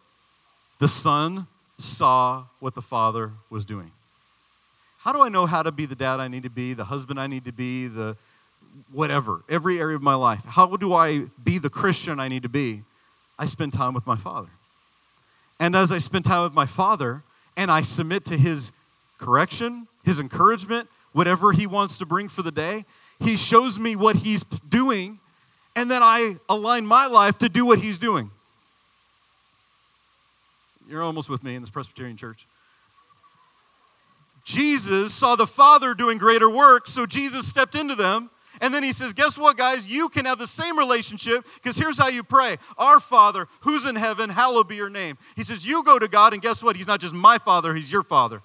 The 0.79 0.87
Son 0.87 1.47
saw 1.77 2.45
what 2.59 2.73
the 2.73 2.81
Father 2.81 3.33
was 3.49 3.65
doing. 3.65 3.91
How 4.99 5.13
do 5.13 5.21
I 5.21 5.29
know 5.29 5.45
how 5.45 5.61
to 5.61 5.71
be 5.71 5.85
the 5.85 5.95
dad 5.95 6.19
I 6.19 6.27
need 6.27 6.43
to 6.43 6.49
be, 6.49 6.73
the 6.73 6.85
husband 6.85 7.19
I 7.19 7.27
need 7.27 7.45
to 7.45 7.51
be, 7.51 7.87
the 7.87 8.17
whatever, 8.91 9.41
every 9.49 9.79
area 9.79 9.95
of 9.95 10.01
my 10.01 10.15
life? 10.15 10.43
How 10.45 10.75
do 10.75 10.93
I 10.93 11.25
be 11.43 11.57
the 11.57 11.69
Christian 11.69 12.19
I 12.19 12.27
need 12.27 12.43
to 12.43 12.49
be? 12.49 12.83
I 13.37 13.45
spend 13.45 13.73
time 13.73 13.93
with 13.93 14.05
my 14.05 14.15
Father. 14.15 14.49
And 15.59 15.75
as 15.75 15.91
I 15.91 15.97
spend 15.97 16.25
time 16.25 16.43
with 16.43 16.53
my 16.53 16.65
Father 16.65 17.23
and 17.55 17.71
I 17.71 17.81
submit 17.81 18.25
to 18.25 18.37
His 18.37 18.71
correction, 19.17 19.87
His 20.03 20.19
encouragement, 20.19 20.89
whatever 21.13 21.51
He 21.51 21.67
wants 21.67 21.97
to 21.99 22.05
bring 22.05 22.29
for 22.29 22.41
the 22.41 22.51
day, 22.51 22.85
He 23.19 23.37
shows 23.37 23.79
me 23.79 23.95
what 23.95 24.17
He's 24.17 24.43
doing, 24.43 25.19
and 25.75 25.89
then 25.89 26.01
I 26.03 26.35
align 26.49 26.85
my 26.85 27.07
life 27.07 27.37
to 27.39 27.49
do 27.49 27.65
what 27.65 27.79
He's 27.79 27.97
doing. 27.97 28.31
You're 30.89 31.03
almost 31.03 31.29
with 31.29 31.43
me 31.43 31.55
in 31.55 31.61
this 31.61 31.69
Presbyterian 31.69 32.17
church. 32.17 32.45
Jesus 34.43 35.13
saw 35.13 35.35
the 35.35 35.47
Father 35.47 35.93
doing 35.93 36.17
greater 36.17 36.49
work, 36.49 36.87
so 36.87 37.05
Jesus 37.05 37.47
stepped 37.47 37.75
into 37.75 37.95
them. 37.95 38.29
And 38.61 38.73
then 38.73 38.83
he 38.83 38.93
says, 38.93 39.13
Guess 39.13 39.37
what, 39.37 39.57
guys? 39.57 39.87
You 39.87 40.09
can 40.09 40.25
have 40.25 40.39
the 40.39 40.47
same 40.47 40.77
relationship 40.77 41.45
because 41.55 41.77
here's 41.77 41.97
how 41.97 42.07
you 42.07 42.23
pray 42.23 42.57
Our 42.77 42.99
Father, 42.99 43.47
who's 43.61 43.85
in 43.85 43.95
heaven, 43.95 44.29
hallowed 44.29 44.67
be 44.67 44.75
your 44.75 44.89
name. 44.89 45.17
He 45.35 45.43
says, 45.43 45.65
You 45.65 45.83
go 45.83 45.99
to 45.99 46.07
God, 46.07 46.33
and 46.33 46.41
guess 46.41 46.63
what? 46.63 46.75
He's 46.75 46.87
not 46.87 46.99
just 46.99 47.13
my 47.13 47.37
Father, 47.37 47.73
He's 47.73 47.91
your 47.91 48.03
Father. 48.03 48.41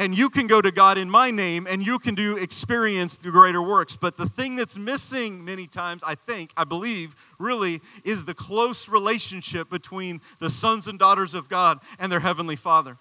And 0.00 0.16
you 0.16 0.30
can 0.30 0.46
go 0.46 0.62
to 0.62 0.70
God 0.70 0.96
in 0.96 1.10
my 1.10 1.32
name, 1.32 1.66
and 1.68 1.84
you 1.84 1.98
can 1.98 2.14
do 2.14 2.36
experience 2.36 3.16
through 3.16 3.32
greater 3.32 3.60
works. 3.60 3.96
But 3.96 4.16
the 4.16 4.28
thing 4.28 4.54
that's 4.54 4.78
missing 4.78 5.44
many 5.44 5.66
times, 5.66 6.04
I 6.06 6.14
think, 6.14 6.52
I 6.56 6.62
believe, 6.62 7.16
really, 7.36 7.80
is 8.04 8.24
the 8.24 8.34
close 8.34 8.88
relationship 8.88 9.68
between 9.68 10.20
the 10.38 10.50
sons 10.50 10.86
and 10.86 11.00
daughters 11.00 11.34
of 11.34 11.48
God 11.48 11.80
and 11.98 12.12
their 12.12 12.20
Heavenly 12.20 12.54
Father. 12.54 12.96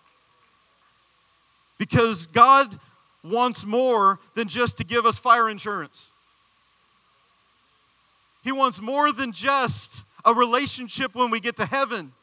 Because 1.77 2.25
God 2.25 2.79
wants 3.23 3.65
more 3.65 4.19
than 4.35 4.47
just 4.47 4.77
to 4.77 4.83
give 4.83 5.05
us 5.05 5.17
fire 5.17 5.49
insurance. 5.49 6.11
He 8.43 8.51
wants 8.51 8.81
more 8.81 9.11
than 9.11 9.31
just 9.31 10.05
a 10.23 10.33
relationship 10.33 11.15
when 11.15 11.31
we 11.31 11.39
get 11.39 11.57
to 11.57 11.65
heaven, 11.65 12.13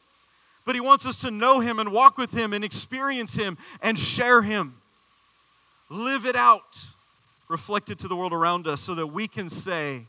but 0.65 0.75
He 0.75 0.81
wants 0.81 1.05
us 1.05 1.21
to 1.21 1.31
know 1.31 1.59
Him 1.59 1.79
and 1.79 1.91
walk 1.91 2.17
with 2.17 2.35
Him 2.35 2.53
and 2.53 2.63
experience 2.63 3.35
Him 3.35 3.57
and 3.81 3.97
share 3.97 4.41
Him. 4.41 4.75
Live 5.89 6.25
it 6.25 6.35
out, 6.35 6.85
reflect 7.47 7.91
it 7.91 7.99
to 7.99 8.07
the 8.07 8.15
world 8.15 8.33
around 8.33 8.65
us 8.65 8.81
so 8.81 8.95
that 8.95 9.07
we 9.07 9.27
can 9.27 9.49
say, 9.49 10.05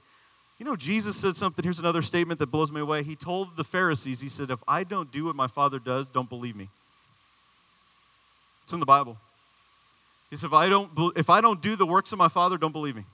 you 0.59 0.65
know, 0.65 0.75
Jesus 0.75 1.17
said 1.17 1.37
something. 1.37 1.63
Here's 1.63 1.79
another 1.81 2.01
statement 2.01 2.39
that 2.39 2.47
blows 2.47 2.73
me 2.73 2.81
away. 2.81 3.03
He 3.03 3.15
told 3.15 3.59
the 3.59 3.65
Pharisees, 3.65 4.21
He 4.21 4.29
said, 4.29 4.51
If 4.51 4.63
I 4.67 4.85
don't 4.85 5.13
do 5.13 5.27
what 5.27 5.37
my 5.37 5.47
Father 5.47 5.79
does, 5.79 6.09
don't 6.09 6.31
believe 6.31 6.57
me. 6.57 6.69
It's 8.65 8.73
in 8.73 8.81
the 8.81 8.87
Bible. 8.87 9.19
He 10.31 10.37
said, 10.37 10.49
if 10.49 10.53
I 10.53 10.69
don't, 10.69 10.91
if 11.17 11.31
I 11.31 11.41
don't 11.41 11.63
do 11.63 11.77
the 11.77 11.87
works 11.87 12.13
of 12.13 12.19
my 12.19 12.29
Father, 12.29 12.59
don't 12.59 12.73
believe 12.73 12.97
me. 12.97 13.05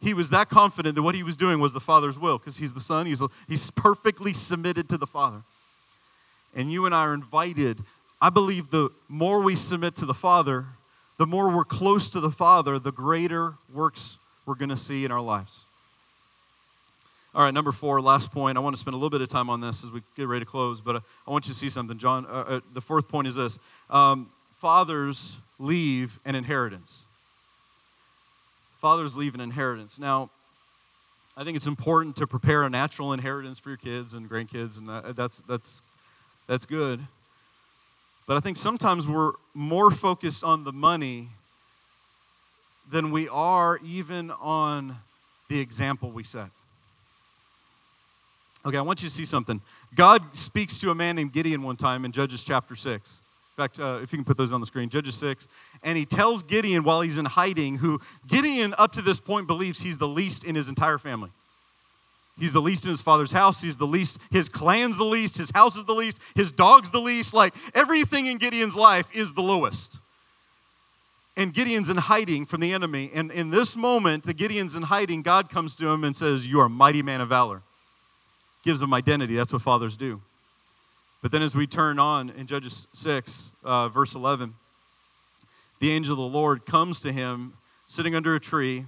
He 0.00 0.14
was 0.14 0.30
that 0.30 0.48
confident 0.48 0.94
that 0.94 1.02
what 1.02 1.14
he 1.14 1.22
was 1.22 1.36
doing 1.36 1.60
was 1.60 1.74
the 1.74 1.80
Father's 1.80 2.18
will 2.18 2.38
because 2.38 2.56
he's 2.56 2.72
the 2.72 2.80
Son. 2.80 3.04
He's, 3.04 3.22
he's 3.48 3.70
perfectly 3.70 4.32
submitted 4.32 4.88
to 4.88 4.96
the 4.96 5.06
Father. 5.06 5.42
And 6.54 6.72
you 6.72 6.86
and 6.86 6.94
I 6.94 7.02
are 7.02 7.14
invited. 7.14 7.80
I 8.20 8.30
believe 8.30 8.70
the 8.70 8.90
more 9.08 9.42
we 9.42 9.54
submit 9.54 9.94
to 9.96 10.06
the 10.06 10.14
Father, 10.14 10.64
the 11.18 11.26
more 11.26 11.54
we're 11.54 11.64
close 11.64 12.08
to 12.10 12.20
the 12.20 12.30
Father, 12.30 12.78
the 12.78 12.92
greater 12.92 13.54
works 13.72 14.18
we're 14.46 14.54
going 14.54 14.70
to 14.70 14.76
see 14.76 15.04
in 15.04 15.12
our 15.12 15.20
lives. 15.20 15.66
All 17.34 17.42
right, 17.42 17.54
number 17.54 17.70
four, 17.70 18.00
last 18.00 18.32
point. 18.32 18.56
I 18.56 18.60
want 18.60 18.74
to 18.74 18.80
spend 18.80 18.94
a 18.94 18.96
little 18.96 19.10
bit 19.10 19.20
of 19.20 19.28
time 19.28 19.50
on 19.50 19.60
this 19.60 19.84
as 19.84 19.92
we 19.92 20.02
get 20.16 20.26
ready 20.26 20.44
to 20.44 20.50
close, 20.50 20.80
but 20.80 20.96
I 20.96 21.30
want 21.30 21.46
you 21.46 21.52
to 21.52 21.58
see 21.58 21.70
something. 21.70 21.96
John, 21.96 22.26
uh, 22.26 22.44
uh, 22.48 22.60
the 22.72 22.80
fourth 22.80 23.06
point 23.06 23.28
is 23.28 23.36
this 23.36 23.58
um, 23.90 24.30
Fathers 24.54 25.36
leave 25.60 26.18
an 26.24 26.34
inheritance. 26.34 27.06
Fathers 28.78 29.16
leave 29.16 29.34
an 29.34 29.42
inheritance. 29.42 30.00
Now, 30.00 30.30
I 31.36 31.44
think 31.44 31.54
it's 31.54 31.66
important 31.66 32.16
to 32.16 32.26
prepare 32.26 32.64
a 32.64 32.70
natural 32.70 33.12
inheritance 33.12 33.58
for 33.58 33.68
your 33.68 33.76
kids 33.76 34.14
and 34.14 34.28
grandkids, 34.28 34.78
and 34.78 35.16
that's, 35.16 35.42
that's, 35.42 35.82
that's 36.48 36.66
good. 36.66 37.00
But 38.26 38.38
I 38.38 38.40
think 38.40 38.56
sometimes 38.56 39.06
we're 39.06 39.32
more 39.54 39.90
focused 39.90 40.42
on 40.42 40.64
the 40.64 40.72
money 40.72 41.28
than 42.90 43.10
we 43.10 43.28
are 43.28 43.78
even 43.84 44.30
on 44.30 44.96
the 45.48 45.60
example 45.60 46.10
we 46.10 46.24
set. 46.24 46.48
Okay, 48.64 48.76
I 48.76 48.82
want 48.82 49.02
you 49.02 49.08
to 49.08 49.14
see 49.14 49.24
something. 49.24 49.60
God 49.94 50.36
speaks 50.36 50.78
to 50.80 50.90
a 50.90 50.94
man 50.94 51.16
named 51.16 51.32
Gideon 51.32 51.62
one 51.62 51.76
time 51.76 52.04
in 52.04 52.12
Judges 52.12 52.44
chapter 52.44 52.74
6 52.74 53.22
fact, 53.60 53.78
uh, 53.78 54.00
if 54.02 54.12
you 54.12 54.18
can 54.18 54.24
put 54.24 54.36
those 54.36 54.52
on 54.52 54.60
the 54.60 54.66
screen, 54.66 54.88
Judges 54.88 55.14
6. 55.16 55.46
And 55.82 55.98
he 55.98 56.06
tells 56.06 56.42
Gideon 56.42 56.82
while 56.82 57.00
he's 57.02 57.18
in 57.18 57.26
hiding, 57.26 57.78
who 57.78 58.00
Gideon 58.26 58.74
up 58.78 58.92
to 58.92 59.02
this 59.02 59.20
point 59.20 59.46
believes 59.46 59.82
he's 59.82 59.98
the 59.98 60.08
least 60.08 60.44
in 60.44 60.54
his 60.54 60.68
entire 60.68 60.98
family. 60.98 61.30
He's 62.38 62.54
the 62.54 62.62
least 62.62 62.84
in 62.86 62.90
his 62.90 63.02
father's 63.02 63.32
house. 63.32 63.60
He's 63.60 63.76
the 63.76 63.86
least, 63.86 64.18
his 64.30 64.48
clan's 64.48 64.96
the 64.96 65.04
least, 65.04 65.36
his 65.36 65.50
house 65.50 65.76
is 65.76 65.84
the 65.84 65.94
least, 65.94 66.18
his 66.34 66.50
dog's 66.50 66.90
the 66.90 67.00
least. 67.00 67.34
Like 67.34 67.54
everything 67.74 68.26
in 68.26 68.38
Gideon's 68.38 68.74
life 68.74 69.14
is 69.14 69.34
the 69.34 69.42
lowest. 69.42 69.98
And 71.36 71.52
Gideon's 71.52 71.90
in 71.90 71.98
hiding 71.98 72.46
from 72.46 72.60
the 72.60 72.72
enemy. 72.72 73.10
And 73.14 73.30
in 73.30 73.50
this 73.50 73.76
moment, 73.76 74.24
the 74.24 74.34
Gideon's 74.34 74.74
in 74.74 74.84
hiding, 74.84 75.22
God 75.22 75.50
comes 75.50 75.76
to 75.76 75.88
him 75.88 76.02
and 76.02 76.16
says, 76.16 76.46
You 76.46 76.60
are 76.60 76.66
a 76.66 76.70
mighty 76.70 77.02
man 77.02 77.20
of 77.20 77.28
valor. 77.28 77.62
Gives 78.64 78.80
him 78.82 78.92
identity. 78.92 79.36
That's 79.36 79.52
what 79.52 79.62
fathers 79.62 79.96
do. 79.96 80.22
But 81.22 81.32
then 81.32 81.42
as 81.42 81.54
we 81.54 81.66
turn 81.66 81.98
on 81.98 82.30
in 82.30 82.46
Judges 82.46 82.86
6, 82.94 83.52
uh, 83.62 83.88
verse 83.88 84.14
11, 84.14 84.54
the 85.78 85.90
angel 85.90 86.12
of 86.12 86.18
the 86.18 86.38
Lord 86.38 86.64
comes 86.64 87.00
to 87.00 87.12
him 87.12 87.54
sitting 87.86 88.14
under 88.14 88.34
a 88.34 88.40
tree 88.40 88.86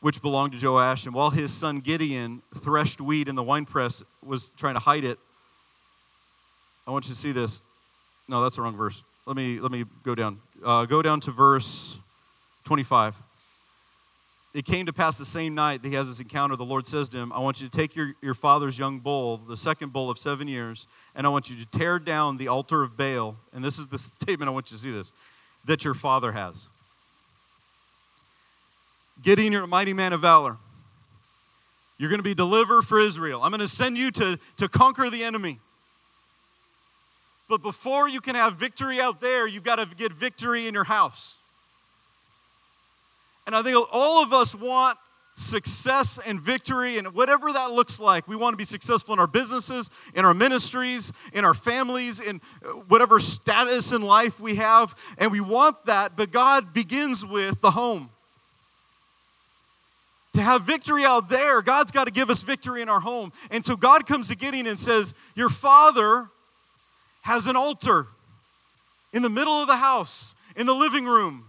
which 0.00 0.20
belonged 0.22 0.58
to 0.58 0.66
Joash. 0.66 1.06
And 1.06 1.14
while 1.14 1.30
his 1.30 1.52
son 1.52 1.80
Gideon 1.80 2.42
threshed 2.54 3.00
wheat 3.00 3.28
in 3.28 3.34
the 3.34 3.42
winepress, 3.42 4.02
was 4.22 4.50
trying 4.56 4.74
to 4.74 4.80
hide 4.80 5.04
it. 5.04 5.18
I 6.86 6.90
want 6.90 7.06
you 7.06 7.14
to 7.14 7.18
see 7.18 7.32
this. 7.32 7.62
No, 8.28 8.42
that's 8.42 8.56
the 8.56 8.62
wrong 8.62 8.76
verse. 8.76 9.02
Let 9.26 9.36
me, 9.36 9.60
let 9.60 9.70
me 9.70 9.84
go 10.02 10.14
down. 10.14 10.40
Uh, 10.64 10.84
go 10.84 11.02
down 11.02 11.20
to 11.20 11.30
verse 11.30 11.98
25 12.64 13.22
it 14.52 14.64
came 14.64 14.86
to 14.86 14.92
pass 14.92 15.16
the 15.16 15.24
same 15.24 15.54
night 15.54 15.82
that 15.82 15.88
he 15.88 15.94
has 15.94 16.08
this 16.08 16.20
encounter, 16.20 16.56
the 16.56 16.64
Lord 16.64 16.86
says 16.86 17.08
to 17.10 17.18
him, 17.18 17.32
I 17.32 17.38
want 17.38 17.60
you 17.60 17.68
to 17.68 17.76
take 17.76 17.94
your, 17.94 18.14
your 18.20 18.34
father's 18.34 18.78
young 18.78 18.98
bull, 18.98 19.36
the 19.36 19.56
second 19.56 19.92
bull 19.92 20.10
of 20.10 20.18
seven 20.18 20.48
years, 20.48 20.88
and 21.14 21.26
I 21.26 21.30
want 21.30 21.48
you 21.50 21.56
to 21.56 21.66
tear 21.66 21.98
down 22.00 22.36
the 22.36 22.48
altar 22.48 22.82
of 22.82 22.96
Baal. 22.96 23.36
And 23.52 23.62
this 23.62 23.78
is 23.78 23.86
the 23.86 23.98
statement 23.98 24.48
I 24.48 24.52
want 24.52 24.70
you 24.70 24.76
to 24.76 24.82
see 24.82 24.90
this 24.90 25.12
that 25.66 25.84
your 25.84 25.94
father 25.94 26.32
has. 26.32 26.68
Gideon, 29.22 29.52
you're 29.52 29.64
a 29.64 29.68
mighty 29.68 29.92
man 29.92 30.14
of 30.14 30.22
valor. 30.22 30.56
You're 31.98 32.08
going 32.08 32.18
to 32.18 32.24
be 32.24 32.34
deliverer 32.34 32.80
for 32.80 32.98
Israel. 32.98 33.42
I'm 33.42 33.50
going 33.50 33.60
to 33.60 33.68
send 33.68 33.98
you 33.98 34.10
to, 34.12 34.38
to 34.56 34.68
conquer 34.70 35.10
the 35.10 35.22
enemy. 35.22 35.58
But 37.46 37.60
before 37.60 38.08
you 38.08 38.22
can 38.22 38.36
have 38.36 38.54
victory 38.54 39.00
out 39.00 39.20
there, 39.20 39.46
you've 39.46 39.64
got 39.64 39.76
to 39.76 39.94
get 39.94 40.10
victory 40.10 40.66
in 40.66 40.72
your 40.72 40.84
house. 40.84 41.39
And 43.50 43.56
I 43.56 43.62
think 43.62 43.84
all 43.90 44.22
of 44.22 44.32
us 44.32 44.54
want 44.54 44.96
success 45.34 46.20
and 46.24 46.40
victory 46.40 46.98
and 46.98 47.12
whatever 47.14 47.52
that 47.52 47.72
looks 47.72 47.98
like. 47.98 48.28
We 48.28 48.36
want 48.36 48.52
to 48.52 48.56
be 48.56 48.62
successful 48.62 49.12
in 49.12 49.18
our 49.18 49.26
businesses, 49.26 49.90
in 50.14 50.24
our 50.24 50.34
ministries, 50.34 51.12
in 51.32 51.44
our 51.44 51.52
families, 51.52 52.20
in 52.20 52.40
uh, 52.64 52.68
whatever 52.86 53.18
status 53.18 53.92
in 53.92 54.02
life 54.02 54.38
we 54.38 54.54
have. 54.54 54.94
And 55.18 55.32
we 55.32 55.40
want 55.40 55.84
that, 55.86 56.16
but 56.16 56.30
God 56.30 56.72
begins 56.72 57.26
with 57.26 57.60
the 57.60 57.72
home. 57.72 58.10
To 60.34 60.42
have 60.42 60.62
victory 60.62 61.04
out 61.04 61.28
there, 61.28 61.60
God's 61.60 61.90
got 61.90 62.04
to 62.04 62.12
give 62.12 62.30
us 62.30 62.44
victory 62.44 62.82
in 62.82 62.88
our 62.88 63.00
home. 63.00 63.32
And 63.50 63.64
so 63.64 63.74
God 63.74 64.06
comes 64.06 64.28
to 64.28 64.36
Gideon 64.36 64.68
and 64.68 64.78
says, 64.78 65.12
Your 65.34 65.48
father 65.48 66.28
has 67.22 67.48
an 67.48 67.56
altar 67.56 68.06
in 69.12 69.22
the 69.22 69.28
middle 69.28 69.54
of 69.54 69.66
the 69.66 69.74
house, 69.74 70.36
in 70.54 70.66
the 70.66 70.74
living 70.74 71.04
room 71.04 71.46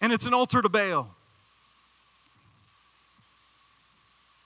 and 0.00 0.12
it's 0.12 0.26
an 0.26 0.34
altar 0.34 0.62
to 0.62 0.68
Baal. 0.68 1.14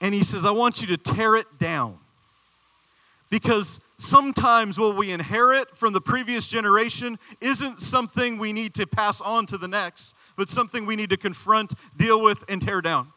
And 0.00 0.14
he 0.14 0.24
says, 0.24 0.44
I 0.44 0.50
want 0.50 0.80
you 0.80 0.88
to 0.88 0.96
tear 0.96 1.36
it 1.36 1.58
down. 1.58 1.98
Because 3.30 3.80
sometimes 3.96 4.78
what 4.78 4.96
we 4.96 5.10
inherit 5.10 5.74
from 5.76 5.92
the 5.92 6.00
previous 6.00 6.48
generation 6.48 7.18
isn't 7.40 7.80
something 7.80 8.36
we 8.36 8.52
need 8.52 8.74
to 8.74 8.86
pass 8.86 9.20
on 9.20 9.46
to 9.46 9.56
the 9.56 9.68
next, 9.68 10.14
but 10.36 10.48
something 10.48 10.84
we 10.86 10.96
need 10.96 11.10
to 11.10 11.16
confront, 11.16 11.72
deal 11.96 12.22
with, 12.22 12.44
and 12.50 12.60
tear 12.60 12.80
down. 12.80 13.12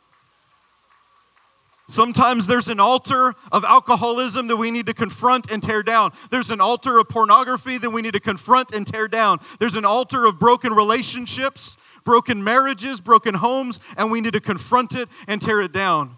Sometimes 1.87 2.47
there's 2.47 2.67
an 2.67 2.79
altar 2.79 3.35
of 3.51 3.63
alcoholism 3.63 4.47
that 4.47 4.57
we 4.57 4.71
need 4.71 4.87
to 4.87 4.93
confront 4.93 5.51
and 5.51 5.61
tear 5.61 5.83
down. 5.83 6.13
There's 6.31 6.49
an 6.49 6.59
altar 6.59 6.97
of 6.97 7.09
pornography 7.09 7.77
that 7.77 7.91
we 7.91 8.01
need 8.01 8.13
to 8.13 8.19
confront 8.19 8.73
and 8.73 8.87
tear 8.87 9.07
down. 9.07 9.39
There's 9.59 9.75
an 9.75 9.85
altar 9.85 10.25
of 10.25 10.39
broken 10.39 10.73
relationships, 10.73 11.77
broken 12.05 12.43
marriages, 12.43 13.01
broken 13.01 13.35
homes, 13.35 13.79
and 13.97 14.11
we 14.11 14.21
need 14.21 14.33
to 14.33 14.39
confront 14.39 14.95
it 14.95 15.09
and 15.27 15.41
tear 15.41 15.61
it 15.61 15.73
down. 15.73 16.15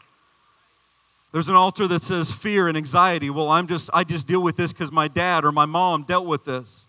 There's 1.32 1.50
an 1.50 1.56
altar 1.56 1.88
that 1.88 2.02
says 2.02 2.32
fear 2.32 2.68
and 2.68 2.78
anxiety. 2.78 3.30
Well, 3.30 3.50
I'm 3.50 3.68
just 3.68 3.90
I 3.94 4.04
just 4.04 4.28
deal 4.28 4.42
with 4.42 4.56
this 4.56 4.72
cuz 4.72 4.92
my 4.92 5.08
dad 5.08 5.44
or 5.44 5.52
my 5.52 5.66
mom 5.66 6.04
dealt 6.04 6.26
with 6.26 6.46
this. 6.46 6.88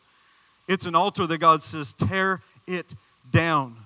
It's 0.69 0.85
an 0.85 0.95
altar 0.95 1.27
that 1.27 1.39
God 1.39 1.63
says 1.63 1.93
tear 1.95 2.43
it 2.67 2.95
down. 3.31 3.77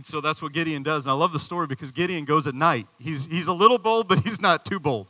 And 0.00 0.06
so 0.06 0.22
that's 0.22 0.40
what 0.40 0.52
Gideon 0.52 0.82
does. 0.82 1.04
And 1.04 1.10
I 1.10 1.14
love 1.14 1.32
the 1.32 1.38
story 1.38 1.66
because 1.66 1.92
Gideon 1.92 2.24
goes 2.24 2.46
at 2.46 2.54
night. 2.54 2.86
He's, 2.98 3.26
he's 3.26 3.48
a 3.48 3.52
little 3.52 3.76
bold, 3.76 4.08
but 4.08 4.20
he's 4.20 4.40
not 4.40 4.64
too 4.64 4.80
bold. 4.80 5.06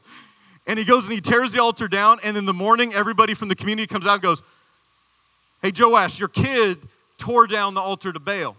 And 0.67 0.81
he 0.81 0.85
goes 0.85 1.05
and 1.05 1.15
he 1.15 1.21
tears 1.21 1.53
the 1.53 1.63
altar 1.63 1.87
down. 1.87 2.19
And 2.25 2.37
in 2.37 2.45
the 2.45 2.53
morning, 2.53 2.93
everybody 2.93 3.35
from 3.35 3.47
the 3.47 3.55
community 3.55 3.87
comes 3.87 4.05
out 4.05 4.15
and 4.15 4.23
goes, 4.23 4.43
Hey, 5.63 5.73
Joash, 5.77 6.19
your 6.19 6.29
kid 6.29 6.79
tore 7.19 7.47
down 7.47 7.75
the 7.75 7.81
altar 7.81 8.13
to 8.13 8.21
Baal. 8.21 8.57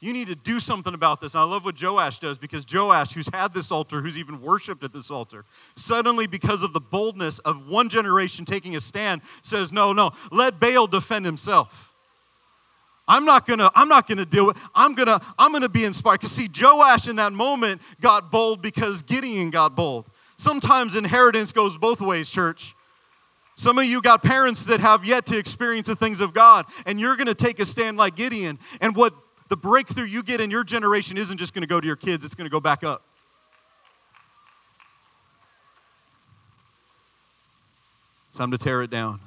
You 0.00 0.14
need 0.14 0.28
to 0.28 0.34
do 0.34 0.60
something 0.60 0.94
about 0.94 1.20
this. 1.20 1.34
And 1.34 1.42
I 1.42 1.44
love 1.44 1.64
what 1.64 1.80
Joash 1.80 2.18
does 2.18 2.38
because 2.38 2.64
Joash, 2.72 3.12
who's 3.12 3.28
had 3.32 3.52
this 3.52 3.70
altar, 3.70 4.00
who's 4.00 4.16
even 4.16 4.40
worshiped 4.40 4.82
at 4.82 4.92
this 4.92 5.10
altar, 5.10 5.44
suddenly, 5.76 6.26
because 6.26 6.62
of 6.62 6.72
the 6.72 6.80
boldness 6.80 7.38
of 7.40 7.68
one 7.68 7.90
generation 7.90 8.46
taking 8.46 8.74
a 8.74 8.80
stand, 8.80 9.20
says, 9.42 9.72
No, 9.72 9.92
no, 9.92 10.12
let 10.32 10.58
Baal 10.58 10.86
defend 10.86 11.26
himself. 11.26 11.94
I'm 13.06 13.24
not 13.24 13.46
gonna, 13.46 13.70
I'm 13.74 13.88
not 13.88 14.08
gonna 14.08 14.24
deal 14.24 14.46
with, 14.46 14.56
I'm 14.74 14.94
gonna, 14.94 15.20
I'm 15.38 15.52
gonna 15.52 15.68
be 15.68 15.84
inspired. 15.84 16.20
Because 16.20 16.32
see, 16.32 16.48
Joash 16.48 17.06
in 17.06 17.16
that 17.16 17.32
moment 17.32 17.82
got 18.00 18.30
bold 18.30 18.62
because 18.62 19.02
Gideon 19.02 19.50
got 19.50 19.76
bold. 19.76 20.06
Sometimes 20.36 20.96
inheritance 20.96 21.52
goes 21.52 21.76
both 21.76 22.00
ways, 22.00 22.30
church. 22.30 22.74
Some 23.60 23.78
of 23.78 23.84
you 23.84 24.00
got 24.00 24.22
parents 24.22 24.64
that 24.64 24.80
have 24.80 25.04
yet 25.04 25.26
to 25.26 25.36
experience 25.36 25.86
the 25.86 25.94
things 25.94 26.22
of 26.22 26.32
God, 26.32 26.64
and 26.86 26.98
you're 26.98 27.14
gonna 27.14 27.34
take 27.34 27.60
a 27.60 27.66
stand 27.66 27.98
like 27.98 28.16
Gideon. 28.16 28.58
And 28.80 28.96
what 28.96 29.12
the 29.50 29.56
breakthrough 29.56 30.06
you 30.06 30.22
get 30.22 30.40
in 30.40 30.50
your 30.50 30.64
generation 30.64 31.18
isn't 31.18 31.36
just 31.36 31.52
gonna 31.52 31.66
go 31.66 31.78
to 31.78 31.86
your 31.86 31.94
kids, 31.94 32.24
it's 32.24 32.34
gonna 32.34 32.48
go 32.48 32.58
back 32.58 32.82
up. 32.82 33.02
It's 38.28 38.38
time 38.38 38.50
to 38.50 38.56
tear 38.56 38.80
it 38.80 38.88
down. 38.88 39.20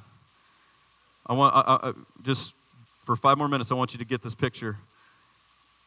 I 1.24 1.34
want 1.34 1.54
I, 1.54 1.60
I, 1.90 1.92
just 2.24 2.54
for 3.02 3.14
five 3.14 3.38
more 3.38 3.46
minutes, 3.46 3.70
I 3.70 3.76
want 3.76 3.92
you 3.92 3.98
to 3.98 4.04
get 4.04 4.22
this 4.22 4.34
picture. 4.34 4.78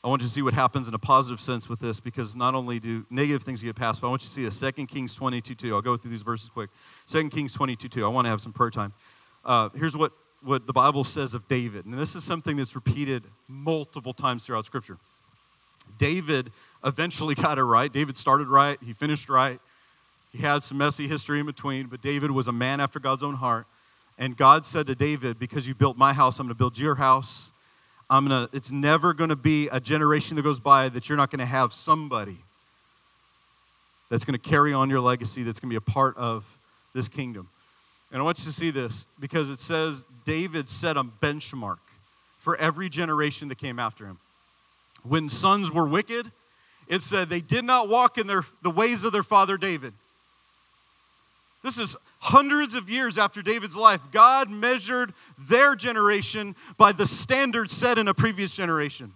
I 0.08 0.10
want 0.10 0.22
you 0.22 0.28
to 0.30 0.34
see 0.34 0.42
what 0.42 0.54
happens 0.54 0.88
in 0.88 0.94
a 0.94 1.00
positive 1.00 1.42
sense 1.42 1.68
with 1.68 1.82
this 1.82 2.00
because 2.00 2.34
not 2.34 2.56
only 2.56 2.80
do 2.80 3.06
negative 3.10 3.44
things 3.44 3.62
get 3.62 3.76
passed, 3.76 4.00
but 4.00 4.08
I 4.08 4.10
want 4.10 4.22
you 4.22 4.28
to 4.28 4.32
see 4.32 4.44
this. 4.46 4.58
2 4.58 4.86
Kings 4.86 5.14
22 5.14 5.54
2. 5.54 5.76
I'll 5.76 5.82
go 5.82 5.98
through 5.98 6.12
these 6.12 6.22
verses 6.22 6.48
quick. 6.48 6.70
2 7.08 7.28
Kings 7.28 7.52
22 7.52 7.90
2. 7.90 8.06
I 8.06 8.08
want 8.08 8.24
to 8.24 8.30
have 8.30 8.40
some 8.40 8.54
prayer 8.54 8.70
time. 8.70 8.94
Uh, 9.44 9.68
here's 9.76 9.98
what, 9.98 10.14
what 10.42 10.66
the 10.66 10.72
Bible 10.72 11.04
says 11.04 11.34
of 11.34 11.46
David. 11.50 11.84
And 11.84 11.94
this 11.94 12.16
is 12.16 12.24
something 12.24 12.56
that's 12.56 12.74
repeated 12.74 13.26
multiple 13.50 14.14
times 14.14 14.46
throughout 14.46 14.66
Scripture. 14.66 14.98
David 15.98 16.54
eventually 16.86 17.36
got 17.46 17.58
it 17.58 17.66
right. 17.66 17.92
David 17.92 18.16
started 18.16 18.48
right, 18.48 18.80
he 18.82 18.94
finished 18.94 19.28
right. 19.28 19.60
He 20.32 20.38
had 20.38 20.64
some 20.64 20.78
messy 20.78 21.10
history 21.10 21.42
in 21.42 21.46
between, 21.46 21.88
but 21.88 22.02
David 22.02 22.32
was 22.32 22.48
a 22.48 22.54
man 22.54 22.80
after 22.80 23.02
God's 23.02 23.24
own 23.24 23.36
heart. 23.36 23.68
And 24.18 24.38
God 24.38 24.66
said 24.66 24.88
to 24.88 24.96
David, 24.96 25.38
Because 25.38 25.68
you 25.68 25.76
built 25.76 25.98
my 25.98 26.14
house, 26.14 26.40
I'm 26.40 26.48
going 26.48 26.56
to 26.56 26.58
build 26.58 26.80
your 26.80 26.96
house. 26.96 27.52
I'm 28.10 28.28
gonna, 28.28 28.50
it's 28.54 28.72
never 28.72 29.14
going 29.14 29.30
to 29.30 29.36
be 29.36 29.68
a 29.68 29.80
generation 29.80 30.36
that 30.38 30.44
goes 30.44 30.60
by 30.60 30.90
that 30.90 31.10
you're 31.10 31.18
not 31.18 31.30
going 31.30 31.40
to 31.40 31.46
have 31.46 31.74
somebody 31.74 32.38
that's 34.10 34.24
going 34.24 34.40
to 34.40 34.50
carry 34.50 34.74
on 34.74 34.90
your 34.90 35.02
legacy, 35.02 35.44
that's 35.44 35.60
going 35.60 35.70
to 35.70 35.74
be 35.74 35.78
a 35.78 35.82
part 35.82 36.16
of 36.18 36.58
this 36.94 37.10
kingdom. 37.10 37.50
And 38.12 38.22
I 38.22 38.24
want 38.26 38.40
you 38.40 38.46
to 38.46 38.54
see 38.54 38.72
this 38.72 39.06
because 39.20 39.50
it 39.50 39.60
says 39.60 40.06
David 40.26 40.70
set 40.70 40.96
a 40.96 41.04
benchmark 41.04 41.80
for 42.38 42.56
every 42.58 42.88
generation 42.88 43.50
that 43.50 43.58
came 43.58 43.80
after 43.80 44.06
him. 44.06 44.20
When 45.04 45.28
sons 45.28 45.72
were 45.72 45.88
wicked, 45.88 46.32
it 46.88 47.02
said 47.02 47.28
they 47.28 47.42
did 47.42 47.66
not 47.66 47.90
walk 47.90 48.18
in 48.18 48.28
their, 48.28 48.44
the 48.62 48.70
ways 48.70 49.04
of 49.04 49.12
their 49.12 49.24
father 49.24 49.58
David. 49.58 49.94
This 51.64 51.78
is 51.78 51.96
hundreds 52.20 52.76
of 52.76 52.90
years 52.90 53.18
after 53.18 53.42
David's 53.42 53.76
life. 53.76 54.12
God 54.12 54.50
measured 54.50 55.14
their 55.38 55.76
generation 55.76 56.56
by 56.78 56.92
the 56.92 57.06
standard 57.06 57.70
set 57.70 57.98
in 57.98 58.08
a 58.08 58.14
previous 58.14 58.56
generation. 58.56 59.14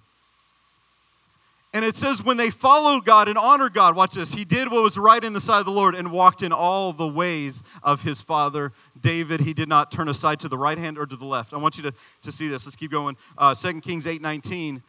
And 1.74 1.86
it 1.86 1.96
says, 1.96 2.22
when 2.22 2.36
they 2.36 2.50
followed 2.50 3.06
God 3.06 3.30
and 3.30 3.38
honored 3.38 3.74
God, 3.74 3.96
watch 3.96 4.16
this, 4.16 4.34
he 4.34 4.44
did 4.44 4.70
what 4.70 4.84
was 4.84 4.98
right 4.98 5.24
in 5.24 5.32
the 5.32 5.40
sight 5.40 5.60
of 5.60 5.66
the 5.66 5.72
Lord 5.72 5.96
and 5.96 6.12
walked 6.12 6.44
in 6.44 6.52
all 6.52 6.92
the 6.92 7.08
ways 7.08 7.64
of 7.82 8.02
his 8.02 8.22
father 8.22 8.74
David. 9.00 9.40
He 9.40 9.54
did 9.54 9.70
not 9.70 9.90
turn 9.90 10.10
aside 10.10 10.42
to 10.42 10.50
the 10.50 10.58
right 10.58 10.78
hand 10.78 10.98
or 10.98 11.06
to 11.06 11.16
the 11.16 11.26
left. 11.26 11.54
I 11.54 11.58
want 11.58 11.78
you 11.78 11.84
to, 11.84 11.94
to 12.24 12.32
see 12.32 12.50
this. 12.50 12.66
Let's 12.66 12.76
keep 12.76 12.92
going. 12.92 13.16
Uh, 13.38 13.56
2 13.56 13.80
Kings 13.80 14.06
8 14.06 14.22
19 14.22 14.84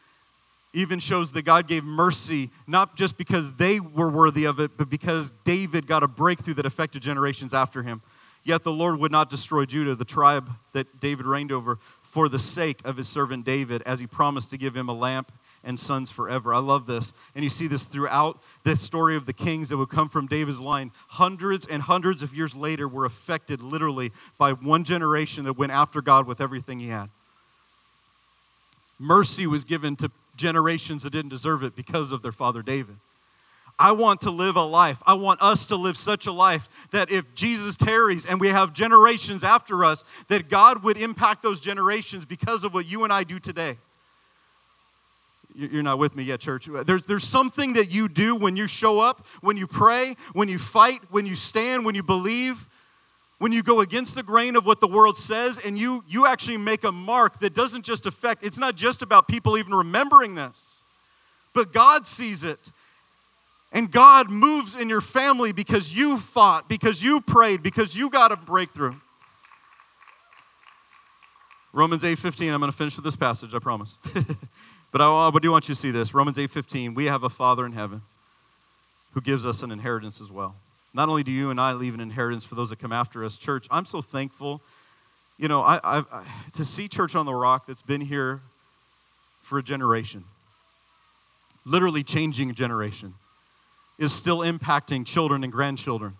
even 0.75 0.99
shows 0.99 1.33
that 1.33 1.43
God 1.43 1.69
gave 1.69 1.85
mercy, 1.85 2.51
not 2.67 2.97
just 2.97 3.19
because 3.19 3.53
they 3.55 3.79
were 3.79 4.09
worthy 4.09 4.45
of 4.45 4.59
it, 4.59 4.73
but 4.77 4.89
because 4.89 5.33
David 5.45 5.87
got 5.87 6.03
a 6.03 6.09
breakthrough 6.09 6.55
that 6.55 6.67
affected 6.67 7.03
generations 7.03 7.53
after 7.53 7.83
him. 7.83 8.01
Yet 8.45 8.65
the 8.65 8.73
Lord 8.73 8.99
would 8.99 9.13
not 9.13 9.31
destroy 9.31 9.67
Judah, 9.67 9.95
the 9.95 10.05
tribe 10.05 10.51
that 10.73 11.01
David 11.01 11.27
reigned 11.27 11.53
over, 11.53 11.77
for 12.01 12.29
the 12.29 12.39
sake 12.39 12.81
of 12.85 12.97
his 12.97 13.07
servant 13.07 13.45
David, 13.45 13.83
as 13.83 14.01
he 14.01 14.07
promised 14.07 14.51
to 14.51 14.59
give 14.59 14.77
him 14.77 14.89
a 14.89 14.95
lamp 14.95 15.31
and 15.65 15.79
sons 15.79 16.11
forever. 16.11 16.53
I 16.53 16.59
love 16.59 16.87
this. 16.87 17.13
And 17.35 17.45
you 17.45 17.51
see 17.51 17.67
this 17.69 17.85
throughout 17.85 18.43
the 18.65 18.75
story 18.75 19.15
of 19.15 19.27
the 19.27 19.33
kings 19.33 19.69
that 19.69 19.77
would 19.77 19.91
come 19.91 20.09
from 20.09 20.27
David's 20.27 20.61
line. 20.61 20.91
Hundreds 21.09 21.67
and 21.67 21.83
hundreds 21.83 22.23
of 22.23 22.35
years 22.35 22.55
later 22.55 22.89
were 22.89 23.05
affected 23.05 23.63
literally 23.63 24.11
by 24.39 24.53
one 24.53 24.83
generation 24.83 25.45
that 25.45 25.53
went 25.53 25.73
after 25.73 26.03
God 26.03 26.27
with 26.27 26.41
everything 26.41 26.81
he 26.81 26.89
had. 26.89 27.11
Mercy 28.99 29.47
was 29.47 29.65
given 29.65 29.97
to 29.97 30.11
generations 30.37 31.03
that 31.03 31.11
didn't 31.11 31.31
deserve 31.31 31.63
it 31.63 31.75
because 31.77 32.13
of 32.13 32.23
their 32.23 32.33
father 32.33 32.63
David. 32.63 32.97
I 33.79 33.93
want 33.93 34.21
to 34.23 34.31
live 34.31 34.57
a 34.57 34.65
life. 34.65 35.03
I 35.07 35.15
want 35.15 35.43
us 35.43 35.67
to 35.67 35.77
live 35.77 35.97
such 35.97 36.27
a 36.27 36.33
life 36.33 36.89
that 36.91 37.11
if 37.11 37.35
Jesus 37.35 37.77
tarries 37.77 38.27
and 38.27 38.41
we 38.41 38.49
have 38.49 38.73
generations 38.73 39.43
after 39.43 39.85
us, 39.85 40.05
that 40.29 40.49
God 40.49 40.85
would 40.85 40.97
impact 40.97 41.43
those 41.43 41.61
generations 41.61 42.25
because 42.25 42.65
of 42.65 42.75
what 42.75 42.91
you 42.91 43.05
and 43.05 43.13
I 43.13 43.25
do 43.25 43.39
today. 43.39 43.79
You're 45.55 45.83
not 45.83 45.99
with 45.99 46.17
me 46.17 46.23
yet, 46.23 46.41
church. 46.41 46.69
There's, 46.87 47.07
there's 47.07 47.25
something 47.25 47.75
that 47.75 47.93
you 47.93 48.09
do 48.09 48.37
when 48.37 48.57
you 48.57 48.67
show 48.67 49.01
up, 49.01 49.27
when 49.41 49.57
you 49.57 49.67
pray, 49.67 50.17
when 50.33 50.49
you 50.49 50.59
fight, 50.59 51.01
when 51.11 51.27
you 51.27 51.35
stand, 51.35 51.85
when 51.85 51.95
you 51.95 52.03
believe, 52.03 52.69
when 53.43 53.51
you 53.51 53.65
go 53.65 53.81
against 53.81 54.15
the 54.15 54.23
grain 54.23 54.55
of 54.55 54.65
what 54.65 54.79
the 54.79 54.87
world 54.87 55.17
says 55.17 55.59
and 55.59 55.77
you 55.77 56.05
you 56.07 56.29
actually 56.29 56.57
make 56.57 56.85
a 56.85 56.93
mark 56.93 57.41
that 57.41 57.53
doesn't 57.53 57.85
just 57.85 58.07
affect 58.07 58.45
it's 58.45 58.57
not 58.57 58.77
just 58.77 59.03
about 59.03 59.27
people 59.27 59.59
even 59.59 59.75
remembering 59.75 60.37
this 60.37 60.85
but 61.53 61.73
god 61.73 62.07
sees 62.07 62.45
it. 62.45 62.71
And 63.73 63.91
god 63.91 64.31
moves 64.31 64.77
in 64.77 64.89
your 64.89 65.01
family 65.01 65.51
because 65.51 65.93
you 65.93 66.19
fought 66.19 66.69
because 66.69 67.03
you 67.03 67.21
prayed 67.21 67.65
because 67.65 67.97
you 67.97 68.11
got 68.11 68.31
a 68.31 68.37
breakthrough. 68.37 68.95
Romans 71.73 72.05
8.15 72.05 72.53
i'm 72.53 72.61
going 72.61 72.71
to 72.71 72.79
finish 72.79 72.95
with 72.95 73.05
this 73.05 73.17
passage 73.17 73.57
i 73.57 73.59
promise. 73.59 73.99
But 74.93 75.01
I, 75.01 75.07
I 75.07 75.31
do 75.41 75.51
want 75.51 75.71
you 75.71 75.75
to 75.75 75.81
see 75.81 75.91
this. 75.91 76.15
Romans 76.15 76.37
8.15 76.37 76.95
we 76.95 77.07
have 77.07 77.25
a 77.25 77.29
father 77.29 77.67
in 77.67 77.73
heaven 77.73 78.03
who 79.15 79.21
gives 79.21 79.45
us 79.45 79.65
an 79.65 79.73
inheritance 79.73 80.21
as 80.21 80.31
well 80.31 80.55
not 80.95 81.09
only 81.09 81.23
do 81.23 81.33
you 81.33 81.51
and 81.51 81.61
I 81.61 81.73
leave 81.73 81.95
an 81.95 82.01
inheritance 82.01 82.45
for 82.45 82.55
those 82.55 82.71
that 82.71 82.79
come 82.79 82.93
after 82.93 83.25
us, 83.25 83.39
church, 83.39 83.67
I'm 83.71 83.85
so 83.85 84.03
thankful. 84.03 84.61
You 85.39 85.49
know, 85.49 85.63
I, 85.63 85.81
I, 85.83 86.05
I, 86.13 86.25
to 86.53 86.65
see 86.65 86.89
Church 86.89 87.17
on 87.17 87.27
the 87.27 87.35
Rock 87.35 87.67
that's 87.67 87.83
been 87.83 88.03
here 88.03 88.43
for 89.41 89.59
a 89.59 89.63
generation, 89.63 90.25
literally 91.65 92.03
changing 92.03 92.51
a 92.51 92.53
generation, 92.53 93.15
is 93.99 94.13
still 94.13 94.39
impacting 94.39 95.07
children 95.07 95.43
and 95.45 95.53
grandchildren. 95.53 96.15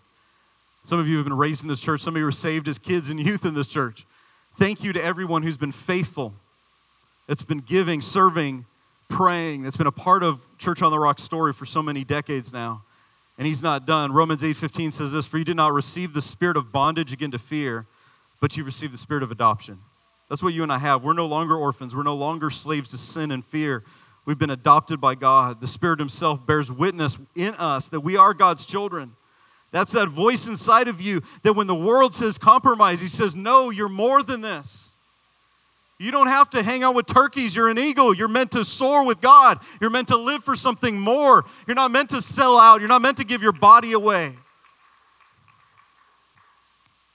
Some 0.83 0.99
of 0.99 1.07
you 1.07 1.17
have 1.17 1.25
been 1.25 1.37
raised 1.37 1.63
in 1.63 1.69
this 1.69 1.79
church, 1.79 2.01
some 2.01 2.15
of 2.15 2.19
you 2.19 2.25
were 2.25 2.31
saved 2.31 2.67
as 2.67 2.79
kids 2.79 3.09
and 3.09 3.19
youth 3.19 3.45
in 3.45 3.53
this 3.53 3.69
church. 3.69 4.05
Thank 4.55 4.83
you 4.83 4.91
to 4.93 5.03
everyone 5.03 5.43
who's 5.43 5.57
been 5.57 5.71
faithful, 5.71 6.33
that's 7.27 7.43
been 7.43 7.59
giving, 7.59 8.01
serving, 8.01 8.65
praying, 9.07 9.63
that's 9.63 9.77
been 9.77 9.87
a 9.87 9.91
part 9.91 10.23
of 10.23 10.41
Church 10.57 10.81
on 10.81 10.91
the 10.91 10.99
Rock 10.99 11.19
story 11.19 11.53
for 11.53 11.65
so 11.65 11.81
many 11.81 12.03
decades 12.03 12.51
now 12.51 12.83
and 13.37 13.47
he's 13.47 13.63
not 13.63 13.85
done. 13.85 14.11
Romans 14.11 14.43
8:15 14.43 14.91
says 14.91 15.11
this, 15.11 15.25
"For 15.25 15.37
you 15.37 15.43
did 15.43 15.55
not 15.55 15.73
receive 15.73 16.13
the 16.13 16.21
spirit 16.21 16.57
of 16.57 16.71
bondage 16.71 17.11
again 17.11 17.31
to 17.31 17.39
fear, 17.39 17.87
but 18.39 18.55
you 18.57 18.63
received 18.63 18.93
the 18.93 18.97
spirit 18.97 19.23
of 19.23 19.31
adoption." 19.31 19.79
That's 20.29 20.41
what 20.41 20.53
you 20.53 20.63
and 20.63 20.71
I 20.71 20.77
have. 20.77 21.03
We're 21.03 21.13
no 21.13 21.25
longer 21.25 21.55
orphans. 21.55 21.95
We're 21.95 22.03
no 22.03 22.15
longer 22.15 22.49
slaves 22.49 22.89
to 22.89 22.97
sin 22.97 23.31
and 23.31 23.43
fear. 23.43 23.83
We've 24.25 24.37
been 24.37 24.49
adopted 24.49 25.01
by 25.01 25.15
God. 25.15 25.59
The 25.59 25.67
Spirit 25.67 25.99
Himself 25.99 26.45
bears 26.45 26.71
witness 26.71 27.17
in 27.35 27.53
us 27.55 27.89
that 27.89 27.99
we 27.99 28.15
are 28.15 28.33
God's 28.33 28.65
children. 28.65 29.15
That's 29.71 29.91
that 29.93 30.07
voice 30.07 30.47
inside 30.47 30.87
of 30.87 31.01
you 31.01 31.21
that 31.41 31.53
when 31.53 31.67
the 31.67 31.75
world 31.75 32.15
says 32.15 32.37
compromise, 32.37 33.01
He 33.01 33.07
says, 33.07 33.35
No, 33.35 33.69
you're 33.69 33.89
more 33.89 34.23
than 34.23 34.41
this. 34.41 34.92
You 35.99 36.11
don't 36.11 36.27
have 36.27 36.49
to 36.51 36.63
hang 36.63 36.83
out 36.83 36.95
with 36.95 37.05
turkeys. 37.05 37.55
You're 37.55 37.69
an 37.69 37.77
eagle. 37.77 38.13
You're 38.13 38.27
meant 38.27 38.51
to 38.51 38.65
soar 38.65 39.05
with 39.05 39.21
God. 39.21 39.59
You're 39.79 39.89
meant 39.89 40.09
to 40.09 40.17
live 40.17 40.43
for 40.43 40.55
something 40.55 40.99
more. 40.99 41.45
You're 41.67 41.75
not 41.75 41.91
meant 41.91 42.09
to 42.09 42.21
sell 42.21 42.57
out. 42.57 42.81
You're 42.81 42.89
not 42.89 43.01
meant 43.01 43.17
to 43.17 43.23
give 43.23 43.41
your 43.41 43.51
body 43.51 43.93
away. 43.93 44.33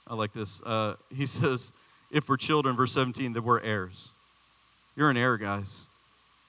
I 0.07 0.14
like 0.14 0.33
this. 0.33 0.62
Uh, 0.62 0.95
he 1.14 1.26
says, 1.26 1.72
if 2.11 2.29
we're 2.29 2.37
children, 2.37 2.76
verse 2.76 2.93
17, 2.93 3.35
that 3.35 3.43
we're 3.43 3.61
heirs. 3.61 4.12
You're 4.97 5.11
an 5.11 5.16
heir, 5.16 5.37
guys. 5.37 5.87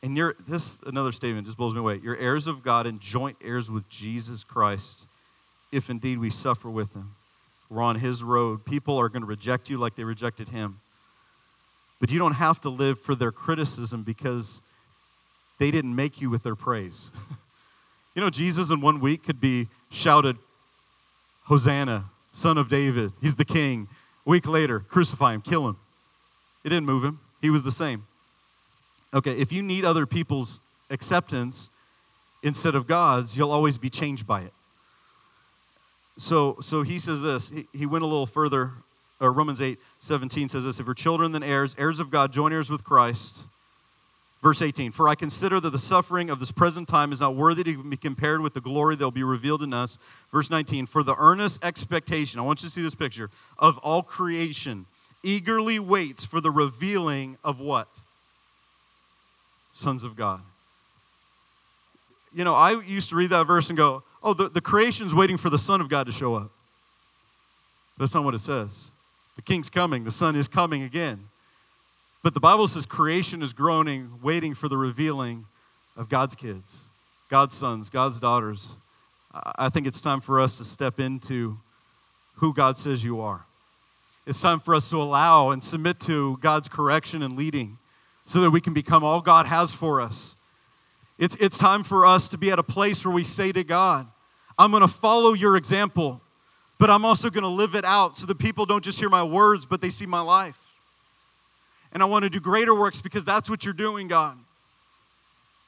And 0.02 0.16
you're 0.16 0.36
this 0.48 0.80
another 0.86 1.12
statement 1.12 1.46
just 1.46 1.58
blows 1.58 1.74
me 1.74 1.80
away. 1.80 2.00
You're 2.02 2.16
heirs 2.16 2.48
of 2.48 2.64
God 2.64 2.86
and 2.88 3.02
joint 3.02 3.36
heirs 3.44 3.70
with 3.70 3.90
Jesus 3.90 4.46
Christ, 4.46 5.06
if 5.74 5.90
indeed 5.90 6.20
we 6.20 6.30
suffer 6.30 6.70
with 6.70 6.94
him. 6.94 7.16
We're 7.70 7.82
on 7.82 7.98
his 7.98 8.24
road. 8.24 8.66
People 8.66 8.98
are 8.98 9.10
going 9.10 9.22
to 9.24 9.28
reject 9.28 9.70
you 9.70 9.78
like 9.78 9.96
they 9.96 10.06
rejected 10.06 10.50
him. 10.50 10.80
But 12.00 12.12
you 12.12 12.20
don't 12.20 12.34
have 12.34 12.62
to 12.62 12.70
live 12.70 13.00
for 13.00 13.16
their 13.16 13.32
criticism 13.32 14.04
because 14.04 14.62
they 15.58 15.72
didn't 15.72 15.96
make 15.96 16.22
you 16.22 16.30
with 16.30 16.44
their 16.44 16.56
praise. 16.56 17.12
you 18.16 18.22
know, 18.22 18.30
Jesus 18.30 18.72
in 18.72 18.82
one 18.82 19.00
week 19.00 19.24
could 19.24 19.42
be 19.42 19.68
shouted, 19.92 20.38
Hosanna, 21.44 22.06
son 22.32 22.58
of 22.58 22.70
David. 22.70 23.12
He's 23.22 23.36
the 23.36 23.46
king. 23.46 23.88
A 24.26 24.30
week 24.30 24.48
later, 24.48 24.80
crucify 24.80 25.34
him, 25.34 25.42
kill 25.42 25.68
him. 25.68 25.78
It 26.64 26.70
didn't 26.70 26.86
move 26.86 27.04
him. 27.04 27.20
He 27.42 27.50
was 27.50 27.64
the 27.64 27.72
same. 27.72 28.06
Okay, 29.14 29.34
if 29.34 29.52
you 29.52 29.62
need 29.62 29.86
other 29.86 30.06
people's 30.06 30.60
acceptance 30.90 31.70
instead 32.44 32.76
of 32.76 32.88
God's, 32.88 33.38
you'll 33.38 33.52
always 33.52 33.78
be 33.78 33.90
changed 33.90 34.28
by 34.28 34.42
it. 34.42 34.54
So, 36.18 36.58
so 36.62 36.84
he 36.84 37.00
says 37.00 37.22
this. 37.22 37.50
He, 37.50 37.68
he 37.74 37.86
went 37.86 38.04
a 38.04 38.08
little 38.08 38.26
further. 38.26 38.72
Or 39.22 39.34
Romans 39.34 39.62
8, 39.62 39.78
17 40.00 40.50
says 40.50 40.64
this 40.64 40.80
If 40.80 40.88
we're 40.88 40.94
children, 40.94 41.32
then 41.32 41.44
heirs, 41.44 41.76
heirs 41.78 42.00
of 42.00 42.10
God, 42.10 42.32
joint 42.32 42.54
heirs 42.54 42.70
with 42.70 42.84
Christ. 42.84 43.44
Verse 44.42 44.62
18 44.62 44.92
For 44.92 45.10
I 45.10 45.16
consider 45.16 45.60
that 45.60 45.72
the 45.72 45.78
suffering 45.78 46.30
of 46.30 46.40
this 46.40 46.52
present 46.52 46.88
time 46.88 47.12
is 47.12 47.20
not 47.20 47.36
worthy 47.36 47.64
to 47.64 47.84
be 47.84 47.98
compared 47.98 48.42
with 48.42 48.54
the 48.54 48.62
glory 48.62 48.96
that 48.96 49.04
will 49.04 49.12
be 49.12 49.24
revealed 49.24 49.62
in 49.62 49.74
us. 49.74 49.98
Verse 50.32 50.50
19 50.50 50.86
For 50.86 51.04
the 51.04 51.16
earnest 51.18 51.64
expectation, 51.64 52.40
I 52.40 52.44
want 52.44 52.62
you 52.62 52.70
to 52.70 52.74
see 52.74 52.82
this 52.82 52.96
picture, 52.96 53.30
of 53.58 53.78
all 53.80 54.04
creation 54.04 54.86
eagerly 55.22 55.80
waits 55.80 56.26
for 56.26 56.40
the 56.40 56.52
revealing 56.52 57.38
of 57.44 57.60
what? 57.60 57.90
Sons 59.72 60.04
of 60.04 60.16
God. 60.16 60.42
You 62.34 62.44
know, 62.44 62.54
I 62.54 62.80
used 62.82 63.10
to 63.10 63.16
read 63.16 63.32
that 63.32 63.46
verse 63.46 63.70
and 63.70 63.78
go, 63.78 64.04
oh, 64.24 64.34
the, 64.34 64.50
the 64.50 64.62
creation's 64.62 65.14
waiting 65.14 65.36
for 65.36 65.50
the 65.50 65.58
Son 65.58 65.82
of 65.82 65.90
God 65.90 66.06
to 66.06 66.14
show 66.14 66.36
up. 66.36 66.52
That's 67.98 68.14
not 68.14 68.24
what 68.24 68.34
it 68.34 68.40
says. 68.40 68.94
The 69.40 69.44
king's 69.44 69.70
coming, 69.70 70.04
the 70.04 70.12
Son 70.12 70.36
is 70.36 70.50
coming 70.50 70.84
again. 70.84 71.30
But 72.24 72.34
the 72.34 72.42
Bible 72.42 72.68
says 72.68 72.86
creation 72.86 73.42
is 73.42 73.54
groaning, 73.54 74.20
waiting 74.22 74.54
for 74.54 74.68
the 74.68 74.76
revealing 74.76 75.46
of 75.96 76.10
God's 76.10 76.36
kids, 76.36 76.90
God's 77.30 77.56
sons, 77.56 77.90
God's 77.90 78.20
daughters. 78.20 78.68
I 79.34 79.70
think 79.70 79.88
it's 79.88 80.02
time 80.02 80.20
for 80.20 80.42
us 80.42 80.58
to 80.58 80.66
step 80.66 81.00
into 81.00 81.58
who 82.36 82.54
God 82.54 82.76
says 82.76 83.02
you 83.02 83.22
are. 83.22 83.46
It's 84.28 84.42
time 84.42 84.60
for 84.60 84.76
us 84.76 84.90
to 84.90 85.02
allow 85.02 85.52
and 85.52 85.64
submit 85.64 86.02
to 86.02 86.36
God's 86.42 86.68
correction 86.68 87.24
and 87.24 87.38
leading 87.38 87.78
so 88.26 88.42
that 88.42 88.50
we 88.50 88.60
can 88.60 88.74
become 88.74 89.06
all 89.06 89.22
God 89.22 89.46
has 89.46 89.74
for 89.74 90.02
us. 90.02 90.36
It's, 91.18 91.36
it's 91.36 91.58
time 91.58 91.84
for 91.84 92.06
us 92.06 92.28
to 92.28 92.38
be 92.38 92.52
at 92.52 92.60
a 92.60 92.64
place 92.64 93.06
where 93.06 93.16
we 93.16 93.24
say 93.24 93.54
to 93.54 93.64
God, 93.64 94.06
I'm 94.58 94.72
going 94.72 94.82
to 94.82 94.90
follow 94.90 95.32
your 95.32 95.56
example, 95.56 96.20
but 96.80 96.90
I'm 96.90 97.04
also 97.06 97.30
going 97.30 97.44
to 97.44 97.50
live 97.50 97.76
it 97.76 97.86
out 97.86 98.18
so 98.18 98.26
that 98.26 98.40
people 98.40 98.66
don't 98.66 98.84
just 98.84 99.00
hear 99.00 99.10
my 99.10 99.24
words, 99.24 99.66
but 99.66 99.82
they 99.82 99.90
see 99.90 100.06
my 100.06 100.22
life. 100.22 100.80
And 101.92 102.02
I 102.02 102.06
want 102.06 102.24
to 102.24 102.30
do 102.30 102.40
greater 102.40 102.74
works 102.74 103.02
because 103.02 103.26
that's 103.26 103.50
what 103.50 103.66
you're 103.66 103.74
doing, 103.74 104.08
God. 104.08 104.38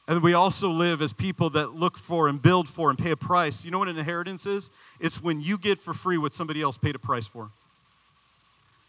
And 0.07 0.23
we 0.23 0.33
also 0.33 0.69
live 0.69 1.01
as 1.01 1.13
people 1.13 1.49
that 1.51 1.75
look 1.75 1.97
for 1.97 2.27
and 2.27 2.41
build 2.41 2.67
for 2.67 2.89
and 2.89 2.97
pay 2.97 3.11
a 3.11 3.15
price. 3.15 3.63
You 3.65 3.71
know 3.71 3.79
what 3.79 3.87
an 3.87 3.97
inheritance 3.97 4.45
is? 4.45 4.69
It's 4.99 5.21
when 5.21 5.41
you 5.41 5.57
get 5.57 5.77
for 5.77 5.93
free 5.93 6.17
what 6.17 6.33
somebody 6.33 6.61
else 6.61 6.77
paid 6.77 6.95
a 6.95 6.99
price 6.99 7.27
for. 7.27 7.49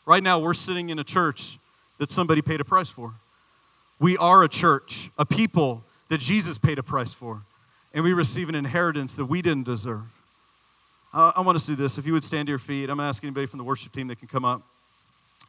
Right 0.06 0.22
now, 0.22 0.38
we're 0.38 0.54
sitting 0.54 0.90
in 0.90 0.98
a 0.98 1.04
church 1.04 1.58
that 1.98 2.10
somebody 2.10 2.42
paid 2.42 2.60
a 2.60 2.64
price 2.64 2.88
for. 2.88 3.14
We 4.00 4.16
are 4.16 4.42
a 4.42 4.48
church, 4.48 5.10
a 5.18 5.24
people 5.24 5.84
that 6.08 6.18
Jesus 6.18 6.58
paid 6.58 6.78
a 6.78 6.82
price 6.82 7.14
for. 7.14 7.42
And 7.94 8.02
we 8.04 8.12
receive 8.12 8.48
an 8.48 8.54
inheritance 8.54 9.14
that 9.14 9.26
we 9.26 9.42
didn't 9.42 9.64
deserve. 9.64 10.21
I, 11.12 11.32
I 11.36 11.40
want 11.40 11.58
to 11.58 11.66
do 11.66 11.76
this. 11.76 11.98
If 11.98 12.06
you 12.06 12.12
would 12.12 12.24
stand 12.24 12.46
to 12.46 12.50
your 12.50 12.58
feet, 12.58 12.84
I'm 12.84 12.96
going 12.96 13.04
to 13.04 13.08
ask 13.08 13.22
anybody 13.22 13.46
from 13.46 13.58
the 13.58 13.64
worship 13.64 13.92
team 13.92 14.08
that 14.08 14.18
can 14.18 14.28
come 14.28 14.44
up. 14.44 14.62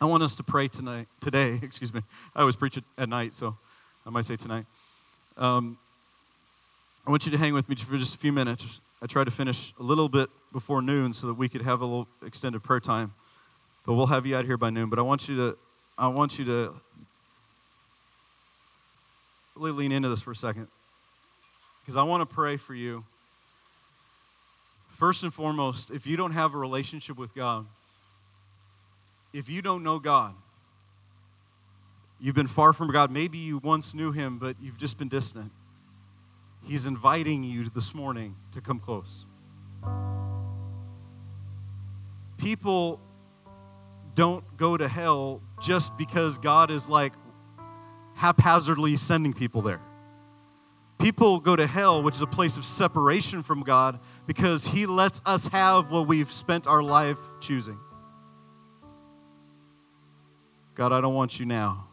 I 0.01 0.05
want 0.05 0.23
us 0.23 0.35
to 0.35 0.43
pray 0.43 0.67
tonight, 0.67 1.07
today, 1.21 1.59
excuse 1.61 1.93
me. 1.93 2.01
I 2.35 2.41
always 2.41 2.55
preach 2.55 2.77
at 2.97 3.09
night, 3.09 3.35
so 3.35 3.55
I 4.05 4.09
might 4.09 4.25
say 4.25 4.35
tonight. 4.35 4.65
Um, 5.37 5.77
I 7.07 7.09
want 7.09 7.25
you 7.25 7.31
to 7.31 7.37
hang 7.37 7.53
with 7.53 7.69
me 7.69 7.75
for 7.75 7.97
just 7.97 8.15
a 8.15 8.17
few 8.17 8.33
minutes. 8.33 8.81
I 9.01 9.05
tried 9.05 9.25
to 9.25 9.31
finish 9.31 9.73
a 9.79 9.83
little 9.83 10.09
bit 10.09 10.29
before 10.51 10.81
noon 10.81 11.13
so 11.13 11.27
that 11.27 11.33
we 11.33 11.49
could 11.49 11.61
have 11.61 11.81
a 11.81 11.85
little 11.85 12.07
extended 12.25 12.63
prayer 12.63 12.79
time. 12.79 13.13
But 13.85 13.95
we'll 13.95 14.07
have 14.07 14.25
you 14.25 14.37
out 14.37 14.45
here 14.45 14.57
by 14.57 14.69
noon. 14.69 14.89
But 14.89 14.99
I 14.99 15.01
want 15.01 15.27
you 15.27 15.35
to, 15.37 15.57
I 15.97 16.07
want 16.07 16.39
you 16.39 16.45
to 16.45 16.73
really 19.55 19.73
lean 19.73 19.91
into 19.91 20.09
this 20.09 20.21
for 20.21 20.31
a 20.31 20.35
second. 20.35 20.67
Because 21.81 21.97
I 21.97 22.03
want 22.03 22.27
to 22.27 22.33
pray 22.33 22.55
for 22.55 22.73
you. 22.73 23.03
First 24.93 25.23
and 25.23 25.33
foremost, 25.33 25.89
if 25.89 26.05
you 26.05 26.15
don't 26.15 26.33
have 26.33 26.53
a 26.53 26.57
relationship 26.57 27.17
with 27.17 27.33
God, 27.33 27.65
if 29.33 29.49
you 29.49 29.63
don't 29.63 29.81
know 29.81 29.97
God, 29.97 30.35
you've 32.21 32.35
been 32.35 32.45
far 32.45 32.73
from 32.73 32.91
God. 32.91 33.09
Maybe 33.09 33.39
you 33.39 33.57
once 33.57 33.95
knew 33.95 34.11
Him, 34.11 34.37
but 34.37 34.55
you've 34.61 34.77
just 34.77 34.99
been 34.99 35.07
distant. 35.07 35.51
He's 36.63 36.85
inviting 36.85 37.43
you 37.43 37.65
this 37.69 37.95
morning 37.95 38.35
to 38.51 38.61
come 38.61 38.79
close. 38.79 39.25
People 42.37 42.99
don't 44.13 44.45
go 44.57 44.77
to 44.77 44.87
hell 44.87 45.41
just 45.59 45.97
because 45.97 46.37
God 46.37 46.69
is 46.69 46.87
like 46.87 47.13
haphazardly 48.13 48.95
sending 48.97 49.33
people 49.33 49.63
there. 49.63 49.81
People 51.03 51.41
go 51.41 51.57
to 51.57 51.67
hell, 51.67 52.01
which 52.01 52.15
is 52.15 52.21
a 52.21 52.27
place 52.27 52.55
of 52.55 52.63
separation 52.63 53.43
from 53.43 53.61
God, 53.61 53.99
because 54.25 54.65
He 54.65 54.85
lets 54.85 55.21
us 55.25 55.49
have 55.49 55.91
what 55.91 56.07
we've 56.07 56.31
spent 56.31 56.65
our 56.65 56.81
life 56.81 57.19
choosing. 57.41 57.77
God, 60.75 60.93
I 60.93 61.01
don't 61.01 61.13
want 61.13 61.41
you 61.41 61.45
now. 61.45 61.89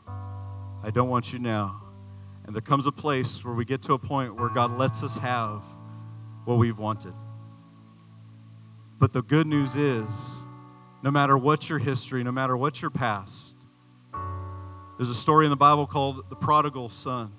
I 0.85 0.91
don't 0.93 1.09
want 1.09 1.33
you 1.33 1.41
now. 1.41 1.83
And 2.47 2.55
there 2.55 2.63
comes 2.63 2.87
a 2.87 2.93
place 2.93 3.45
where 3.45 3.53
we 3.53 3.65
get 3.65 3.83
to 3.83 3.95
a 3.95 3.99
point 3.99 4.39
where 4.39 4.49
God 4.49 4.79
lets 4.79 5.03
us 5.03 5.19
have 5.19 5.65
what 6.45 6.59
we've 6.59 6.79
wanted. 6.79 7.15
But 9.01 9.13
the 9.13 9.23
good 9.23 9.49
news 9.49 9.75
is 9.75 10.47
no 11.03 11.11
matter 11.11 11.37
what 11.37 11.69
your 11.69 11.81
history, 11.81 12.23
no 12.23 12.31
matter 12.31 12.57
what 12.57 12.81
your 12.81 12.93
past, 12.93 13.57
there's 14.99 15.11
a 15.11 15.17
story 15.17 15.47
in 15.47 15.51
the 15.51 15.57
Bible 15.57 15.89
called 15.89 16.31
the 16.31 16.37
prodigal 16.37 16.91
son, 16.91 17.33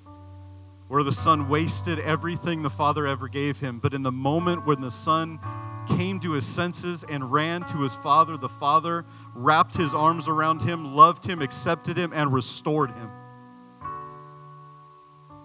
where 0.92 1.04
the 1.04 1.12
son 1.14 1.48
wasted 1.48 2.00
everything 2.00 2.64
the 2.64 2.70
father 2.70 3.08
ever 3.08 3.30
gave 3.30 3.62
him. 3.62 3.80
But 3.80 3.94
in 3.94 4.02
the 4.02 4.12
moment 4.12 4.66
when 4.66 4.82
the 4.82 4.92
son 4.92 5.40
came 5.88 6.20
to 6.20 6.34
his 6.34 6.46
senses 6.46 7.06
and 7.08 7.32
ran 7.32 7.64
to 7.68 7.78
his 7.78 7.96
father, 7.96 8.36
the 8.36 8.50
father 8.50 9.06
wrapped 9.34 9.78
his 9.78 9.94
arms 9.94 10.28
around 10.28 10.62
him, 10.64 10.94
loved 10.94 11.26
him, 11.26 11.42
accepted 11.42 11.96
him, 11.96 12.12
and 12.14 12.34
restored 12.34 12.92
him. 12.92 13.10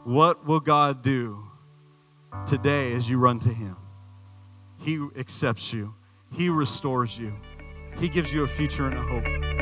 What 0.03 0.45
will 0.45 0.59
God 0.59 1.01
do 1.01 1.49
today 2.45 2.93
as 2.95 3.09
you 3.09 3.19
run 3.19 3.39
to 3.39 3.49
him? 3.49 3.77
He 4.81 4.99
accepts 5.17 5.73
you, 5.73 5.95
He 6.33 6.49
restores 6.49 7.21
you, 7.21 7.33
He 8.01 8.09
gives 8.09 8.33
you 8.33 8.43
a 8.43 8.49
future 8.49 8.89
and 8.89 8.99
a 8.99 9.01
hope. 9.01 9.56